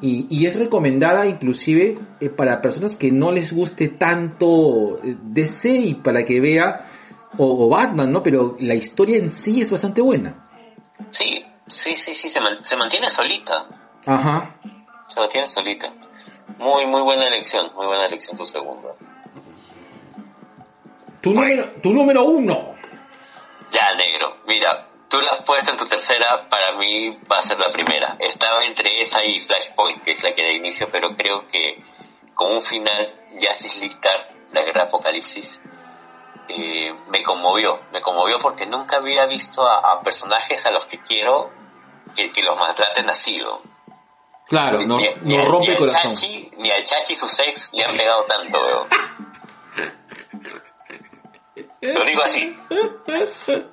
[0.00, 5.68] y, y es recomendada inclusive eh, para personas que no les guste tanto eh, DC
[5.68, 6.86] y para que vea
[7.38, 8.22] o, o Batman, ¿no?
[8.22, 10.48] Pero la historia en sí es bastante buena.
[11.10, 13.68] Sí, sí, sí, sí, se, man- se mantiene solita.
[14.06, 14.60] Ajá.
[15.08, 15.92] Se mantiene solita.
[16.58, 18.94] Muy, muy buena elección, muy buena elección tu segunda.
[21.20, 22.74] Tu número, tu número uno.
[23.70, 27.58] Ya, negro, mira, tú la has puesto en tu tercera, para mí va a ser
[27.58, 28.16] la primera.
[28.18, 31.82] Estaba entre esa y Flashpoint, que es la que da inicio, pero creo que
[32.34, 35.60] con un final, Justice League Dark, la guerra de Apocalipsis,
[36.48, 41.00] eh, me conmovió, me conmovió porque nunca había visto a, a personajes a los que
[41.00, 41.50] quiero
[42.14, 43.75] que, que los maltraten así, ¿no?
[44.48, 46.14] Claro, no, ni, rompe el corazón.
[46.14, 48.88] Chachi, ni al Chachi su sex le han pegado tanto, weón.
[51.80, 52.56] Lo digo así.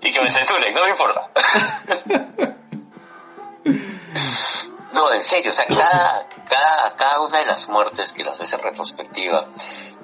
[0.01, 1.29] Y que me censuren, no me importa.
[4.93, 8.53] No, en serio, o sea, cada, cada, cada una de las muertes que las ves
[8.53, 9.47] en retrospectiva,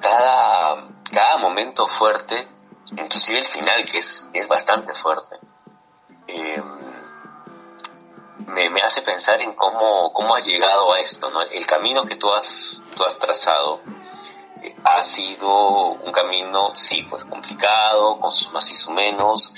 [0.02, 2.48] cada, cada momento fuerte,
[2.98, 5.38] inclusive el final, que es, es bastante fuerte,
[6.28, 6.62] eh,
[8.50, 11.42] me, me hace pensar en cómo, cómo has llegado a esto, ¿no?
[11.42, 13.82] El camino que tú has, tú has trazado
[14.62, 19.54] eh, ha sido un camino, sí, pues complicado, con sus más y sus menos,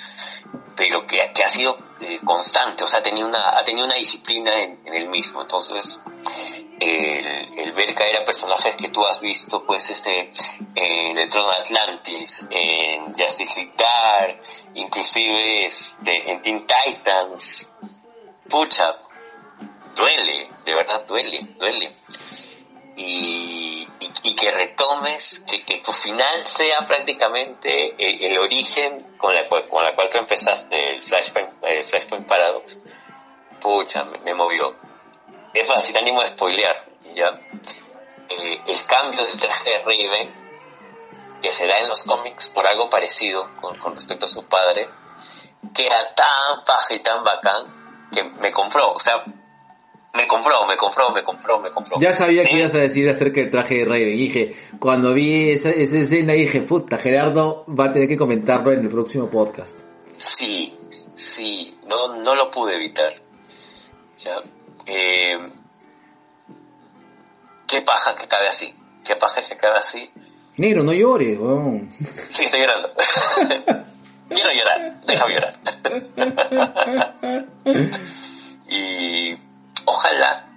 [0.76, 3.96] pero que, que ha sido eh, constante, o sea, ha tenido una, ha tenido una
[3.96, 5.42] disciplina en, en el mismo.
[5.42, 6.00] Entonces,
[6.80, 10.32] el, el ver caer a personajes que tú has visto, pues, este,
[10.76, 14.42] en el trono de Atlantis, en Justice League Dark,
[14.74, 17.68] inclusive este, en Teen Titans,
[18.52, 18.96] pucha,
[19.96, 21.96] duele, de verdad duele, duele.
[22.98, 29.34] Y, y, y que retomes, que, que tu final sea prácticamente el, el origen con
[29.34, 32.78] la, cual, con la cual tú empezaste el Flashpoint, el Flashpoint Paradox,
[33.62, 34.76] pucha, me, me movió.
[35.54, 37.40] Es más, sin ánimo de spoilear, ya.
[38.30, 42.90] Eh, el cambio del traje de Raven, que se da en los cómics por algo
[42.90, 44.88] parecido con, con respecto a su padre,
[45.74, 47.81] que era tan paja y tan bacán
[48.12, 49.24] que me compró, o sea,
[50.14, 51.98] me compró, me compró, me compró, me compró.
[52.00, 54.18] Ya sabía que ibas a decir acerca del traje de Raven.
[54.18, 58.82] Dije, cuando vi esa, esa escena dije, puta, Gerardo va a tener que comentarlo en
[58.82, 59.80] el próximo podcast.
[60.18, 60.78] Sí,
[61.14, 63.14] sí, no, no lo pude evitar.
[64.18, 64.38] Ya,
[64.86, 65.40] eh,
[67.68, 68.74] qué paja que cabe así,
[69.06, 70.12] qué paja que cabe así.
[70.58, 71.90] Negro, no llores, weón.
[72.30, 72.90] Sí, estoy llorando.
[74.34, 75.56] Quiero llorar, déjame llorar.
[78.70, 79.36] y
[79.86, 80.48] ojalá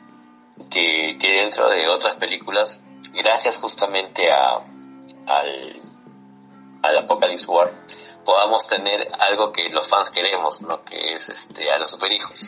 [0.71, 2.83] que, que dentro de otras películas,
[3.15, 4.57] gracias justamente a,
[5.27, 5.81] al,
[6.83, 7.71] al Apocalypse War,
[8.25, 10.85] podamos tener algo que los fans queremos, ¿no?
[10.85, 12.47] Que es este a los superhijos.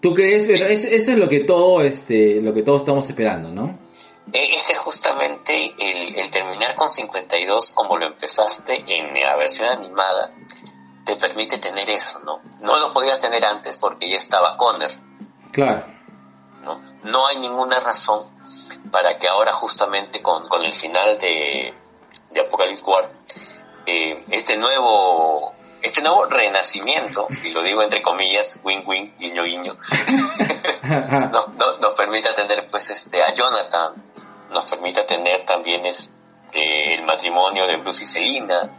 [0.00, 0.44] ¿Tú crees?
[0.46, 3.78] Pero es- eso es lo que todo, este, lo que todos estamos esperando, ¿no?
[4.32, 10.30] Es que justamente el, el terminar con 52 como lo empezaste en la versión animada
[11.04, 12.40] te permite tener eso, ¿no?
[12.60, 14.90] No lo podías tener antes porque ya estaba Connor,
[15.52, 15.86] Claro.
[16.62, 16.80] ¿no?
[17.04, 18.26] No hay ninguna razón
[18.92, 21.72] para que ahora justamente con, con el final de,
[22.30, 23.10] de Apocalypse War,
[23.86, 29.76] eh, este nuevo este nuevo renacimiento, y lo digo entre comillas, win win, guiño guiño,
[31.32, 31.67] nos, nos
[32.22, 34.04] permite tener pues este a Jonathan,
[34.50, 38.70] nos permite tener también este el matrimonio de Bruce y Selina.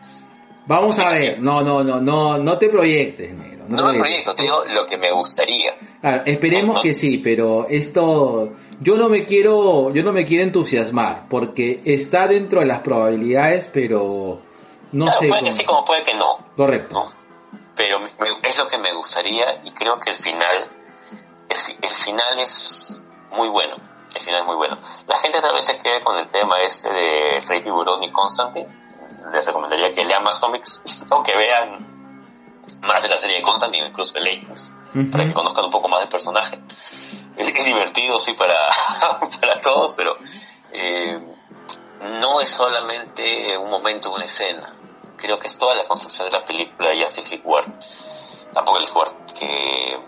[0.65, 3.65] Vamos a ver, no, no, no, no, no te proyectes, negro.
[3.67, 5.75] No, te me proyecto, te digo lo que me gustaría.
[6.01, 11.27] Claro, esperemos que sí, pero esto yo no me quiero yo no me quiero entusiasmar
[11.29, 14.41] porque está dentro de las probabilidades, pero
[14.91, 15.27] no Claro, sé.
[15.27, 16.93] puede cómo- que sí como puede que no, Correcto.
[16.93, 17.13] ¿no?
[17.75, 18.09] Pero me-
[18.49, 20.69] es lo que me gustaría y creo que el final,
[21.49, 22.99] el, el final es
[23.31, 23.75] muy bueno.
[24.13, 24.77] El final es muy bueno.
[25.07, 28.67] La gente tal vez se quede con el tema este de Rey Tiburón y Constantine.
[29.31, 31.87] Les recomendaría que lean más cómics o que vean
[32.81, 35.11] más de la serie de Constantine, incluso de Lakers, Ujú.
[35.11, 36.59] para que conozcan un poco más del personaje.
[37.35, 38.55] Es, es divertido, sí, para,
[39.41, 40.17] para todos, pero
[40.71, 41.19] eh,
[42.21, 44.73] no es solamente un momento, una escena.
[45.17, 47.65] Creo que es toda la construcción de la película Justice League War,
[48.55, 49.07] Apocalypse War,
[49.37, 49.99] que,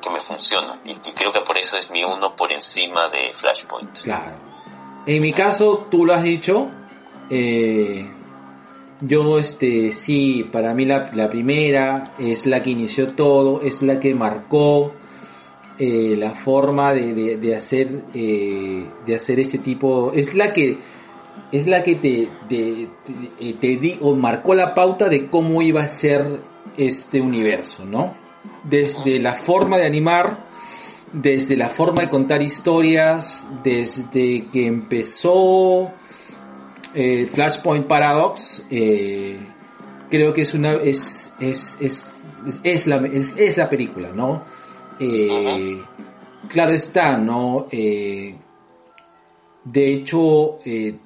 [0.00, 0.80] que me funciona.
[0.84, 4.02] Y, creo que por eso es mi uno por encima de Flashpoint.
[4.02, 4.36] Claro.
[5.06, 6.68] En mi caso, tú lo has dicho.
[7.30, 8.06] eh,
[9.02, 13.98] yo, este, sí, para mí la, la primera es la que inició todo, es la
[13.98, 14.92] que marcó
[15.78, 20.76] eh, la forma de, de, hacer, eh, de hacer este tipo, es la que,
[21.50, 22.88] es la que te, te,
[23.38, 26.42] te, te di, o marcó la pauta de cómo iba a ser
[26.76, 28.14] este universo, ¿no?
[28.64, 30.46] Desde la forma de animar,
[31.12, 35.92] desde la forma de contar historias, desde que empezó
[36.94, 39.38] eh, Flashpoint Paradox, eh,
[40.10, 44.44] creo que es una es es es, es, es la es, es la película, ¿no?
[44.98, 45.82] Eh,
[46.48, 47.66] claro está, ¿no?
[47.70, 48.36] Eh,
[49.64, 50.96] de hecho, eh,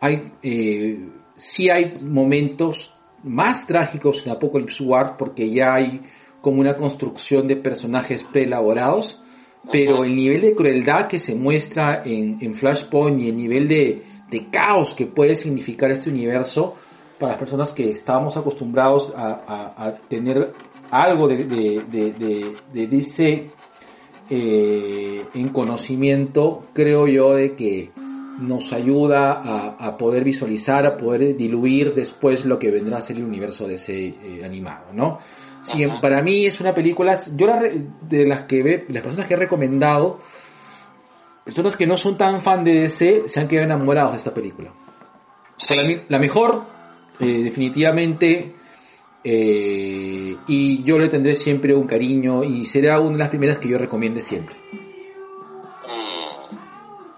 [0.00, 6.02] hay eh, sí hay momentos más trágicos en Apocalypse War porque ya hay
[6.44, 9.20] como una construcción de personajes preelaborados,
[9.72, 14.02] pero el nivel de crueldad que se muestra en, en Flashpoint y el nivel de,
[14.30, 16.74] de caos que puede significar este universo
[17.18, 20.52] para las personas que estábamos acostumbrados a, a- a tener
[20.90, 23.50] algo de, de, de, DC
[24.30, 27.90] eh, en conocimiento, creo yo de que
[28.38, 33.16] nos ayuda a, a poder visualizar, a poder diluir después lo que vendrá a ser
[33.16, 35.18] el universo de ese eh, animado, ¿no?
[35.64, 36.00] Sí, Ajá.
[36.00, 39.34] para mí es una película, yo la re- de las que ve, las personas que
[39.34, 40.20] he recomendado,
[41.44, 44.72] personas que no son tan fan de DC, se han quedado enamorados de esta película.
[45.56, 46.02] Sí.
[46.08, 46.64] La mejor,
[47.20, 48.54] eh, definitivamente,
[49.22, 53.68] eh, y yo le tendré siempre un cariño y será una de las primeras que
[53.68, 54.56] yo recomiende siempre.
[55.86, 56.56] Mm,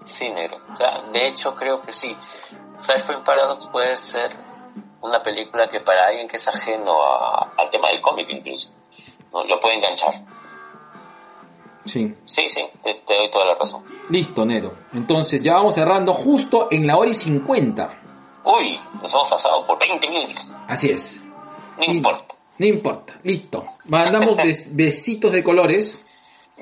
[0.05, 0.57] sí, negro.
[0.73, 2.15] O sea, de hecho, creo que sí.
[2.79, 4.31] Flashpoint Paradox puede ser
[5.01, 8.71] una película que para alguien que es ajeno a- al tema del cómic incluso,
[9.31, 9.43] ¿no?
[9.43, 10.13] lo puede enganchar.
[11.85, 12.13] Sí.
[12.25, 13.85] Sí, sí, te, doy toda la razón.
[14.09, 14.77] Listo, Nero.
[14.93, 18.01] Entonces ya vamos cerrando justo en la hora y 50.
[18.43, 20.53] Uy, nos hemos pasado por 20 minutos.
[20.67, 21.21] Así es.
[21.77, 22.35] No importa.
[22.57, 23.13] No importa.
[23.23, 23.65] Listo.
[23.85, 26.03] Mandamos bes- besitos de colores.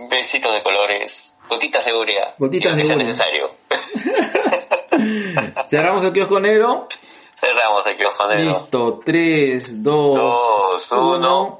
[0.10, 2.36] Besitos de colores, gotitas de urea.
[2.38, 2.96] Gotitas de urea.
[2.98, 3.50] necesario.
[5.68, 6.88] Cerramos el kiosco negro.
[7.36, 8.50] Cerramos el kiosco negro.
[8.50, 11.60] Listo, 3, 2, Dos, uno.